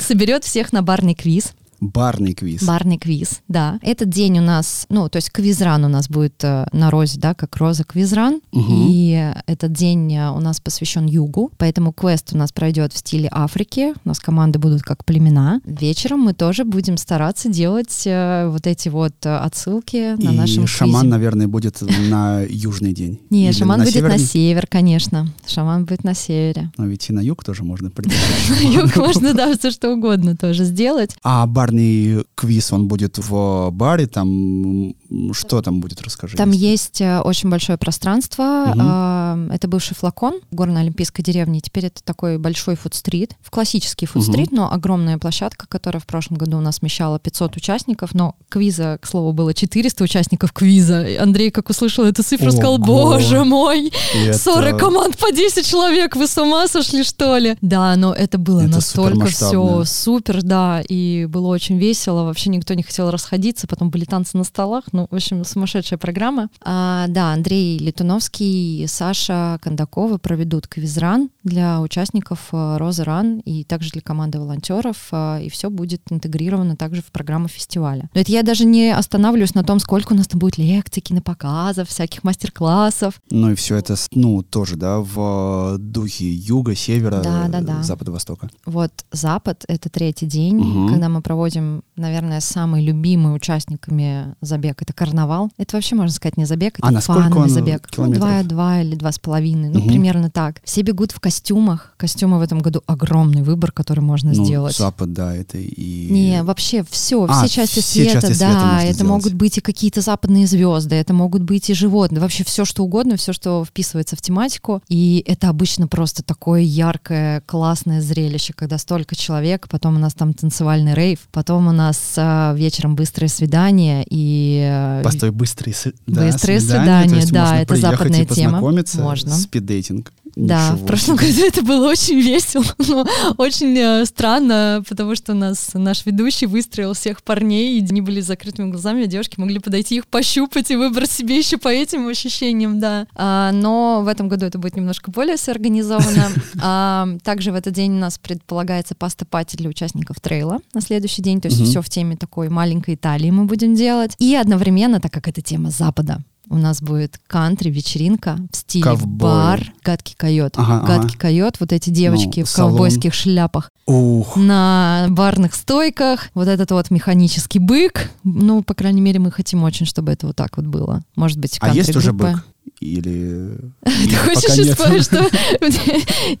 соберет 0.02 0.44
всех 0.44 0.72
на 0.72 0.82
барный 0.82 1.14
квиз. 1.14 1.54
Барный 1.82 2.32
квиз. 2.32 2.62
Барный 2.62 2.96
квиз, 2.96 3.40
да. 3.48 3.78
Этот 3.82 4.08
день 4.08 4.38
у 4.38 4.42
нас, 4.42 4.86
ну, 4.88 5.08
то 5.08 5.16
есть 5.16 5.30
квизран 5.30 5.84
у 5.84 5.88
нас 5.88 6.08
будет 6.08 6.42
э, 6.44 6.66
на 6.72 6.90
розе, 6.90 7.18
да, 7.18 7.34
как 7.34 7.56
роза 7.56 7.82
квизран. 7.84 8.40
Мгм. 8.52 8.86
И 8.88 9.32
этот 9.46 9.72
день 9.72 10.14
э, 10.14 10.30
у 10.30 10.38
нас 10.38 10.60
посвящен 10.60 11.06
югу, 11.06 11.50
поэтому 11.58 11.92
квест 11.92 12.30
у 12.32 12.36
нас 12.38 12.52
пройдет 12.52 12.92
в 12.92 12.98
стиле 12.98 13.28
Африки. 13.32 13.94
У 14.04 14.08
нас 14.08 14.20
команды 14.20 14.60
будут 14.60 14.82
как 14.82 15.04
племена. 15.04 15.60
Вечером 15.64 16.20
мы 16.20 16.34
тоже 16.34 16.64
будем 16.64 16.96
стараться 16.96 17.48
делать 17.48 18.02
э, 18.06 18.46
вот 18.48 18.66
эти 18.68 18.88
вот 18.88 19.14
отсылки 19.26 20.14
на 20.22 20.30
И 20.32 20.36
нашем 20.36 20.66
шаман, 20.68 21.00
квизе. 21.00 21.10
наверное, 21.10 21.48
будет 21.48 21.80
на 22.08 22.42
южный 22.48 22.92
день. 22.92 23.20
Не, 23.30 23.52
шаман 23.52 23.80
будет 23.80 23.94
северный? 23.94 24.18
на 24.18 24.24
север, 24.24 24.66
конечно. 24.68 25.32
Шаман 25.46 25.84
будет 25.84 26.04
на 26.04 26.14
севере. 26.14 26.70
Но 26.78 26.86
ведь 26.86 27.10
и 27.10 27.12
на 27.12 27.20
юг 27.20 27.42
тоже 27.44 27.64
можно 27.64 27.90
придумать. 27.94 28.20
На 28.50 28.68
юг 28.68 28.94
можно, 28.96 29.34
да, 29.34 29.56
все 29.58 29.72
что 29.72 29.92
угодно 29.92 30.36
тоже 30.36 30.64
сделать. 30.64 31.16
А 31.24 31.46
барный 31.72 32.24
квиз, 32.34 32.72
он 32.72 32.88
будет 32.88 33.18
в 33.18 33.70
баре, 33.70 34.06
там 34.06 34.94
что 35.32 35.60
там 35.62 35.80
будет, 35.80 36.00
расскажи. 36.02 36.36
Там 36.36 36.50
если- 36.50 36.66
есть 36.72 37.00
э, 37.00 37.20
очень 37.20 37.50
большое 37.50 37.76
пространство. 37.78 38.74
А, 38.78 39.38
Это 39.52 39.68
бывший 39.68 39.94
флакон 39.94 40.34
в 40.50 40.54
горно-олимпийской 40.54 41.22
деревне. 41.22 41.60
Теперь 41.60 41.86
это 41.86 42.02
такой 42.04 42.38
большой 42.38 42.76
фудстрит. 42.76 43.34
В 43.42 43.50
классический 43.50 44.06
фудстрит, 44.06 44.52
но 44.52 44.72
огромная 44.72 45.18
площадка, 45.18 45.66
которая 45.68 46.00
в 46.00 46.06
прошлом 46.06 46.36
году 46.38 46.58
у 46.58 46.60
нас 46.60 46.80
вмещала 46.80 47.18
500 47.18 47.56
участников. 47.56 48.14
Но 48.14 48.34
квиза, 48.48 48.98
к 49.00 49.06
слову, 49.06 49.32
было 49.32 49.54
400 49.54 50.04
участников 50.04 50.52
квиза. 50.52 51.06
Андрей, 51.20 51.50
как 51.50 51.70
услышал 51.70 52.04
эту 52.04 52.22
цифру, 52.22 52.50
сказал, 52.52 52.74
Ого. 52.74 52.84
боже 52.84 53.44
мой, 53.44 53.92
это- 54.14 54.38
40 54.38 54.78
команд 54.78 55.16
по 55.18 55.30
10 55.32 55.66
человек, 55.66 56.16
вы 56.16 56.26
с 56.26 56.36
ума 56.38 56.68
сошли, 56.68 57.02
что 57.04 57.36
ли? 57.38 57.56
Да, 57.60 57.96
но 57.96 58.12
это 58.14 58.38
было 58.38 58.60
Это 58.60 58.70
настолько 58.76 59.26
все 59.26 59.84
супер, 59.86 60.42
да, 60.42 60.82
и 60.88 61.26
было 61.26 61.48
очень 61.48 61.61
весело. 61.70 62.24
Вообще 62.24 62.50
никто 62.50 62.74
не 62.74 62.82
хотел 62.82 63.10
расходиться, 63.10 63.66
потом 63.66 63.90
были 63.90 64.04
танцы 64.04 64.36
на 64.36 64.44
столах. 64.44 64.84
Ну, 64.92 65.06
в 65.10 65.14
общем, 65.14 65.44
сумасшедшая 65.44 65.98
программа. 65.98 66.48
А, 66.62 67.06
да, 67.08 67.32
Андрей 67.32 67.78
Летуновский 67.78 68.82
и 68.82 68.86
Саша 68.86 69.58
Кондакова 69.62 70.18
проведут 70.18 70.66
квизран. 70.66 71.30
для 71.44 71.80
участников 71.80 72.48
э, 72.52 72.76
Розы 72.78 73.02
Ран 73.04 73.38
и 73.40 73.64
также 73.64 73.90
для 73.90 74.00
команды 74.00 74.38
волонтеров, 74.38 75.08
э, 75.10 75.42
и 75.44 75.50
все 75.50 75.70
будет 75.70 76.00
интегрировано 76.10 76.76
также 76.76 77.02
в 77.02 77.06
программу 77.06 77.48
фестиваля. 77.48 78.08
Но 78.14 78.20
это 78.20 78.30
я 78.30 78.42
даже 78.44 78.64
не 78.64 78.90
останавливаюсь 78.96 79.54
на 79.54 79.64
том, 79.64 79.80
сколько 79.80 80.12
у 80.12 80.16
нас 80.16 80.28
там 80.28 80.38
будет 80.38 80.56
лекций, 80.58 81.00
кинопоказов, 81.02 81.88
всяких 81.88 82.22
мастер-классов. 82.24 83.20
Ну 83.30 83.50
и 83.50 83.54
все 83.54 83.76
это, 83.76 83.96
ну, 84.12 84.42
тоже, 84.42 84.76
да, 84.76 85.00
в 85.00 85.76
духе 85.78 86.30
юга, 86.32 86.74
севера, 86.76 87.20
Да, 87.22 87.48
да, 87.48 87.60
да. 87.60 87.82
запада, 87.82 88.12
востока. 88.12 88.48
Вот 88.64 88.92
Запад— 89.10 89.64
это 89.68 89.88
третий 89.90 90.26
день, 90.26 90.56
Мгм. 90.56 90.88
когда 90.90 91.08
мы 91.08 91.22
проводим, 91.22 91.51
наверное, 91.96 92.40
самые 92.40 92.84
любимые 92.84 93.34
участниками 93.34 94.34
забег. 94.40 94.82
Это 94.82 94.92
карнавал. 94.92 95.50
Это 95.58 95.76
вообще, 95.76 95.94
можно 95.94 96.12
сказать, 96.14 96.36
не 96.36 96.44
забег, 96.44 96.78
это 96.78 96.88
А 96.88 97.00
фановый 97.00 97.42
он 97.44 97.48
забег. 97.48 97.82
Ну, 97.96 98.12
километров? 98.12 98.46
два, 98.48 98.80
или 98.80 98.94
два 98.94 99.12
с 99.12 99.18
половиной, 99.18 99.68
ну, 99.70 99.80
Мгм. 99.80 99.88
примерно 99.88 100.30
так. 100.30 100.60
Все 100.64 100.82
бегут 100.82 101.12
в 101.12 101.20
костюмах. 101.20 101.94
Костюмы 101.96 102.38
в 102.38 102.42
этом 102.42 102.60
году 102.60 102.82
огромный 102.86 103.42
выбор, 103.42 103.72
который 103.72 104.00
можно 104.00 104.32
Ну, 104.32 104.44
сделать. 104.44 104.76
запад, 104.76 105.12
да, 105.12 105.34
это 105.34 105.58
и... 105.58 106.08
Не, 106.10 106.42
вообще 106.42 106.84
все, 106.90 107.24
А, 107.28 107.32
все 107.44 107.48
части 107.48 107.80
все 107.80 108.04
света, 108.04 108.12
части 108.20 108.32
света 108.32 108.52
да, 108.54 108.82
это 108.82 108.92
сделать. 108.94 109.10
могут 109.10 109.34
быть 109.34 109.58
и 109.58 109.60
какие-то 109.60 110.00
западные 110.00 110.46
звезды, 110.46 110.94
это 110.96 111.12
могут 111.14 111.42
быть 111.42 111.70
и 111.70 111.74
животные, 111.74 112.20
вообще 112.20 112.44
все 112.44 112.64
что 112.64 112.84
угодно, 112.84 113.16
все, 113.16 113.32
что 113.32 113.64
вписывается 113.64 114.16
в 114.16 114.22
тематику. 114.22 114.82
И 114.88 115.22
это 115.26 115.48
обычно 115.48 115.86
просто 115.88 116.22
такое 116.22 116.60
яркое, 116.62 117.40
классное 117.42 118.00
зрелище, 118.00 118.52
когда 118.54 118.78
столько 118.78 119.14
человек, 119.14 119.68
потом 119.68 119.96
у 119.96 119.98
нас 119.98 120.14
там 120.14 120.32
танцевальный 120.34 120.94
рейв, 120.94 121.20
потом 121.42 121.66
у 121.66 121.72
нас 121.72 122.14
а, 122.18 122.54
вечером 122.56 122.94
быстрое 122.94 123.28
свидание 123.28 124.06
и 124.08 124.62
э, 124.64 125.02
Постой, 125.02 125.32
быстрые, 125.32 125.74
да, 126.06 126.26
Быстрые 126.26 126.60
свидания, 126.60 127.20
свидания, 127.20 127.32
да, 127.32 127.60
это 127.62 127.74
западная 127.74 128.24
тема. 128.24 128.58
познакомиться, 128.58 129.00
Можно. 129.00 129.34
спиддейтинг. 129.34 130.12
Да, 130.34 130.70
Ничего 130.70 130.76
в 130.78 130.86
прошлом 130.86 131.16
году 131.16 131.44
это 131.46 131.62
было 131.62 131.88
очень 131.90 132.20
весело, 132.20 132.64
но 132.78 133.06
очень 133.36 133.76
э, 133.76 134.04
странно, 134.06 134.82
потому 134.88 135.14
что 135.14 135.32
у 135.32 135.34
нас 135.34 135.70
наш 135.74 136.06
ведущий 136.06 136.46
выстроил 136.46 136.94
всех 136.94 137.22
парней, 137.22 137.78
и 137.78 137.84
они 137.84 138.00
были 138.00 138.20
с 138.20 138.26
закрытыми 138.26 138.70
глазами, 138.70 139.04
а 139.04 139.06
девушки 139.06 139.38
могли 139.38 139.58
подойти 139.58 139.96
их 139.96 140.06
пощупать 140.06 140.70
и 140.70 140.76
выбрать 140.76 141.10
себе 141.10 141.36
еще 141.36 141.58
по 141.58 141.68
этим 141.68 142.08
ощущениям, 142.08 142.80
да. 142.80 143.06
А, 143.14 143.52
но 143.52 144.02
в 144.02 144.08
этом 144.08 144.28
году 144.28 144.46
это 144.46 144.58
будет 144.58 144.76
немножко 144.76 145.10
более 145.10 145.36
соорганизовано. 145.36 146.28
А, 146.64 147.08
также 147.24 147.50
в 147.50 147.54
этот 147.54 147.74
день 147.74 147.92
у 147.92 147.98
нас 147.98 148.18
предполагается 148.18 148.94
паста-пати 148.94 149.56
для 149.56 149.68
участников 149.68 150.20
трейла 150.20 150.60
на 150.74 150.80
следующий 150.80 151.20
день, 151.22 151.40
то 151.40 151.48
есть 151.48 151.60
Мгм. 151.60 151.68
все 151.68 151.82
в 151.82 151.88
теме 151.88 152.16
такой 152.16 152.48
маленькой 152.48 152.94
Италии 152.94 153.30
мы 153.30 153.44
будем 153.46 153.74
делать. 153.74 154.14
И 154.18 154.34
одновременно, 154.34 155.00
так 155.00 155.12
как 155.12 155.28
это 155.28 155.40
тема 155.40 155.70
Запада, 155.70 156.22
у 156.48 156.56
нас 156.56 156.82
будет 156.82 157.18
кантри-вечеринка 157.26 158.38
в 158.52 158.56
стиле 158.56 158.84
Ковбой. 158.84 159.30
бар, 159.30 159.72
гадкий 159.84 160.14
койот. 160.16 160.54
Ага, 160.56 160.86
гадкий 160.86 161.16
койот, 161.18 161.56
вот 161.60 161.72
эти 161.72 161.90
девочки 161.90 162.40
Ну, 162.40 162.46
в 162.46 162.48
салон. 162.48 162.72
ковбойских 162.72 163.14
шляпах 163.14 163.70
Ух, 163.86 164.36
на 164.36 165.06
барных 165.10 165.54
стойках, 165.54 166.28
вот 166.34 166.48
этот 166.48 166.70
вот 166.70 166.90
механический 166.90 167.58
бык. 167.58 168.10
Ну, 168.24 168.62
по 168.62 168.74
крайней 168.74 169.00
мере, 169.00 169.18
мы 169.18 169.30
хотим 169.30 169.62
очень, 169.64 169.86
чтобы 169.86 170.12
это 170.12 170.26
вот 170.26 170.36
так 170.36 170.56
вот 170.56 170.66
было. 170.66 171.02
Может 171.16 171.38
быть, 171.38 171.58
а 171.60 171.70
есть 171.74 171.94
уже 171.96 172.12
бык? 172.12 172.44
Или... 172.82 173.58
Ты 173.84 174.16
хочешь 174.16 174.58
исправить, 174.58 175.04
что 175.04 175.18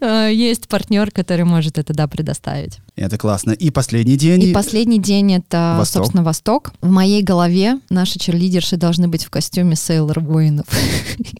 э, 0.00 0.30
есть 0.32 0.68
партнер, 0.68 1.10
который 1.10 1.44
может 1.44 1.78
это, 1.78 1.94
да, 1.94 2.08
предоставить. 2.08 2.78
Это 2.96 3.16
классно. 3.16 3.52
И 3.52 3.70
последний 3.70 4.16
день. 4.16 4.42
И 4.42 4.52
последний 4.52 4.98
день 4.98 5.34
это, 5.34 5.76
Восток. 5.78 6.02
собственно, 6.02 6.24
Восток. 6.24 6.72
В 6.80 6.90
моей 6.90 7.22
голове 7.22 7.78
наши 7.90 8.18
черлидерши 8.18 8.76
должны 8.76 9.08
быть 9.08 9.24
в 9.24 9.30
костюме 9.30 9.76
Сейлор 9.76 10.20
воинов 10.20 10.66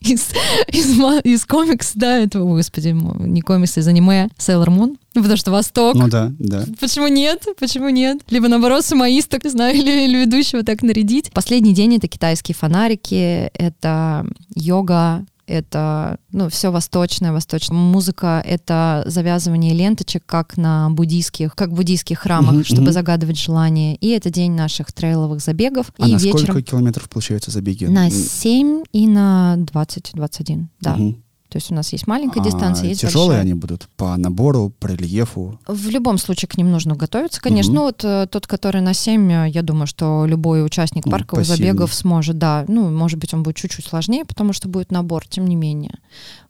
из, 0.01 0.29
из, 0.69 1.45
комикс, 1.45 1.93
да, 1.95 2.19
этого, 2.19 2.57
господи, 2.57 2.89
не 2.89 3.41
комикс, 3.41 3.77
из 3.77 3.87
аниме 3.89 4.29
Сейлор 4.39 4.71
Мун. 4.71 4.97
Ну, 5.15 5.21
потому 5.23 5.37
что 5.37 5.51
Восток. 5.51 5.95
Ну 5.95 6.09
да, 6.09 6.33
да. 6.39 6.65
Почему 6.81 7.09
нет? 7.09 7.47
Почему 7.59 7.89
нет? 7.91 8.21
Либо 8.31 8.49
наоборот, 8.49 8.85
самоисток, 8.85 9.45
не 9.45 9.51
знаю, 9.51 9.77
или, 9.77 10.05
или 10.07 10.19
ведущего 10.25 10.63
так 10.63 10.83
нарядить. 10.83 11.31
Последний 11.33 11.75
день 11.75 11.97
это 11.97 12.09
китайские 12.09 12.55
фонарики, 12.55 13.51
это 13.55 14.27
йога, 14.55 15.25
это 15.47 16.19
ну, 16.31 16.49
все 16.49 16.71
восточное, 16.71 17.33
восточная 17.33 17.77
музыка, 17.77 18.43
это 18.47 19.03
завязывание 19.07 19.75
ленточек, 19.75 20.25
как 20.25 20.57
на 20.57 20.89
буддийских, 20.91 21.55
как 21.55 21.71
в 21.71 21.75
буддийских 21.75 22.21
храмах, 22.21 22.55
Мгм, 22.55 22.65
чтобы 22.65 22.83
мгм. 22.83 22.93
загадывать 22.93 23.39
желания. 23.39 23.97
И 23.97 24.09
это 24.11 24.31
день 24.31 24.53
наших 24.53 24.93
трейловых 24.93 25.41
забегов. 25.41 25.93
А 25.99 26.09
и 26.09 26.13
на 26.13 26.19
сколько 26.19 26.39
вечером 26.39 26.63
километров 26.63 27.09
получается 27.11 27.51
забеги? 27.51 27.85
на 27.85 28.07
М, 28.07 28.11
7 28.11 28.85
и 28.93 29.07
на 29.07 29.57
20-21. 29.59 30.69
Да. 30.81 30.95
мгм. 30.95 31.23
То 31.53 31.59
есть 31.59 31.71
у 31.71 31.75
нас 31.75 31.93
есть 31.93 32.07
маленькая 32.07 32.41
А 32.41 32.45
дистанция, 32.45 32.89
есть 32.89 33.03
тяжелые 33.03 33.29
большая. 33.29 33.43
они 33.43 33.53
будут 33.53 33.87
по 33.99 34.17
набору, 34.17 34.73
по 34.81 34.87
рельефу. 34.87 35.61
В 35.67 35.91
любом 35.91 36.17
случае 36.17 36.49
к 36.49 36.57
ним 36.57 36.73
нужно 36.73 36.95
готовиться, 36.97 37.43
конечно. 37.43 37.71
Мгм. 37.73 37.79
Ну, 37.79 37.85
вот 37.89 38.03
э, 38.05 38.27
тот, 38.31 38.47
который 38.47 38.81
на 38.81 38.95
7, 38.95 39.31
э, 39.31 39.49
я 39.51 39.61
думаю, 39.61 39.87
что 39.87 40.25
любой 40.27 40.65
участник 40.65 41.05
Ну, 41.05 41.13
парковых 41.13 41.47
посильный. 41.47 41.69
забегов 41.73 41.93
сможет, 41.93 42.39
да. 42.39 42.65
Ну, 42.69 42.89
может 42.91 43.19
быть, 43.19 43.35
он 43.35 43.43
будет 43.43 43.57
чуть-чуть 43.57 43.85
сложнее, 43.85 44.25
потому 44.25 44.55
что 44.55 44.67
будет 44.71 44.91
набор, 44.91 45.29
тем 45.29 45.47
не 45.47 45.55
менее. 45.55 45.99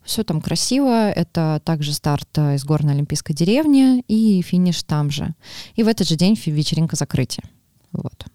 Все 0.05 0.23
там 0.23 0.39
красиво. 0.39 1.09
Это 1.09 1.61
также 1.65 1.91
старт 1.91 2.29
э, 2.37 2.55
из 2.55 2.63
горной 2.63 2.93
олимпийской 2.93 3.33
деревни 3.33 4.05
и 4.07 4.41
финиш 4.41 4.83
там 4.83 5.11
же. 5.11 5.35
И 5.75 5.83
в 5.83 5.89
этот 5.89 6.07
же 6.07 6.15
день 6.15 6.39
вечеринка 6.45 6.95
закрытия. 6.95 7.43
Вот. 7.91 8.25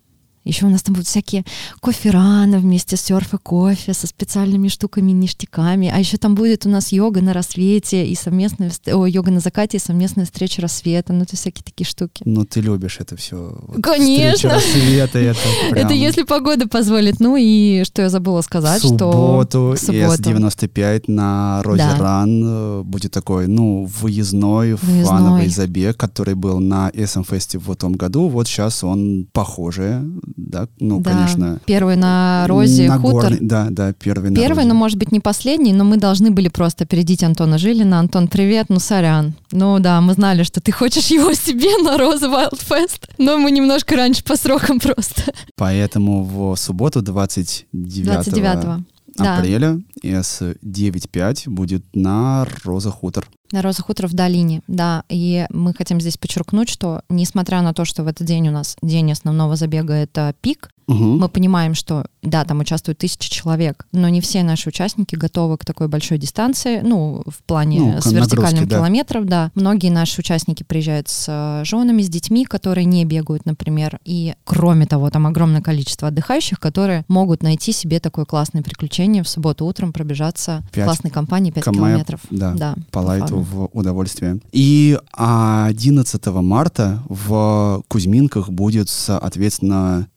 Еще 0.48 0.64
у 0.64 0.70
нас 0.70 0.82
там 0.82 0.94
будут 0.94 1.06
всякие 1.06 1.44
кофе-раны 1.80 2.58
вместе 2.58 2.96
с 2.96 3.02
серф 3.02 3.34
и 3.34 3.36
кофе, 3.36 3.92
со 3.92 4.06
специальными 4.06 4.68
штуками, 4.68 5.10
ништяками. 5.10 5.92
А 5.94 5.98
еще 5.98 6.16
там 6.16 6.34
будет 6.34 6.64
у 6.64 6.70
нас 6.70 6.90
йога 6.90 7.20
на 7.20 7.34
рассвете 7.34 8.06
и 8.06 8.14
совместная... 8.14 8.72
О, 8.86 9.04
йога 9.04 9.30
на 9.30 9.40
закате 9.40 9.76
и 9.76 9.80
совместная 9.80 10.24
встреча 10.24 10.62
рассвета. 10.62 11.12
Ну, 11.12 11.24
это 11.24 11.36
всякие 11.36 11.62
такие 11.64 11.86
штуки. 11.86 12.22
Ну, 12.24 12.46
ты 12.46 12.60
любишь 12.60 12.96
это 12.98 13.14
все. 13.16 13.58
Конечно. 13.82 14.54
Рассвета, 14.54 15.18
это 15.18 15.38
прям... 15.70 15.84
Это 15.84 15.92
если 15.94 16.22
погода 16.22 16.66
позволит. 16.66 17.20
Ну 17.20 17.36
и 17.36 17.84
что 17.84 18.00
я 18.00 18.08
забыла 18.08 18.40
сказать, 18.40 18.80
субботу, 18.80 19.76
что... 19.76 19.76
субботу. 19.76 20.06
С-95 20.16 21.04
на 21.08 21.62
Розе 21.62 21.82
Да. 21.82 21.96
Ран 21.98 22.42
э, 22.44 22.82
будет 22.84 23.12
такой, 23.12 23.48
ну, 23.48 23.84
выездной, 23.84 24.74
Выездной. 24.74 25.04
фановый 25.04 25.48
забег, 25.48 25.98
который 25.98 26.34
был 26.34 26.58
на 26.58 26.88
SM-фесте 26.90 27.58
в 27.58 27.70
этом 27.70 27.92
году. 27.92 28.28
Вот 28.28 28.48
сейчас 28.48 28.82
он 28.82 29.28
похожий, 29.32 29.98
да, 30.38 30.68
ну, 30.78 31.00
Да. 31.00 31.10
конечно. 31.10 31.60
Первый 31.66 31.96
на 31.96 32.46
Розе 32.46 32.88
на 32.88 32.98
хутор. 32.98 33.32
горный- 33.32 33.38
да, 33.40 33.66
да, 33.70 33.92
первый 33.92 34.30
на 34.30 34.36
Первый, 34.36 34.58
Розе. 34.58 34.68
но 34.68 34.74
может 34.74 34.98
быть 34.98 35.12
не 35.12 35.20
последний, 35.20 35.72
но 35.72 35.84
мы 35.84 35.96
должны 35.96 36.30
были 36.30 36.48
просто 36.48 36.84
опередить 36.84 37.22
Антона 37.24 37.58
Жилина. 37.58 37.98
Антон, 37.98 38.28
привет, 38.28 38.66
ну 38.68 38.78
сорян. 38.78 39.34
Ну 39.52 39.78
да, 39.80 40.00
мы 40.00 40.14
знали, 40.14 40.44
что 40.44 40.60
ты 40.60 40.72
хочешь 40.72 41.06
его 41.08 41.34
себе 41.34 41.76
на 41.82 41.98
Роза 41.98 42.26
Wild 42.28 42.58
Fest, 42.70 43.08
но 43.18 43.36
мы 43.36 43.50
немножко 43.50 43.96
раньше 43.96 44.22
по 44.24 44.36
срокам 44.36 44.78
просто. 44.80 45.22
Поэтому 45.56 46.24
в 46.24 46.56
субботу 46.56 47.02
29, 47.02 48.06
29-го. 48.28 48.82
Да. 49.24 49.38
апреля 49.38 49.80
С-95 50.02 51.48
будет 51.48 51.84
на 51.94 52.46
Роза 52.64 52.90
Хутор. 52.90 53.28
На 53.52 53.62
Роза 53.62 53.82
Хутор 53.82 54.06
в 54.06 54.14
долине, 54.14 54.62
да. 54.66 55.04
И 55.08 55.46
мы 55.50 55.74
хотим 55.74 56.00
здесь 56.00 56.18
подчеркнуть, 56.18 56.68
что 56.68 57.02
несмотря 57.08 57.62
на 57.62 57.72
то, 57.72 57.84
что 57.84 58.04
в 58.04 58.06
этот 58.06 58.26
день 58.26 58.48
у 58.48 58.52
нас 58.52 58.76
день 58.82 59.12
основного 59.12 59.56
забега 59.56 59.94
это 59.94 60.34
пик, 60.40 60.70
Мгм. 60.88 61.18
мы 61.18 61.28
понимаем, 61.28 61.74
что 61.74 62.06
да, 62.22 62.44
там 62.44 62.60
участвуют 62.60 62.98
тысячи 62.98 63.30
человек, 63.30 63.86
но 63.92 64.08
не 64.08 64.20
все 64.20 64.42
наши 64.42 64.68
участники 64.70 65.14
готовы 65.14 65.56
к 65.58 65.64
такой 65.64 65.86
большой 65.88 66.18
дистанции, 66.18 66.80
ну, 66.82 67.22
в 67.26 67.42
плане 67.44 67.80
Ну, 67.80 68.00
с 68.00 68.06
вертикальным 68.10 68.66
да. 68.66 68.76
километров, 68.78 69.24
да. 69.26 69.50
Многие 69.54 69.90
наши 69.90 70.20
участники 70.20 70.62
приезжают 70.62 71.08
с 71.08 71.26
э, 71.28 71.64
женами, 71.64 72.02
с 72.02 72.08
детьми, 72.08 72.44
которые 72.44 72.84
не 72.86 73.04
бегают, 73.04 73.46
например. 73.46 73.98
И 74.04 74.34
кроме 74.44 74.86
того, 74.86 75.10
там 75.10 75.26
огромное 75.26 75.60
количество 75.62 76.08
отдыхающих, 76.08 76.58
которые 76.58 77.04
могут 77.08 77.42
найти 77.42 77.72
себе 77.72 78.00
такое 78.00 78.24
классное 78.24 78.62
приключение 78.62 79.22
в 79.22 79.28
субботу 79.28 79.64
утром 79.66 79.92
пробежаться 79.92 80.62
в 80.70 80.74
Пять 80.74 80.84
классной 80.86 81.10
компании 81.10 81.50
5 81.50 81.64
км, 81.64 81.76
километров. 81.76 82.20
да, 82.30 82.52
да, 82.54 82.74
по 82.90 82.98
лайту 83.00 83.38
в 83.40 83.68
удовольствие. 83.72 84.40
И 84.52 84.98
11 85.12 86.26
марта 86.26 87.02
в 87.08 87.82
Кузьминках 87.88 88.50
будет, 88.50 88.88
соответственно, 88.88 90.08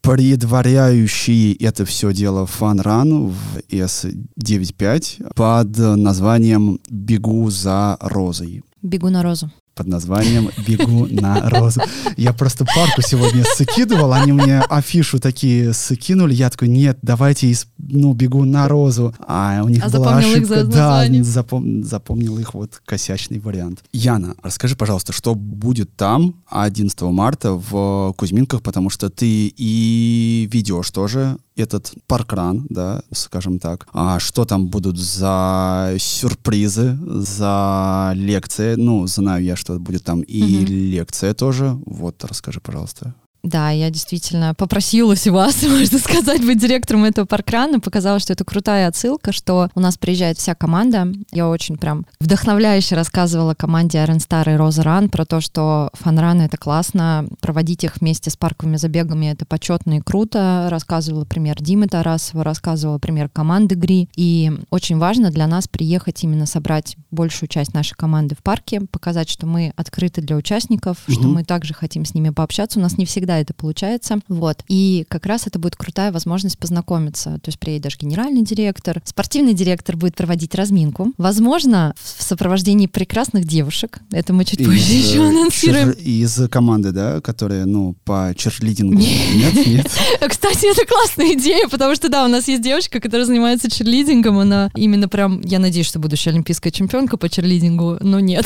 предваряющий 0.62 1.53
это 1.53 1.86
все 1.86 2.14
дело 2.14 2.45
фан-ран 2.45 3.30
в 3.30 3.57
S95 3.70 5.34
под 5.34 5.78
названием 5.78 6.80
«Бегу 6.88 7.49
за 7.49 7.97
розой». 7.99 8.62
Бегу 8.84 9.09
на 9.09 9.24
розу. 9.24 9.49
Под 9.82 9.88
названием 9.88 10.49
«Бегу 10.67 11.07
на 11.09 11.49
розу». 11.49 11.82
Я 12.15 12.34
просто 12.34 12.65
парку 12.65 13.01
сегодня 13.01 13.43
скидывал, 13.43 14.13
они 14.13 14.32
мне 14.32 14.59
афишу 14.59 15.19
такие 15.19 15.73
скинули, 15.73 16.36
я 16.36 16.51
такой, 16.51 16.67
нет, 16.67 16.99
давайте, 17.01 17.47
из- 17.47 17.65
ну, 17.79 18.13
«Бегу 18.13 18.45
на 18.45 18.67
розу». 18.67 19.15
А 19.27 19.61
у 19.63 19.69
них 19.69 19.84
А 19.84 19.89
была 19.89 20.05
запомнил 20.21 20.29
их 20.29 20.36
ошибка. 20.36 20.55
за 20.55 20.63
да, 20.67 21.07
запом- 21.07 21.84
запомнил 21.84 22.38
их 22.38 22.53
вот 22.53 22.79
косячный 22.86 23.39
вариант. 23.39 23.84
Яна, 23.91 24.36
расскажи, 24.43 24.75
пожалуйста, 24.75 25.13
что 25.13 25.34
будет 25.34 25.95
там 25.95 26.36
11 26.47 27.01
марта 27.11 27.53
в 27.53 28.13
Кузьминках, 28.17 28.61
потому 28.61 28.91
что 28.91 29.09
ты 29.09 29.51
и 29.57 30.47
ведешь 30.51 30.91
тоже 30.91 31.38
этот 31.56 31.93
паркран, 32.08 32.66
да, 32.70 33.02
скажем 33.12 33.60
так. 33.60 33.88
А 33.93 34.20
что 34.20 34.45
там 34.45 34.68
будут 34.68 34.97
за 34.97 35.95
сюрпризы, 35.99 36.97
за 37.06 38.12
лекции? 38.16 38.76
Ну, 38.76 39.08
знаю 39.08 39.43
я, 39.43 39.56
что 39.56 39.80
будет 39.80 40.04
там 40.04 40.22
и 40.22 40.41
Мгм. 40.62 40.66
лекция 40.68 41.34
тоже. 41.34 41.78
Вот, 41.86 42.24
расскажи, 42.24 42.60
пожалуйста. 42.62 43.14
Да, 43.44 43.72
я 43.72 43.89
действительно 43.89 44.54
попросилась 44.54 45.26
у 45.28 45.34
вас, 45.34 45.64
можно 45.68 45.98
сказать, 45.98 46.46
быть 46.46 46.60
директором 46.60 47.06
этого 47.06 47.26
паркрана. 47.26 47.80
Показалось, 47.80 48.24
что 48.24 48.34
это 48.34 48.46
крутая 48.46 48.88
отсылка, 48.88 49.32
что 49.32 49.70
у 49.74 49.80
нас 49.80 49.98
приезжает 49.98 50.38
вся 50.38 50.54
команда. 50.54 51.08
Я 51.32 51.50
очень 51.50 51.78
прям 51.78 52.06
вдохновляюще 52.20 52.96
рассказывала 52.96 53.56
команде 53.56 53.98
Iron 53.98 54.18
Star 54.18 54.54
и 54.54 54.56
Роза 54.56 54.84
Ран 54.84 55.10
про 55.10 55.26
то, 55.26 55.42
что 55.42 55.89
фанраны— 55.94 56.42
это 56.44 56.58
классно, 56.58 57.28
проводить 57.39 57.84
их 57.84 57.98
вместе 58.00 58.30
с 58.30 58.38
парковыми 58.38 58.78
забегами— 58.78 59.26
это 59.32 59.46
почетно 59.46 59.98
и 59.98 60.02
круто. 60.02 60.68
Рассказывала 60.70 61.26
пример 61.26 61.58
Димы 61.62 61.88
Тарасова, 61.88 62.44
рассказывала 62.44 63.00
пример 63.00 63.28
команды 63.30 63.76
ГРИ. 63.76 64.10
И 64.16 64.52
очень 64.70 64.98
важно 65.00 65.32
для 65.32 65.48
нас 65.48 65.68
приехать 65.68 66.24
именно 66.24 66.46
собрать 66.46 66.96
большую 67.10 67.50
часть 67.50 67.74
нашей 67.74 67.96
команды 67.96 68.36
в 68.36 68.44
парке, 68.44 68.82
показать, 68.92 69.30
что 69.30 69.48
мы 69.48 69.74
открыты 69.76 70.22
для 70.22 70.36
участников, 70.36 70.98
что 71.08 71.22
Мгм. 71.22 71.34
мы 71.34 71.44
также 71.44 71.74
хотим 71.74 72.06
с 72.06 72.14
ними 72.14 72.30
пообщаться. 72.30 72.78
У 72.78 72.82
нас 72.82 72.98
не 72.98 73.06
всегда 73.06 73.30
это 73.39 73.53
получается. 73.53 74.19
Вот. 74.27 74.63
И 74.67 75.05
как 75.09 75.25
раз 75.25 75.47
это 75.47 75.59
будет 75.59 75.75
крутая 75.75 76.11
возможность 76.11 76.57
познакомиться. 76.57 77.39
То 77.41 77.49
есть 77.49 77.59
приедет 77.59 77.91
генеральный 77.99 78.43
директор, 78.43 79.01
спортивный 79.05 79.53
директор 79.53 79.95
будет 79.95 80.15
проводить 80.15 80.55
разминку. 80.55 81.13
Возможно, 81.17 81.93
в 82.01 82.23
сопровождении 82.23 82.88
прекрасных 82.88 83.45
девушек. 83.45 83.99
Это 84.11 84.34
мы 84.34 84.45
чуть 84.45 84.59
позже 84.59 84.79
Из, 84.79 85.09
еще 85.09 85.19
э, 85.19 85.29
анонсируем. 85.29 85.91
Из 85.91 86.49
команды, 86.49 86.91
да, 86.91 87.21
которая, 87.21 87.65
ну, 87.65 87.95
по 88.05 88.34
черлидингу. 88.38 88.95
Нет, 88.95 89.67
нет. 89.67 89.88
Кстати, 90.27 90.71
это 90.71 90.86
классная 90.86 91.34
идея, 91.34 91.67
потому 91.67 91.95
что, 91.95 92.09
да, 92.09 92.25
у 92.25 92.27
нас 92.27 92.47
есть 92.47 92.61
девочка, 92.61 92.99
которая 92.99 93.25
занимается 93.25 93.69
черлидингом, 93.69 94.39
она 94.39 94.69
именно 94.75 95.07
прям, 95.07 95.41
я 95.41 95.59
надеюсь, 95.59 95.88
что 95.88 95.99
будущая 95.99 96.34
олимпийская 96.34 96.71
чемпионка 96.71 97.17
по 97.17 97.29
черлидингу, 97.29 97.97
но 98.01 98.19
нет. 98.19 98.45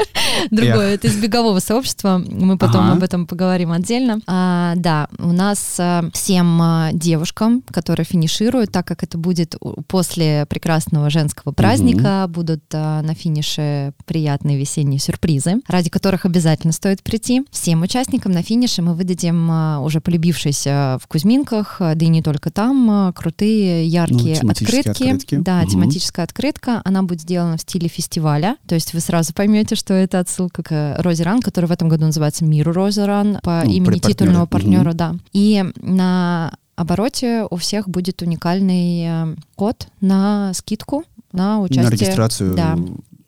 Другое, 0.50 0.94
это 0.94 1.08
из 1.08 1.16
бегового 1.16 1.60
сообщества, 1.60 2.22
мы 2.28 2.58
потом 2.58 2.90
об 2.90 3.02
этом 3.02 3.26
поговорим 3.26 3.72
отдельно. 3.72 4.19
А, 4.26 4.74
да, 4.76 5.08
у 5.18 5.32
нас 5.32 5.76
а, 5.78 6.04
всем 6.12 6.60
а, 6.62 6.90
девушкам, 6.92 7.62
которые 7.70 8.04
финишируют, 8.04 8.72
так 8.72 8.86
как 8.86 9.02
это 9.02 9.18
будет 9.18 9.56
после 9.88 10.46
прекрасного 10.48 11.10
женского 11.10 11.52
праздника, 11.52 12.26
будут 12.28 12.62
а, 12.72 13.02
на 13.02 13.14
финише 13.14 13.92
приятные 14.06 14.58
весенние 14.58 14.98
сюрпризы, 15.00 15.56
ради 15.68 15.90
которых 15.90 16.24
обязательно 16.26 16.72
стоит 16.72 17.02
прийти. 17.02 17.42
Всем 17.50 17.82
участникам 17.82 18.32
на 18.32 18.42
финише 18.42 18.82
мы 18.82 18.94
выдадим 18.94 19.50
а, 19.50 19.80
уже 19.80 20.00
полюбившиеся 20.00 20.98
в 21.02 21.06
Кузьминках, 21.08 21.76
да 21.80 21.94
и 22.04 22.08
не 22.08 22.22
только 22.22 22.50
там, 22.50 22.90
а, 22.90 23.12
крутые, 23.12 23.86
яркие 23.86 24.38
Ну, 24.42 24.50
открытки. 24.50 24.88
открытки. 24.88 25.36
Да, 25.36 25.60
Мгм. 25.62 25.68
тематическая 25.70 26.24
открытка. 26.24 26.80
Она 26.84 27.02
будет 27.02 27.22
сделана 27.22 27.56
в 27.56 27.60
стиле 27.60 27.88
фестиваля. 27.88 28.56
То 28.66 28.74
есть 28.74 28.94
вы 28.94 29.00
сразу 29.00 29.32
поймете, 29.34 29.74
что 29.74 29.94
это 29.94 30.20
отсылка 30.20 30.62
к 30.62 30.94
Розе 30.98 31.24
Ран, 31.24 31.40
который 31.40 31.66
в 31.66 31.72
этом 31.72 31.88
году 31.88 32.06
называется 32.06 32.44
Мир 32.44 32.70
Розе 32.72 33.04
Ран 33.04 33.38
по 33.42 33.62
Ну, 33.64 33.70
имени. 33.70 33.84
Титульного 34.12 34.42
Мгм. 34.42 34.48
партнера, 34.48 34.92
да. 34.92 35.16
И 35.32 35.64
на 35.76 36.52
обороте 36.76 37.46
у 37.50 37.56
всех 37.56 37.88
будет 37.88 38.22
уникальный 38.22 39.04
э, 39.06 39.36
код 39.54 39.88
на 40.00 40.52
скидку 40.54 41.04
на 41.32 41.60
участие. 41.60 41.84
На 41.84 41.90
регистрацию. 41.90 42.54
Да. 42.54 42.76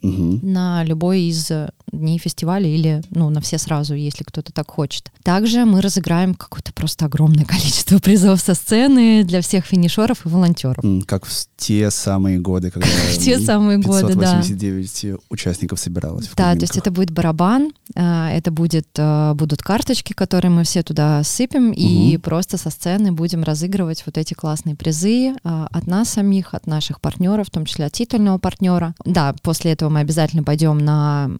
Мгм. 0.02 0.40
на 0.42 0.82
любой 0.84 1.20
из 1.22 1.48
дней 1.92 2.18
фестиваля 2.18 2.66
или 2.66 3.02
ну, 3.10 3.28
на 3.30 3.40
все 3.40 3.58
сразу, 3.58 3.94
если 3.94 4.24
кто-то 4.24 4.52
так 4.52 4.70
хочет. 4.70 5.10
Также 5.22 5.64
мы 5.64 5.80
разыграем 5.80 6.34
какое-то 6.34 6.72
просто 6.72 7.04
огромное 7.06 7.44
количество 7.46 7.98
призов 7.98 8.40
со 8.40 8.54
сцены 8.54 9.24
для 9.24 9.40
всех 9.42 9.66
финишеров 9.66 10.24
и 10.24 10.28
волонтеров. 10.28 10.84
Как 11.06 11.26
в 11.26 11.32
те 11.56 11.90
самые 11.90 12.38
годы, 12.38 12.70
когда 12.70 12.88
В 13.12 13.18
те 13.18 13.38
самые 13.38 13.78
годы, 13.78 14.14
да. 14.14 14.40
589 14.42 15.20
участников 15.30 15.78
собиралось. 15.78 16.30
Да, 16.36 16.54
то 16.54 16.60
есть 16.60 16.76
это 16.76 16.90
будет 16.90 17.10
барабан, 17.10 17.72
э, 17.94 18.28
это 18.32 18.50
будет, 18.50 18.88
э, 18.96 19.34
будут 19.34 19.62
карточки, 19.62 20.12
которые 20.12 20.50
мы 20.50 20.64
все 20.64 20.82
туда 20.82 21.22
сыпем, 21.22 21.72
и 21.72 22.14
Мгм. 22.14 22.22
просто 22.22 22.56
со 22.56 22.70
сцены 22.70 23.12
будем 23.12 23.42
разыгрывать 23.44 24.02
вот 24.06 24.18
эти 24.18 24.34
классные 24.34 24.74
призы 24.74 25.32
э, 25.32 25.34
от 25.44 25.86
нас 25.86 26.08
самих, 26.08 26.54
от 26.54 26.66
наших 26.66 27.00
партнеров, 27.00 27.48
в 27.48 27.50
том 27.50 27.64
числе 27.66 27.86
от 27.86 27.92
титульного 27.92 28.38
партнера. 28.38 28.94
Да, 29.04 29.34
после 29.42 29.72
этого 29.72 29.90
мы 29.90 30.00
обязательно 30.00 30.42
пойдем 30.42 30.78
на 30.78 31.30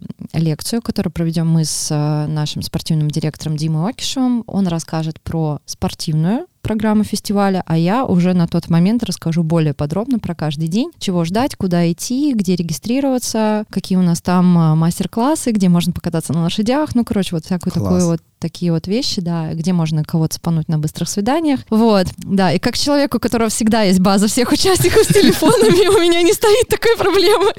лекцию, 0.42 0.82
которую 0.82 1.12
проведем 1.12 1.48
мы 1.48 1.64
с 1.64 1.88
э, 1.90 2.26
нашим 2.26 2.62
спортивным 2.62 3.10
директором 3.10 3.56
Димой 3.56 3.90
Окишевым. 3.90 4.44
Он 4.46 4.66
расскажет 4.66 5.20
про 5.20 5.60
спортивную 5.66 6.46
программу 6.62 7.04
фестиваля, 7.04 7.62
а 7.66 7.76
я 7.76 8.04
уже 8.04 8.32
на 8.32 8.46
тот 8.46 8.70
момент 8.70 9.02
расскажу 9.02 9.42
более 9.42 9.74
подробно 9.74 10.18
про 10.18 10.34
каждый 10.34 10.68
день, 10.68 10.90
чего 10.98 11.24
ждать, 11.24 11.56
куда 11.56 11.90
идти, 11.90 12.32
где 12.34 12.56
регистрироваться, 12.56 13.64
какие 13.68 13.98
у 13.98 14.02
нас 14.02 14.22
там 14.22 14.56
а, 14.56 14.74
мастер-классы, 14.74 15.50
где 15.50 15.68
можно 15.68 15.92
покататься 15.92 16.32
на 16.32 16.42
лошадях, 16.42 16.94
ну, 16.94 17.04
короче, 17.04 17.34
вот 17.34 17.44
всякую 17.44 17.72
Класс. 17.72 17.84
такую 17.84 18.06
вот 18.06 18.20
такие 18.38 18.72
вот 18.72 18.86
вещи, 18.86 19.20
да, 19.20 19.52
где 19.52 19.72
можно 19.72 20.02
кого-то 20.04 20.36
спануть 20.36 20.68
на 20.68 20.78
быстрых 20.78 21.08
свиданиях. 21.08 21.60
Вот, 21.68 22.06
да, 22.16 22.52
и 22.52 22.58
как 22.58 22.78
человеку, 22.78 23.18
у 23.18 23.20
которого 23.20 23.50
всегда 23.50 23.82
есть 23.82 24.00
база 24.00 24.28
всех 24.28 24.50
участников 24.52 25.04
с 25.04 25.08
телефонами, 25.08 25.88
у 25.96 26.00
меня 26.00 26.22
не 26.22 26.32
стоит 26.32 26.68
такой 26.68 26.96
проблемы. 26.96 27.52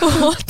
Вот. 0.00 0.44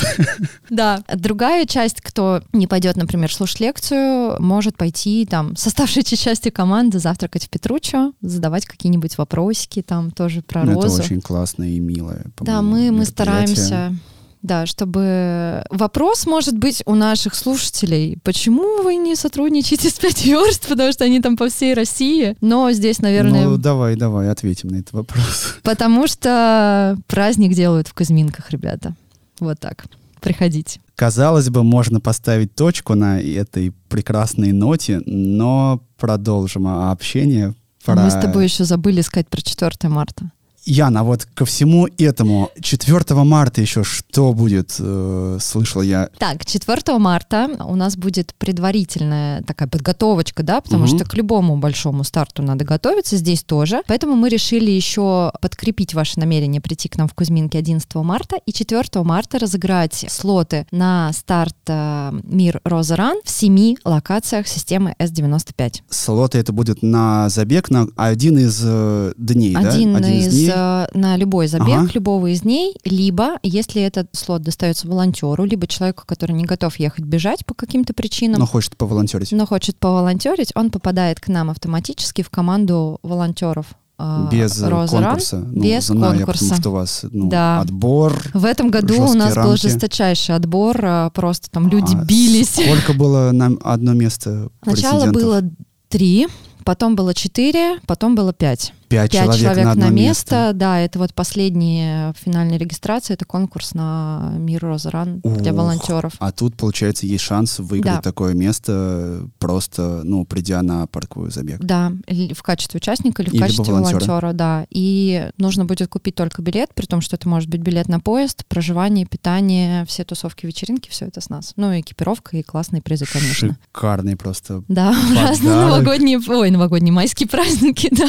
Да. 0.71 1.03
Другая 1.15 1.67
часть, 1.67 2.01
кто 2.01 2.43
не 2.53 2.67
пойдет, 2.67 2.97
например, 2.97 3.33
слушать 3.33 3.61
лекцию, 3.61 4.41
может 4.41 4.77
пойти 4.77 5.27
там 5.27 5.57
с 5.57 5.67
оставшейся 5.67 6.17
частью 6.17 6.53
команды 6.53 6.99
завтракать 6.99 7.45
в 7.47 7.49
Петручо, 7.51 8.13
задавать 8.21 8.65
какие-нибудь 8.67 9.19
вопросики 9.19 9.83
там 9.83 10.11
тоже 10.11 10.43
про 10.43 10.65
Ну, 10.65 10.73
Это 10.73 10.83
розу. 10.83 11.03
очень 11.03 11.21
классно 11.21 11.65
и 11.65 11.79
милое. 11.81 12.27
Да, 12.41 12.63
мы, 12.63 12.91
мы 12.93 13.05
стараемся, 13.05 13.95
да, 14.43 14.67
чтобы... 14.67 15.65
Вопрос 15.71 16.27
может 16.27 16.57
быть 16.57 16.83
у 16.87 16.95
наших 16.95 17.35
слушателей, 17.35 18.19
почему 18.23 18.83
вы 18.83 18.97
не 18.97 19.15
сотрудничаете 19.17 19.91
с 19.91 19.95
5 19.95 20.25
верст, 20.27 20.67
потому 20.69 20.93
что 20.93 21.05
они 21.05 21.21
там 21.21 21.37
по 21.37 21.49
всей 21.49 21.75
России, 21.75 22.37
но 22.41 22.73
здесь, 22.73 23.01
наверное, 23.01 23.45
Ну, 23.45 23.57
давай, 23.59 23.97
давай, 23.97 24.31
ответим 24.31 24.71
на 24.71 24.77
этот 24.77 24.93
вопрос. 24.93 25.57
потому 25.63 26.07
что 26.07 26.97
праздник 27.07 27.55
делают 27.55 27.89
в 27.89 27.95
Кузьминках, 27.95 28.51
ребята. 28.51 28.95
Вот 29.41 29.61
так. 29.61 29.85
Приходите. 30.21 30.81
Казалось 30.97 31.49
бы, 31.49 31.63
можно 31.63 31.99
поставить 32.01 32.55
точку 32.55 32.95
на 32.95 33.21
этой 33.21 33.73
прекрасной 33.89 34.53
ноте, 34.53 35.01
но 35.07 35.83
продолжим 35.99 36.67
общение. 36.67 37.55
А 37.87 37.93
про- 37.95 38.03
Мы 38.05 38.11
с 38.11 38.15
тобой 38.15 38.45
еще 38.45 38.65
забыли 38.65 39.01
сказать 39.01 39.29
про 39.29 39.41
4 39.41 39.89
марта. 39.89 40.31
Яна, 40.71 41.03
вот 41.03 41.27
ко 41.35 41.45
всему 41.45 41.89
этому 41.99 42.51
4 42.61 43.25
марта 43.25 43.61
еще 43.61 43.83
что 43.83 44.33
будет, 44.33 44.77
э, 44.79 45.39
слышал 45.41 45.83
я. 45.83 46.11
Так, 46.19 46.45
4 46.45 46.97
марта 46.99 47.51
у 47.67 47.75
нас 47.75 47.97
будет 47.97 48.35
предварительная 48.39 49.43
такая 49.43 49.69
подготовочка, 49.69 50.45
да, 50.45 50.61
потому 50.61 50.85
Мгм. 50.87 50.97
что 50.97 51.05
к 51.09 51.15
любому 51.15 51.57
большому 51.57 52.05
старту 52.05 52.43
надо 52.43 52.65
готовиться, 52.65 53.17
здесь 53.17 53.43
тоже. 53.43 53.83
Поэтому 53.89 54.15
мы 54.15 54.29
решили 54.29 54.71
еще 54.71 55.33
подкрепить 55.41 55.93
ваше 55.95 56.21
намерение 56.21 56.61
прийти 56.61 56.89
к 56.89 56.97
нам 56.97 57.09
в 57.09 57.15
Кузьминки 57.15 57.57
11 57.57 58.05
марта 58.05 58.37
и 58.47 58.53
4 58.53 59.03
марта 59.03 59.41
разыграть 59.41 60.07
слоты 60.09 60.67
на 60.71 61.13
старт 61.13 61.57
э, 61.67 62.13
Мир 62.23 62.61
Роза 62.65 62.95
Ран 62.95 63.19
в 63.25 63.31
семи 63.31 63.77
локациях 63.85 64.47
системы 64.47 64.95
S95. 65.01 65.81
Слоты 65.91 66.39
это 66.39 66.53
будет 66.53 66.83
на 66.83 67.29
забег, 67.29 67.71
на 67.71 67.89
один 67.97 68.39
из 68.39 68.61
э, 68.65 69.13
дней, 69.17 69.55
да? 69.55 69.69
Один, 69.71 69.97
из, 69.97 70.33
дней. 70.33 70.47
Э, 70.61 70.99
на 70.99 71.17
любой 71.17 71.47
забег, 71.47 71.69
Ага. 71.79 71.91
любого 71.95 72.27
из 72.33 72.43
дней, 72.43 72.75
либо, 72.85 73.39
если 73.43 73.83
этот 73.83 74.09
слот 74.13 74.43
достается 74.43 74.87
волонтеру, 74.89 75.45
либо 75.45 75.67
человеку, 75.67 76.03
который 76.07 76.33
не 76.33 76.45
готов 76.45 76.77
ехать 76.79 77.05
бежать 77.05 77.45
по 77.47 77.55
каким-то 77.55 77.95
причинам, 77.95 78.41
Но 78.41 78.47
хочет 78.47 78.77
поволонтерить. 78.77 79.33
но 79.33 79.47
хочет 79.47 79.77
поволонтерить, 79.79 80.53
он 80.55 80.71
попадает 80.71 81.21
к 81.21 81.29
нам 81.29 81.51
автоматически 81.51 82.23
в 82.23 82.31
команду 82.31 82.99
волонтеров. 83.03 83.67
э, 84.03 84.29
Без 84.33 84.63
Роза 84.63 84.97
Ран. 84.99 85.05
конкурса. 85.05 85.37
Ну, 85.53 85.63
без 85.63 85.87
знаю 85.89 86.17
конкурса. 86.21 86.45
потому 86.45 86.61
что 86.61 86.71
у 86.71 86.73
вас 86.73 87.05
ну, 87.13 87.29
Да. 87.29 87.61
отбор. 87.61 88.15
В 88.33 88.47
этом 88.47 88.71
году 88.71 88.95
у 88.95 89.13
нас 89.15 89.35
был 89.35 89.43
рамки. 89.43 89.61
жесточайший 89.61 90.35
отбор, 90.37 90.83
э, 90.83 91.11
просто 91.13 91.51
там 91.51 91.69
люди 91.69 91.95
А 91.95 92.05
бились. 92.05 92.49
Сколько 92.55 92.95
было 92.95 93.31
на 93.33 93.51
одно 93.63 93.93
место 93.93 94.49
Сначала 94.63 95.11
было 95.13 95.43
три, 95.91 96.29
потом 96.65 96.97
было 96.97 97.13
четыре, 97.13 97.79
потом 97.87 98.15
было 98.15 98.33
пять. 98.33 98.73
Пять, 98.91 99.13
Пять 99.13 99.39
человек, 99.39 99.65
на 99.65 99.71
одно 99.71 99.89
место. 99.91 100.51
Да, 100.53 100.81
это 100.81 100.99
вот 100.99 101.15
последняя 101.15 102.13
финальная 102.21 102.59
регистрация, 102.59 103.15
это 103.15 103.25
конкурс 103.25 103.73
на 103.73 104.33
Мир 104.37 104.63
Роза 104.65 104.91
Ран 104.91 105.21
для 105.23 105.53
волонтеров. 105.53 106.15
А 106.19 106.33
тут, 106.33 106.57
получается, 106.57 107.07
есть 107.07 107.23
шанс 107.23 107.61
выиграть 107.61 107.95
Да. 107.97 108.03
такое 108.03 108.35
место, 108.35 109.29
просто, 109.39 110.01
ну, 110.03 110.25
придя 110.25 110.61
на 110.63 110.89
парковый 110.89 111.31
забег. 111.31 111.61
Да, 111.61 111.93
или 112.09 112.35
в 112.35 112.43
качестве 112.43 112.79
участника 112.79 113.23
или 113.23 113.31
в 113.31 113.35
И 113.35 113.37
либо 113.37 113.47
качестве 113.47 113.73
волонтера. 113.73 113.99
волонтера, 114.01 114.33
да. 114.33 114.67
И 114.71 115.31
нужно 115.39 115.65
будет 115.67 115.89
купить 115.89 116.17
только 116.17 116.43
билет, 116.43 116.75
при 116.75 116.87
том, 116.87 117.01
что 117.01 117.15
это 117.15 117.29
может 117.29 117.49
быть 117.49 117.61
билет 117.61 117.89
на 117.89 118.01
поезд, 118.01 118.45
проживание, 118.47 119.07
питание, 119.07 119.85
все 119.87 120.03
тусовки, 120.03 120.47
вечеринки, 120.47 120.91
все 120.91 121.07
это 121.07 121.21
с 121.21 121.29
нас. 121.29 121.53
Ну, 121.55 121.73
и 121.73 121.81
экипировка, 121.81 122.37
и 122.37 122.43
классные 122.43 122.83
призы, 122.83 123.05
конечно. 123.07 123.57
Шикарный 123.73 124.17
просто. 124.17 124.65
Да, 124.67 124.91
разные 125.15 125.53
Подарок. 125.53 125.71
новогодние, 125.71 126.19
ой, 126.27 126.51
новогодние 126.51 126.93
майские 126.93 127.29
праздники, 127.29 127.89
да. 127.97 128.09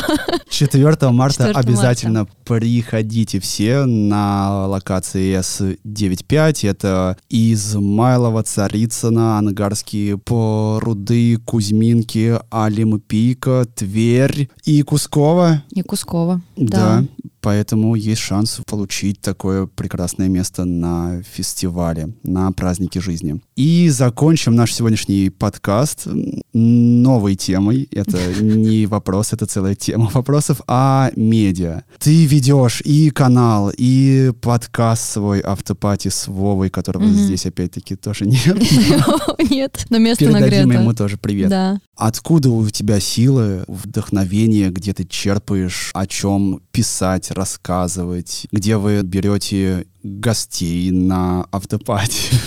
4 0.71 1.11
марта 1.11 1.47
4 1.47 1.59
обязательно 1.59 2.25
приходите 2.45 3.39
все 3.39 3.85
на 3.85 4.67
локации 4.67 5.37
С95. 5.37 6.69
Это 6.69 7.17
Измайлова, 7.29 8.43
Царицына, 8.43 9.37
Ангарские 9.37 10.17
пруды, 10.17 11.37
Кузьминки, 11.37 12.39
Олимпийка, 12.49 13.65
Тверь 13.75 14.49
и 14.63 14.81
Кускова. 14.83 15.63
И 15.71 15.81
Кускова. 15.81 16.41
Да. 16.55 17.03
Поэтому 17.41 17.95
есть 17.95 18.21
шанс 18.21 18.61
получить 18.67 19.19
такое 19.19 19.65
прекрасное 19.65 20.27
место 20.27 20.63
на 20.65 21.21
фестивале, 21.23 22.13
на 22.23 22.51
празднике 22.51 23.01
жизни. 23.01 23.41
И 23.55 23.89
закончим 23.89 24.55
наш 24.55 24.73
сегодняшний 24.73 25.29
подкаст 25.31 26.07
новой 26.53 27.35
темой. 27.35 27.87
Это 27.91 28.17
не 28.41 28.85
вопрос, 28.85 29.33
это 29.33 29.45
целая 29.47 29.73
тема 29.75 30.09
вопросов 30.13 30.61
о 30.67 31.09
медиа. 31.15 31.81
Ты 31.99 32.25
ведешь 32.25 32.81
и 32.81 33.09
канал, 33.09 33.71
и 33.75 34.31
подкаст 34.41 35.11
свой 35.13 35.39
автопати 35.41 36.09
с 36.09 36.27
Вовой, 36.27 36.69
которого 36.69 37.03
Мгм. 37.03 37.15
здесь 37.15 37.45
опять-таки 37.45 37.95
тоже 37.95 38.25
нет. 38.25 38.57
Нет, 39.49 39.85
но 39.89 39.97
место 39.97 40.25
Передадим 40.25 40.67
нагрето. 40.67 40.81
ему 40.81 40.93
тоже 40.93 41.17
привет. 41.17 41.49
Да. 41.49 41.79
Откуда 41.95 42.49
у 42.49 42.69
тебя 42.69 42.99
силы, 42.99 43.63
вдохновение, 43.67 44.69
где 44.69 44.93
ты 44.93 45.03
черпаешь, 45.05 45.91
о 45.93 46.05
чем 46.07 46.61
писать, 46.71 47.30
рассказывать, 47.31 48.47
где 48.51 48.77
вы 48.77 49.01
берете 49.03 49.85
гостей 50.03 50.91
на 50.91 51.45
автопате? 51.51 52.35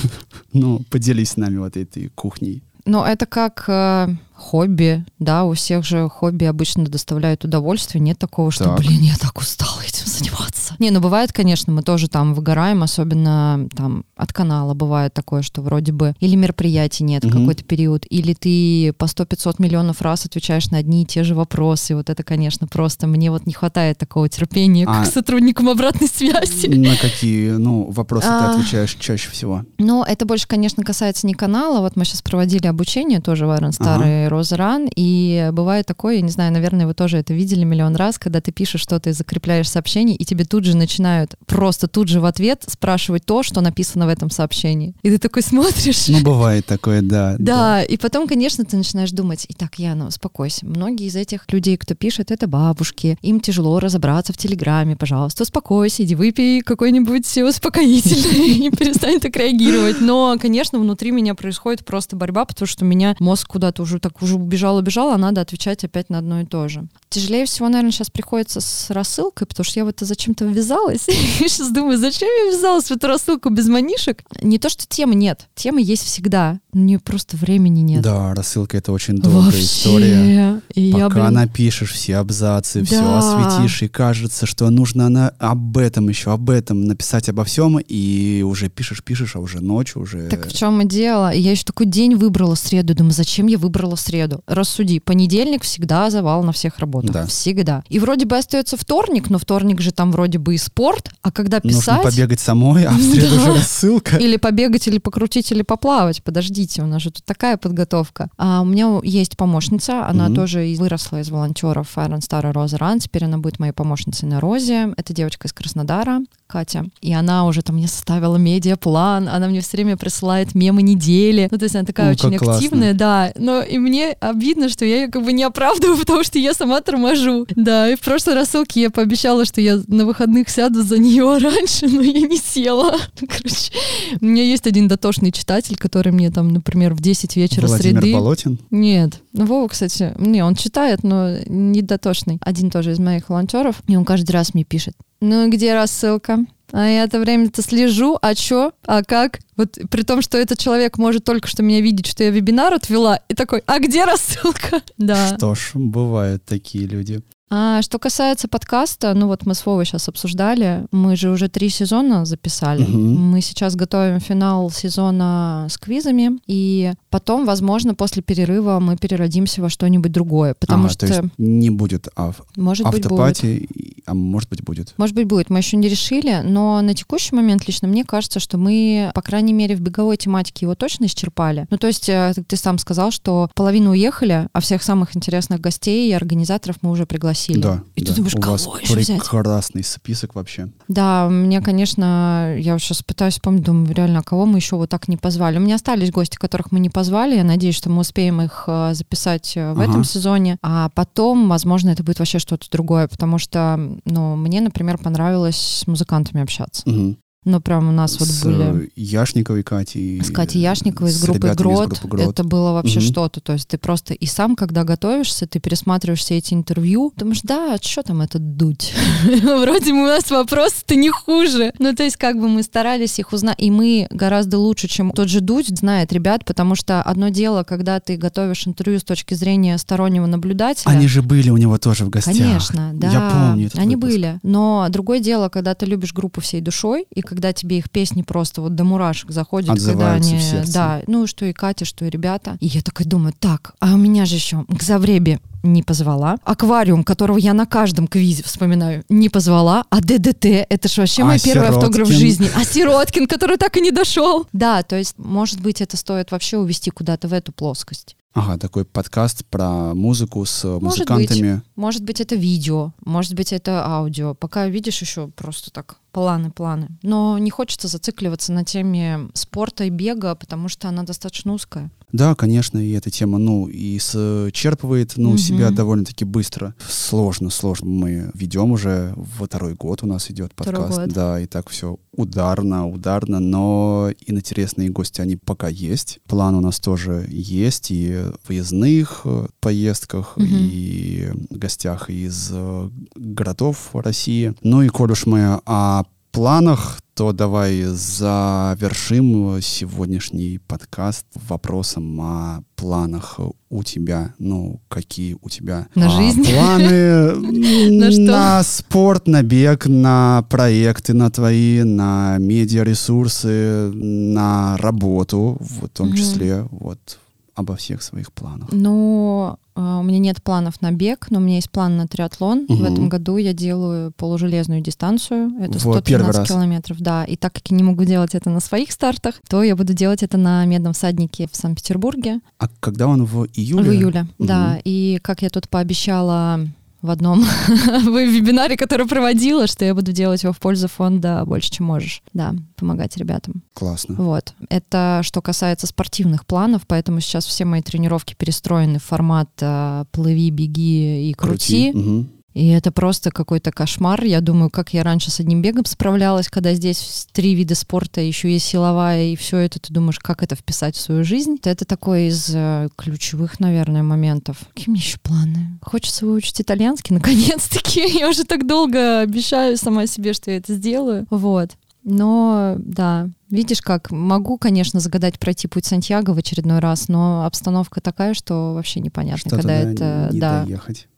Ну, 0.53 0.85
поделись 0.89 1.31
с 1.31 1.37
нами 1.37 1.57
вот 1.57 1.77
этой 1.77 2.11
кухней. 2.11 2.63
Но 2.85 3.05
это 3.05 3.27
как 3.27 3.65
э, 3.67 4.09
хобби, 4.37 5.05
да, 5.19 5.45
у 5.45 5.53
всех 5.55 5.85
же 5.85 6.09
хобби 6.09 6.45
обычно 6.45 6.85
доставляют 6.85 7.45
удовольствие, 7.45 8.03
нет 8.03 8.19
такого, 8.19 8.51
что, 8.51 8.65
Так. 8.65 8.79
блин, 8.81 9.01
я 9.03 9.15
так 9.17 9.39
устала 9.39 9.81
этим 9.87 10.07
заниматься. 10.07 10.75
Не, 10.79 10.91
ну 10.91 11.01
бывает, 11.01 11.33
конечно, 11.33 11.73
мы 11.73 11.83
тоже 11.83 12.09
там 12.09 12.35
выгораем, 12.35 12.83
особенно 12.83 13.69
там 13.77 14.05
от 14.17 14.33
канала 14.33 14.75
бывает 14.75 15.15
такое, 15.15 15.43
что 15.43 15.63
вроде 15.63 15.93
бы 15.93 16.15
или 16.21 16.35
мероприятий 16.37 17.05
нет 17.05 17.25
Мгм. 17.25 17.39
какой-то 17.41 17.65
период, 17.65 18.05
или 18.11 18.35
ты 18.35 18.93
по 18.99 19.07
100-500 19.07 19.55
миллионов 19.59 20.03
раз 20.03 20.27
отвечаешь 20.27 20.71
на 20.71 20.79
одни 20.79 21.03
и 21.03 21.07
те 21.07 21.23
же 21.23 21.35
вопросы, 21.35 21.95
вот 21.95 22.11
это, 22.11 22.23
конечно, 22.25 22.67
просто 22.67 23.07
мне 23.07 23.31
вот 23.31 23.47
не 23.47 23.53
хватает 23.53 23.99
такого 23.99 24.29
терпения 24.29 24.85
А- 24.89 25.05
к 25.05 25.07
сотрудникам 25.07 25.69
обратной 25.69 26.09
связи. 26.09 26.67
На 26.67 26.97
какие, 26.97 27.51
ну, 27.53 27.91
вопросы 27.91 28.27
ты 28.27 28.33
А. 28.33 28.51
отвечаешь 28.55 28.97
чаще 28.99 29.31
всего? 29.31 29.63
Но 29.79 30.05
это 30.07 30.27
больше, 30.27 30.47
конечно, 30.49 30.83
касается 30.83 31.27
не 31.27 31.35
канала. 31.35 31.81
Вот 31.81 31.97
мы 31.97 32.05
сейчас 32.05 32.23
проводили 32.23 32.67
обучение 32.67 33.21
тоже 33.21 33.47
в 33.47 33.51
Iron 33.51 33.71
Star 33.71 33.97
Ага. 33.97 34.24
И 34.25 34.29
Роза 34.29 34.57
Ран, 34.57 34.89
и 34.95 35.51
бывает 35.53 35.87
такое, 35.87 36.17
я 36.17 36.21
не 36.21 36.31
знаю, 36.31 36.53
наверное, 36.53 36.87
вы 36.87 36.95
тоже 36.95 37.19
это 37.19 37.35
видели 37.35 37.65
миллион 37.65 37.97
раз, 37.97 38.19
когда 38.19 38.41
ты 38.41 38.53
пишешь 38.53 38.81
что-то 38.81 39.11
и 39.11 39.13
закрепляешь 39.13 39.69
сообщение, 39.69 40.17
и 40.17 40.25
тебе 40.25 40.45
тут 40.45 40.65
же 40.65 40.77
начинают 40.77 41.35
просто 41.47 41.89
тут 41.89 42.09
же 42.09 42.21
в 42.21 42.25
ответ 42.25 42.65
спрашивать 42.67 43.25
то, 43.25 43.43
что 43.43 43.61
написано 43.61 44.07
в 44.07 44.09
этом 44.09 44.31
сообщении. 44.31 44.95
И 45.03 45.11
ты 45.11 45.19
такой 45.19 45.43
смотришь. 45.43 46.09
Ну, 46.09 46.23
бывает 46.23 46.67
такое, 46.67 47.03
да. 47.03 47.37
Да, 47.45 47.83
и 47.83 47.99
потом, 47.99 48.27
конечно, 48.27 48.65
ты 48.65 48.77
начинаешь 48.77 49.11
думать, 49.11 49.47
итак, 49.49 49.79
Яна, 49.79 50.07
успокойся. 50.07 50.65
Многие 50.65 51.07
из 51.07 51.15
этих 51.15 51.45
людей, 51.53 51.77
кто 51.77 51.95
пишет, 51.95 52.31
это 52.31 52.47
бабушки. 52.47 53.19
Им 53.21 53.41
тяжело 53.41 53.79
разобраться 53.81 54.33
в 54.33 54.39
Телеграме, 54.39 54.97
пожалуйста, 54.97 55.43
успокойся, 55.43 56.05
иди 56.05 56.15
выпей 56.15 56.63
какой-нибудь 56.63 57.37
успокоительный 57.37 58.51
и 58.67 58.71
перестань 58.71 59.21
так 59.21 59.37
реагировать. 59.37 60.01
Но, 60.01 60.37
конечно, 60.41 60.79
внутри 60.79 61.11
меня 61.11 61.35
происходит 61.35 61.85
просто 61.85 62.17
борьба, 62.17 62.45
потому 62.45 62.67
что 62.67 62.85
у 62.85 62.89
меня 62.89 63.15
мозг 63.21 63.49
куда-то 63.49 63.83
уже 63.83 63.99
так 63.99 64.14
уже 64.23 64.37
убежал, 64.37 64.77
убежал, 64.77 65.11
а 65.11 65.19
надо 65.19 65.41
отвечать 65.41 65.85
опять 65.85 66.11
на 66.11 66.19
одно 66.19 66.41
и 66.41 66.45
то 66.45 66.69
же. 66.69 66.87
Тяжелее 67.09 67.47
всего, 67.47 67.69
наверное, 67.69 67.93
сейчас 67.93 68.11
приходится 68.11 68.61
с 68.61 68.91
рассылкой, 68.91 69.47
потому 69.47 69.65
что 69.65 69.81
я 69.81 69.85
в 69.85 69.89
это 69.89 70.05
зачем-то 70.05 70.45
ввязалась. 70.45 71.07
Я 71.41 71.49
сейчас 71.49 71.71
думаю, 71.71 71.99
зачем 71.99 72.29
я 72.29 72.51
ввязалась 72.53 72.87
в 72.87 72.91
эту 72.91 73.07
рассылку 73.07 73.51
без 73.51 73.69
манишек? 73.69 74.23
Не 74.43 74.59
то, 74.59 74.69
что 74.69 74.87
темы 74.87 75.15
нет. 75.15 75.47
Темы 75.55 75.81
есть 75.83 76.03
всегда. 76.05 76.59
Мне 76.73 76.99
просто 76.99 77.37
времени 77.37 77.81
нет. 77.81 78.03
Да, 78.03 78.35
рассылка— 78.35 78.77
это 78.79 78.91
очень 78.93 79.17
долгая 79.19 79.43
Вообще. 79.45 79.63
история. 79.63 80.61
И 80.75 80.81
я, 80.83 81.09
Пока 81.09 81.23
блин, 81.25 81.35
напишешь 81.35 81.93
все 81.93 82.17
абзацы, 82.17 82.85
все 82.85 83.01
Да. 83.01 83.19
осветишь, 83.19 83.83
и 83.83 83.89
кажется, 83.89 84.47
что 84.47 84.69
нужно 84.71 85.09
на, 85.09 85.29
об 85.39 85.77
этом 85.79 86.09
еще, 86.09 86.33
об 86.33 86.51
этом 86.51 86.85
написать 86.87 87.29
обо 87.29 87.45
всем, 87.45 87.79
и 87.79 88.43
уже 88.43 88.69
пишешь, 88.69 89.03
пишешь, 89.05 89.37
а 89.37 89.41
уже 89.41 89.61
ночь, 89.61 89.97
уже... 89.97 90.29
Так 90.29 90.49
в 90.49 90.53
чем 90.57 90.81
и 90.83 90.87
дело? 90.87 91.33
И 91.33 91.41
я 91.41 91.53
еще 91.53 91.65
такой 91.65 91.87
день 91.87 92.17
выбрала 92.17 92.55
среду. 92.57 92.95
Думаю, 92.95 93.13
зачем 93.13 93.47
я 93.47 93.59
выбрала 93.59 93.95
среду? 94.05 94.43
Рассуди. 94.47 95.01
Понедельник 95.01 95.63
всегда 95.63 96.11
завал 96.11 96.43
на 96.45 96.53
всех 96.53 96.79
работах. 96.79 97.11
Да. 97.13 97.27
Всегда. 97.27 97.83
И 97.89 97.99
вроде 97.99 98.27
бы 98.27 98.37
остается 98.37 98.77
вторник, 98.77 99.31
но 99.31 99.39
вторник 99.39 99.81
же 99.81 99.93
там 99.93 100.13
вроде 100.13 100.39
бы 100.39 100.55
и 100.55 100.59
спорт. 100.59 101.11
А 101.23 101.31
когда 101.33 101.61
Нужно 101.63 101.79
писать... 101.81 102.03
побегать 102.03 102.41
самой, 102.41 102.85
а 102.85 102.91
в 102.93 103.01
среду 103.01 103.29
Да. 103.37 103.43
уже 103.43 103.53
рассылка. 103.55 104.17
Или 104.17 104.37
побегать, 104.37 104.87
или 104.89 104.99
покрутить, 104.99 105.51
или 105.53 105.63
поплавать. 105.63 106.23
Подождите, 106.23 106.83
у 106.83 106.87
нас 106.87 107.03
же 107.03 107.11
тут 107.11 107.25
такая 107.25 107.57
подготовка. 107.57 108.29
А 108.37 108.61
у 108.61 108.65
меня 108.65 109.01
есть 109.03 109.37
помощница, 109.37 110.07
она 110.07 110.27
Мгм. 110.27 110.35
тоже 110.37 110.75
выросла 110.79 111.21
из 111.21 111.31
волонтеров 111.31 111.97
Iron 111.97 112.19
Star 112.21 112.49
и 112.49 112.53
Роза 112.53 112.79
Ран. 112.79 112.99
Теперь 112.99 113.25
она 113.25 113.39
будет 113.39 113.59
моей 113.59 113.73
помощницей 113.73 114.29
на 114.29 114.41
Розе. 114.41 114.93
Это 114.97 115.13
девочка 115.13 115.49
из 115.49 115.53
Краснодара, 115.53 116.21
Катя. 116.47 116.85
И 117.01 117.13
она 117.13 117.47
уже 117.47 117.63
там 117.63 117.77
мне 117.77 117.89
составила 117.89 118.37
медиаплан, 118.37 119.29
она 119.29 119.49
мне 119.49 119.61
все 119.61 119.77
время 119.77 119.97
присылает 119.97 120.55
мемы 120.55 120.83
недели. 120.83 121.49
Ну, 121.51 121.59
то 121.59 121.65
есть 121.65 121.75
она 121.75 121.85
такая 121.85 122.11
О, 122.11 122.13
очень 122.13 122.31
как 122.33 122.41
классно. 122.41 122.57
активная, 122.57 122.95
да. 122.95 123.33
Но 123.37 123.63
и 123.63 123.79
мне 123.79 124.11
обидно, 124.21 124.69
что 124.69 124.85
я 124.85 125.03
ее 125.03 125.09
как 125.09 125.25
бы 125.25 125.33
не 125.33 125.43
оправдываю, 125.43 125.99
потому 126.01 126.23
что 126.23 126.39
я 126.39 126.55
сама 126.55 126.81
торможу. 126.81 127.47
Да, 127.57 127.91
и 127.91 127.97
в 127.97 128.01
прошлой 128.01 128.35
рассылке 128.35 128.83
я 128.83 128.91
пообещала, 128.91 129.45
что 129.45 129.61
я 129.61 129.81
на 129.87 130.07
выходных 130.07 130.49
сяду 130.49 130.83
за 130.83 130.99
нее 130.99 131.39
раньше, 131.39 131.89
но 131.89 132.03
я 132.03 132.27
не 132.27 132.37
села. 132.37 132.99
Короче, 133.19 133.73
у 134.21 134.25
меня 134.25 134.43
есть 134.43 134.67
один 134.67 134.87
дотошный 134.89 135.33
читатель, 135.33 135.77
который 135.77 136.13
мне 136.13 136.31
там, 136.31 136.49
например, 136.49 136.95
в 136.95 137.01
10 137.01 137.37
вечера 137.37 137.67
Владимир 137.67 138.03
среды... 138.03 138.15
Болотин. 138.15 138.59
Нет. 138.71 139.21
Ну, 139.33 139.47
Вова, 139.47 139.69
кстати, 139.69 140.15
не, 140.19 140.43
он 140.43 140.55
читает, 140.55 141.03
но 141.03 141.39
не 141.47 141.83
дотошный. 141.83 142.39
Один 142.41 142.71
тоже 142.71 142.93
из 142.93 142.99
моих 142.99 143.29
волонтеров, 143.29 143.83
и 143.87 143.97
он 143.97 144.05
каждый 144.05 144.31
раз 144.33 144.55
мне 144.55 144.65
пишет, 144.65 144.95
ну, 145.21 145.51
где 145.51 145.75
рассылка? 145.75 146.45
А 146.73 146.89
я 146.89 147.05
это 147.05 147.21
время-то 147.21 147.63
слежу, 147.63 148.19
а 148.21 148.35
чё, 148.35 148.73
а 148.85 149.05
как? 149.05 149.39
Вот 149.57 149.79
при 149.91 150.03
том, 150.03 150.23
что 150.23 150.39
этот 150.39 150.59
человек 150.59 150.99
может 150.99 151.25
только 151.25 151.47
что 151.47 151.63
меня 151.63 151.81
видеть, 151.81 152.07
что 152.07 152.25
я 152.25 152.31
вебинар 152.31 152.75
отвела, 152.75 153.21
и 153.29 153.35
такой, 153.35 153.63
а 153.67 153.79
где 153.79 154.05
рассылка? 154.05 154.83
Да. 154.99 155.37
Что 155.37 155.55
ж, 155.55 155.71
бывают 155.75 156.45
такие 156.45 156.87
люди. 156.87 157.23
А 157.51 157.83
что 157.83 157.99
касается 157.99 158.49
подкаста, 158.49 159.13
ну 159.15 159.27
вот 159.29 159.45
мы 159.45 159.55
с 159.55 159.65
Вовой 159.67 159.85
сейчас 159.85 160.09
обсуждали, 160.09 160.87
мы 160.91 161.15
же 161.15 161.29
уже 161.31 161.49
три 161.49 161.69
сезона 161.69 162.25
записали. 162.25 162.83
Мгм. 162.83 163.31
Мы 163.33 163.43
сейчас 163.43 163.77
готовим 163.77 164.19
финал 164.19 164.71
сезона 164.71 165.67
с 165.71 165.77
квизами, 165.77 166.39
и 166.47 166.93
потом, 167.11 167.45
возможно, 167.45 167.95
после 167.95 168.23
перерыва 168.23 168.81
мы 168.81 168.97
переродимся 168.97 169.61
во 169.61 169.69
что-нибудь 169.69 170.11
другое, 170.11 170.55
потому 170.59 170.87
А, 170.87 170.89
что, 170.89 171.07
то 171.07 171.13
есть 171.13 171.21
не 171.39 171.69
будет 171.71 172.09
ав- 172.17 172.41
может 172.57 172.87
быть, 172.87 173.07
будет. 173.07 173.13
автопати, 173.13 173.69
а 174.07 174.15
может 174.15 174.49
быть 174.49 174.63
будет. 174.65 174.95
Может 174.97 175.15
быть, 175.15 175.27
будет. 175.27 175.51
Мы 175.51 175.59
еще 175.59 175.77
не 175.77 175.89
решили, 175.89 176.41
но 176.43 176.81
на 176.81 176.95
текущий 176.95 177.35
момент 177.37 177.69
лично 177.69 177.87
мне 177.87 178.05
кажется, 178.05 178.41
что 178.41 178.57
мы, 178.57 179.13
по 179.15 179.23
крайней 179.23 179.53
мере, 179.53 179.77
в 179.77 179.81
беговой 179.81 180.17
тематике 180.17 180.65
его 180.65 180.75
точно 180.75 181.05
исчерпали. 181.05 181.67
Ну, 181.71 181.77
то 181.77 181.87
есть 181.87 182.09
э, 182.09 182.33
ты 182.49 182.57
сам 182.57 182.79
сказал, 182.79 183.11
что 183.11 183.51
половину 183.55 183.91
уехали, 183.91 184.49
а 184.53 184.61
всех 184.61 184.83
самых 184.83 185.15
интересных 185.15 185.61
гостей 185.61 186.09
и 186.09 186.13
организаторов 186.13 186.77
мы 186.81 186.91
уже 186.91 187.05
пригласили. 187.07 187.34
Да. 187.61 187.83
И 187.95 188.03
да. 188.03 188.07
ты 188.11 188.17
думаешь, 188.17 188.35
У 188.35 188.41
кого 188.41 188.53
вас 188.53 188.69
еще 188.83 188.95
взять? 188.99 189.19
прекрасный 189.21 189.85
список 189.85 190.35
вообще. 190.35 190.69
Да, 190.89 191.29
мне, 191.29 191.61
конечно, 191.61 192.57
я 192.59 192.79
сейчас 192.79 193.03
пытаюсь 193.03 193.35
вспомнить, 193.35 193.63
думаю, 193.65 193.93
реально, 193.95 194.21
а 194.21 194.23
кого 194.23 194.47
мы 194.47 194.59
еще 194.59 194.77
вот 194.77 194.89
так 194.91 195.09
не 195.09 195.17
позвали. 195.17 195.59
У 195.59 195.61
меня 195.61 195.77
остались 195.77 196.11
гости, 196.11 196.37
которых 196.37 196.73
мы 196.73 196.81
не 196.81 196.91
позвали. 196.91 197.37
Я 197.37 197.45
надеюсь, 197.45 197.75
что 197.77 197.91
мы 197.91 198.01
успеем 198.01 198.41
их 198.41 198.65
э, 198.67 198.93
записать 198.95 199.53
э, 199.57 199.73
в 199.73 199.81
Ага. 199.81 199.91
этом 199.91 200.05
сезоне. 200.05 200.59
А 200.63 200.89
потом, 200.95 201.49
возможно, 201.49 201.91
это 201.91 202.03
будет 202.03 202.19
вообще 202.19 202.39
что-то 202.39 202.67
другое, 202.71 203.09
потому 203.09 203.39
что, 203.39 203.79
ну, 204.05 204.37
мне, 204.37 204.61
например, 204.61 204.99
понравилось 204.99 205.57
с 205.57 205.87
музыкантами 205.87 206.43
общаться. 206.43 206.83
Мгм. 206.89 207.19
Ну, 207.45 207.61
прям 207.61 207.89
у 207.89 207.93
нас 207.93 208.19
вот 208.19 208.29
с 208.29 208.43
были... 208.43 208.87
э, 208.87 208.89
Яшниковой 208.97 209.63
Катей. 209.63 210.23
С 210.23 210.31
Катей 210.31 210.63
Яшниковой 210.63 211.11
из 211.11 211.21
с 211.21 211.23
группы 211.23 211.49
из 211.49 211.57
Грот. 211.57 211.89
группы 211.91 212.09
«Грот». 212.09 212.29
Это 212.31 212.45
было 212.45 212.73
вообще 212.73 213.01
Мгм. 213.01 213.09
что-то. 213.09 213.41
То 213.41 213.53
есть 213.53 213.69
ты 213.69 213.77
просто 213.79 214.15
и 214.15 214.27
сам, 214.27 214.57
когда 214.57 214.85
готовишься, 214.85 215.47
ты 215.47 215.61
пересматриваешь 215.61 216.21
все 216.21 216.39
эти 216.39 216.55
интервью, 216.55 217.13
думаешь, 217.17 217.41
да, 217.43 217.77
что 217.81 218.03
там 218.03 218.23
этот 218.23 218.57
дуть? 218.57 218.95
Вроде 219.43 219.93
у 219.93 220.07
нас 220.07 220.31
вопросы-то 220.31 220.95
не 220.95 221.11
хуже. 221.11 221.73
Ну, 221.79 221.95
то 221.95 222.03
есть 222.03 222.17
как 222.17 222.39
бы 222.39 222.49
мы 222.49 222.63
старались 222.63 223.19
их 223.19 223.33
узнать, 223.33 223.57
и 223.61 223.71
мы 223.71 224.07
гораздо 224.11 224.59
лучше, 224.59 224.89
чем 224.89 225.11
тот 225.13 225.29
же 225.29 225.41
дуть 225.41 225.69
знает 225.69 226.13
ребят, 226.13 226.45
потому 226.45 226.75
что 226.75 227.03
одно 227.03 227.29
дело, 227.29 227.63
когда 227.63 228.01
ты 228.01 228.17
готовишь 228.17 228.67
интервью 228.67 228.99
с 229.01 229.05
точки 229.05 229.35
зрения 229.35 229.77
стороннего 229.79 230.27
наблюдателя, 230.27 230.91
Они 230.91 231.07
же 231.09 231.23
были 231.23 231.51
у 231.51 231.57
него 231.57 231.77
тоже 231.79 232.05
в 232.05 232.11
гостях. 232.11 232.37
Конечно, 232.37 232.91
да. 232.95 233.11
Я 233.11 233.31
помню 233.31 233.71
Они 233.75 233.97
выпуск. 233.97 234.13
были. 234.15 234.39
Но 234.43 234.87
другое 234.91 235.21
дело, 235.21 235.49
когда 235.49 235.75
ты 235.75 235.87
любишь 235.87 236.13
группу 236.13 236.41
всей 236.41 236.61
душой, 236.61 237.07
и 237.15 237.21
когда 237.35 237.53
тебе 237.53 237.79
их 237.79 237.91
песни 237.91 238.23
просто 238.23 238.63
вот 238.63 238.75
до 238.75 238.85
мурашек 238.85 239.31
заходят, 239.31 239.79
когда 239.85 240.13
они, 240.13 240.39
в 240.39 240.43
сердце. 240.43 240.73
да, 240.73 241.03
ну 241.07 241.27
что 241.27 241.45
и 241.45 241.53
Катя, 241.53 241.85
что 241.85 242.05
и 242.05 242.11
ребята. 242.11 242.57
И 242.61 242.67
я 242.67 242.81
такая 242.81 243.07
думаю, 243.07 243.35
так, 243.39 243.75
а 243.81 243.95
у 243.95 243.97
меня 243.97 244.25
же 244.25 244.37
еще 244.37 244.65
к 244.65 244.83
Завребе 244.83 245.41
не 245.63 245.83
позвала. 245.83 246.37
Аквариум, 246.45 247.05
которого 247.05 247.39
я 247.39 247.55
на 247.55 247.67
каждом 247.67 248.07
квизе 248.07 248.43
вспоминаю, 248.43 249.03
не 249.09 249.29
позвала. 249.31 249.85
А 249.91 250.01
ДДТ, 250.01 250.45
это 250.69 250.89
же 250.89 251.01
вообще 251.01 251.23
А 251.23 251.27
мой 251.27 251.41
первый 251.41 251.69
автограф 251.69 252.07
в 252.07 252.11
Сироткин? 252.11 252.19
жизни. 252.19 252.51
А 252.55 252.65
Сироткин, 252.65 253.27
который 253.27 253.57
так 253.57 253.77
и 253.77 253.81
не 253.81 253.91
дошел. 253.91 254.47
Да, 254.53 254.83
то 254.83 254.97
есть, 254.97 255.15
может 255.19 255.61
быть, 255.61 255.81
это 255.81 255.97
стоит 255.97 256.31
вообще 256.31 256.59
увести 256.59 256.91
куда-то 256.91 257.29
в 257.29 257.33
эту 257.33 257.51
плоскость. 257.53 258.17
Ага, 258.35 258.59
такой 258.59 258.85
подкаст 258.85 259.47
про 259.47 259.95
музыку 259.95 260.45
с 260.45 260.65
Может 260.65 260.83
музыкантами. 260.83 261.63
Может 261.77 262.03
быть, 262.03 262.21
это 262.21 262.35
видео, 262.35 262.93
может 263.05 263.35
быть, 263.35 263.53
это 263.53 263.87
аудио. 263.87 264.35
Пока 264.35 264.67
видишь 264.67 265.01
еще 265.01 265.29
просто 265.29 265.71
так 265.71 265.99
планы, 266.11 266.51
планы. 266.51 266.89
Но 267.03 267.39
не 267.39 267.51
хочется 267.51 267.87
зацикливаться 267.87 268.53
на 268.53 268.65
теме 268.65 269.29
спорта 269.35 269.85
и 269.85 269.91
бега, 269.91 270.35
потому 270.35 270.69
что 270.69 270.89
она 270.89 271.05
достаточно 271.05 271.53
узкая. 271.53 271.93
Да, 272.15 272.37
конечно, 272.37 272.79
и 272.79 272.93
эта 272.93 273.11
тема, 273.11 273.39
ну, 273.39 273.67
и 273.67 273.99
счерпывает, 273.99 275.15
ну, 275.17 275.31
Мгм. 275.31 275.39
себя 275.39 275.71
довольно-таки 275.71 276.25
быстро. 276.25 276.73
Сложно, 276.89 277.51
сложно. 277.51 277.89
Мы 277.91 278.31
ведем 278.35 278.71
уже 278.71 279.13
во 279.17 279.47
второй 279.47 279.75
год 279.75 280.05
у 280.05 280.07
нас 280.07 280.31
идет 280.31 280.55
подкаст. 280.55 281.09
Да, 281.09 281.41
и 281.41 281.47
так 281.47 281.69
все 281.71 281.97
ударно, 282.17 282.87
ударно, 282.89 283.41
но 283.41 284.11
и 284.17 284.31
интересные 284.31 284.91
гости, 284.91 285.21
они 285.23 285.35
пока 285.37 285.67
есть. 285.67 286.21
План 286.29 286.55
у 286.55 286.61
нас 286.61 286.79
тоже 286.79 287.27
есть 287.29 287.91
и 287.91 288.13
в 288.45 288.49
выездных 288.49 289.23
э, 289.25 289.47
поездках, 289.59 290.35
Мгм. 290.37 290.47
и 290.49 291.29
гостях 291.51 292.11
из 292.11 292.51
э, 292.53 292.91
городов 293.17 293.91
России. 293.93 294.55
Ну 294.63 294.83
и 294.83 294.89
коль 294.89 295.11
уж 295.11 295.27
мы 295.27 295.61
о 295.67 296.05
планах, 296.31 297.01
то 297.15 297.33
давай 297.33 297.83
завершим 297.85 299.61
сегодняшний 299.63 300.59
подкаст 300.59 301.27
вопросом 301.49 302.21
о 302.21 302.65
планах 302.75 303.39
у 303.71 303.83
тебя. 303.85 304.35
Ну, 304.41 304.81
какие 304.89 305.37
у 305.41 305.49
тебя 305.49 305.87
На 305.95 306.07
а, 306.07 306.11
жизнь? 306.11 306.45
планы 306.45 307.31
На 307.91 308.11
на 308.11 308.63
спорт, 308.65 309.29
на 309.29 309.43
бег, 309.43 309.87
на 309.87 310.45
проекты 310.51 311.15
на 311.15 311.31
твои, 311.31 311.85
на 311.85 312.39
медиаресурсы, 312.39 313.93
на 313.93 314.77
работу, 314.79 315.57
в 315.61 315.89
том 315.89 316.13
числе. 316.15 316.67
Вот 316.71 317.19
обо 317.55 317.77
всех 317.77 318.03
своих 318.03 318.33
планах. 318.33 318.69
Ну, 318.73 319.57
у 319.77 319.81
меня 320.03 320.19
нет 320.19 320.43
планов 320.43 320.81
на 320.83 320.91
бег, 320.93 321.27
но 321.31 321.39
у 321.39 321.41
меня 321.41 321.57
есть 321.57 321.71
план 321.71 321.97
на 321.97 322.07
триатлон. 322.09 322.67
В 322.67 322.73
Мгм. 322.73 322.85
этом 322.85 323.09
году 323.09 323.37
я 323.37 323.53
делаю 323.53 324.13
полужелезную 324.17 324.81
дистанцию. 324.81 325.51
Это 325.61 325.79
В 325.79 325.83
первый 325.83 326.01
113 326.01 326.37
раз. 326.39 326.49
километров, 326.49 326.99
да. 327.01 327.25
И 327.25 327.37
так 327.37 327.53
как 327.53 327.71
я 327.71 327.77
не 327.77 327.83
могу 327.83 328.05
делать 328.05 328.35
это 328.35 328.51
на 328.51 328.61
своих 328.61 328.91
стартах, 328.93 329.37
то 329.49 329.63
я 329.63 329.77
буду 329.77 329.95
делать 329.95 330.23
это 330.23 330.37
на 330.37 330.65
Медном 330.65 330.93
всаднике 330.93 331.49
в 331.51 331.57
Санкт-Петербурге. 331.57 332.41
А 332.59 332.69
когда 332.81 333.07
он 333.07 333.25
в 333.25 333.47
июле? 333.55 333.91
В 333.91 333.95
июле, 333.95 334.21
Мгм. 334.39 334.47
да. 334.49 334.79
И 334.85 335.19
как 335.23 335.43
я 335.43 335.51
тут 335.51 335.69
пообещала 335.69 336.61
в 337.05 337.11
одном 337.11 337.45
вебинаре, 337.69 338.79
который 338.79 339.07
проводила, 339.07 339.67
что 339.67 339.85
я 339.85 339.95
буду 339.95 340.13
делать 340.13 340.43
его 340.43 340.55
в 340.55 340.59
пользу 340.59 340.89
фонда 340.89 341.45
«Больше, 341.45 341.71
чем 341.71 341.85
можешь». 341.85 342.23
Да, 342.33 342.55
помогать 342.77 343.19
ребятам. 343.19 343.63
Классно. 343.75 344.15
Вот. 344.15 344.55
Это 344.71 345.21
что 345.23 345.43
касается 345.43 345.87
спортивных 345.87 346.47
планов, 346.47 346.87
поэтому 346.87 347.21
сейчас 347.21 347.45
все 347.45 347.67
мои 347.67 347.83
тренировки 347.83 348.35
перестроены 348.35 349.01
в 349.01 349.05
формат 349.05 349.51
э, 349.61 350.05
«плыви, 350.13 350.49
беги 350.51 351.31
и 351.31 351.35
крути». 351.35 351.93
Мгм. 351.93 352.31
И 352.55 352.69
это 352.69 352.93
просто 352.93 353.33
какой-то 353.33 353.73
кошмар. 353.73 354.23
Я 354.25 354.41
думаю, 354.41 354.71
как 354.71 354.95
я 354.95 355.03
раньше 355.03 355.33
с 355.33 355.41
одним 355.41 355.61
бегом 355.61 355.85
справлялась, 355.85 356.49
когда 356.49 356.73
здесь 356.73 357.27
три 357.33 357.55
вида 357.55 357.75
спорта, 357.75 358.21
еще 358.21 358.51
есть 358.51 358.67
силовая, 358.67 359.25
и 359.25 359.37
все 359.37 359.59
это, 359.59 359.81
ты 359.81 359.93
думаешь, 359.93 360.21
как 360.21 360.43
это 360.43 360.55
вписать 360.55 360.95
в 360.95 361.01
свою 361.01 361.25
жизнь. 361.25 361.59
Это 361.65 361.85
такой 361.85 362.29
из 362.29 362.51
э, 362.55 362.89
ключевых, 362.97 363.59
наверное, 363.59 364.05
моментов. 364.05 364.59
Какие 364.73 364.93
меня 364.93 365.03
еще 365.03 365.19
планы? 365.19 365.79
Хочется 365.83 366.27
выучить 366.27 366.61
итальянский, 366.61 367.13
наконец-таки. 367.15 368.19
Я 368.19 368.29
уже 368.29 368.45
так 368.45 368.67
долго 368.67 369.21
обещаю 369.21 369.77
сама 369.77 370.07
себе, 370.07 370.33
что 370.33 370.53
я 370.53 370.59
это 370.59 370.75
сделаю. 370.75 371.27
Вот. 371.31 371.71
Но, 372.05 372.77
да, 372.79 373.31
видишь 373.51 373.81
как, 373.81 374.11
могу, 374.11 374.59
конечно, 374.59 375.01
загадать 375.01 375.39
пройти 375.41 375.67
путь 375.67 375.87
Сантьяго 375.87 376.31
в 376.33 376.39
очередной 376.39 376.79
раз, 376.79 377.09
но 377.09 377.47
обстановка 377.47 378.01
такая, 378.01 378.35
что 378.35 378.75
вообще 378.75 379.01
непонятно, 379.01 379.49
Что 379.49 379.57
когда 379.57 379.75
это... 379.75 380.29
не 380.31 380.39
да, 380.39 380.65
доехать. 380.65 381.09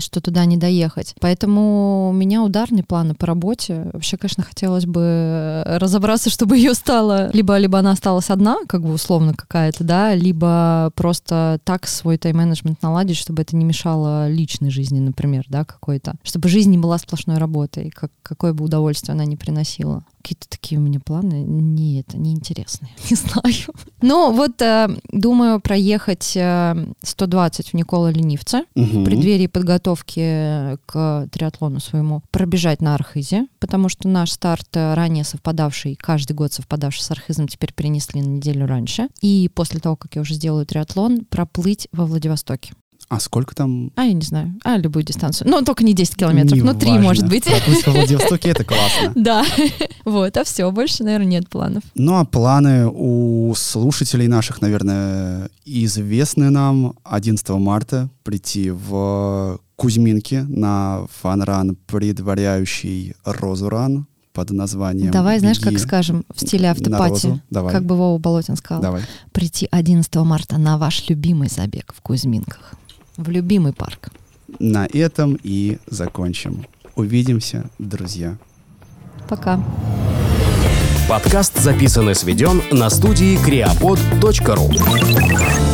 Что 0.00 0.20
туда 0.20 0.44
не 0.44 0.56
доехать. 0.56 1.14
Поэтому 1.20 2.08
у 2.10 2.12
меня 2.12 2.42
ударные 2.42 2.84
планы 2.84 3.14
по 3.14 3.26
работе. 3.26 3.90
Вообще, 3.92 4.16
конечно, 4.16 4.42
хотелось 4.42 4.86
бы 4.86 5.00
э, 5.00 5.78
разобраться, 5.78 6.30
чтобы 6.30 6.56
ее 6.56 6.74
стало... 6.74 7.30
Либо, 7.32 7.56
либо 7.58 7.78
она 7.78 7.92
осталась 7.92 8.30
одна, 8.30 8.58
как 8.68 8.82
бы 8.82 8.92
условно 8.92 9.34
какая-то, 9.34 9.84
да, 9.84 10.14
либо 10.14 10.90
просто 10.94 11.60
так 11.64 11.86
свой 11.86 12.18
тайм-менеджмент 12.18 12.82
наладить, 12.82 13.16
чтобы 13.16 13.42
это 13.42 13.56
не 13.56 13.64
мешало 13.64 14.28
личной 14.28 14.70
жизни, 14.70 15.00
например, 15.00 15.44
да, 15.48 15.64
какой-то. 15.64 16.14
Чтобы 16.22 16.48
жизнь 16.48 16.70
не 16.70 16.78
была 16.78 16.98
сплошной 16.98 17.38
работой, 17.38 17.90
как, 17.90 18.10
какое 18.22 18.52
бы 18.52 18.64
удовольствие 18.64 19.14
она 19.14 19.24
ни 19.24 19.36
приносила. 19.36 20.04
Какие-то 20.26 20.48
такие 20.48 20.80
у 20.80 20.82
меня 20.82 20.98
планы. 20.98 21.44
Не, 21.44 22.00
это 22.00 22.18
неинтересные. 22.18 22.90
Не 23.10 23.14
знаю. 23.14 23.76
Ну, 24.02 24.32
вот 24.32 24.60
э, 24.60 24.88
думаю 25.12 25.60
проехать 25.60 26.32
э, 26.36 26.74
120 27.00 27.68
в 27.68 27.74
Никола 27.74 28.10
Ленивца 28.10 28.64
Мгм. 28.74 29.02
в 29.02 29.04
преддверии 29.04 29.46
подготовки 29.46 30.78
к 30.86 31.28
триатлону 31.30 31.78
своему 31.78 32.24
пробежать 32.32 32.82
на 32.82 32.96
Архизе, 32.96 33.46
потому 33.60 33.88
что 33.88 34.08
наш 34.08 34.32
старт 34.32 34.66
э, 34.74 34.94
ранее 34.94 35.22
совпадавший, 35.22 35.94
каждый 35.94 36.32
год 36.32 36.52
совпадавший 36.52 37.04
с 37.04 37.10
Архизом, 37.12 37.46
теперь 37.46 37.72
перенесли 37.72 38.20
на 38.20 38.26
неделю 38.26 38.66
раньше. 38.66 39.06
И 39.20 39.48
после 39.54 39.78
того, 39.78 39.94
как 39.94 40.16
я 40.16 40.22
уже 40.22 40.34
сделаю 40.34 40.66
триатлон, 40.66 41.24
проплыть 41.24 41.86
во 41.92 42.04
Владивостоке. 42.04 42.74
А 43.08 43.20
сколько 43.20 43.54
там? 43.54 43.92
А, 43.94 44.02
я 44.02 44.12
не 44.12 44.22
знаю, 44.22 44.54
а 44.64 44.76
любую 44.76 45.04
дистанцию. 45.04 45.48
Ну, 45.48 45.62
только 45.62 45.84
не 45.84 45.94
10 45.94 46.16
километров, 46.16 46.58
но 46.60 46.74
3, 46.74 46.88
Неважно. 46.88 47.08
может 47.08 47.28
быть. 47.28 47.44
Проплыть 47.44 47.86
во 47.86 47.92
Владивостоке, 47.92 48.48
это 48.50 48.64
классно. 48.64 49.12
Да, 49.14 49.44
вот, 50.04 50.36
а 50.36 50.44
все, 50.44 50.70
больше, 50.72 51.04
наверное, 51.04 51.26
нет 51.26 51.48
планов. 51.48 51.82
Ну, 51.94 52.16
а 52.16 52.24
планы 52.24 52.86
у 52.86 53.54
слушателей 53.56 54.26
наших, 54.26 54.60
наверное, 54.60 55.48
известны 55.64 56.50
нам. 56.50 56.94
11 57.04 57.48
марта 57.50 58.08
прийти 58.24 58.70
в 58.70 59.60
Кузьминки 59.76 60.44
на 60.48 61.06
фанран, 61.20 61.76
предваряющий 61.86 63.14
Розуран 63.24 64.06
под 64.32 64.50
названием 64.50 65.10
Давай, 65.12 65.38
знаешь, 65.38 65.58
как 65.58 65.72
«Беги 65.72 65.82
скажем, 65.82 66.24
в 66.34 66.40
стиле 66.40 66.70
автопати, 66.70 67.26
розу». 67.26 67.40
Давай, 67.50 67.72
как 67.72 67.84
бы 67.84 67.96
Вова 67.96 68.18
Болотин 68.18 68.56
сказал. 68.56 68.82
давай. 68.82 69.02
Прийти 69.32 69.66
11 69.70 70.14
марта 70.16 70.58
на 70.58 70.76
ваш 70.76 71.08
любимый 71.08 71.48
забег 71.48 71.94
в 71.96 72.02
Кузьминках, 72.02 72.74
в 73.16 73.28
любимый 73.28 73.72
парк. 73.72 74.10
На 74.58 74.86
этом 74.86 75.38
и 75.42 75.78
закончим. 75.86 76.66
Увидимся, 76.94 77.68
друзья. 77.78 78.36
Пока. 79.28 79.62
Подкаст 81.08 81.58
записан 81.58 82.10
и 82.10 82.14
сведен 82.14 82.62
на 82.72 82.90
студии 82.90 83.38
creapod.ru 83.46 85.65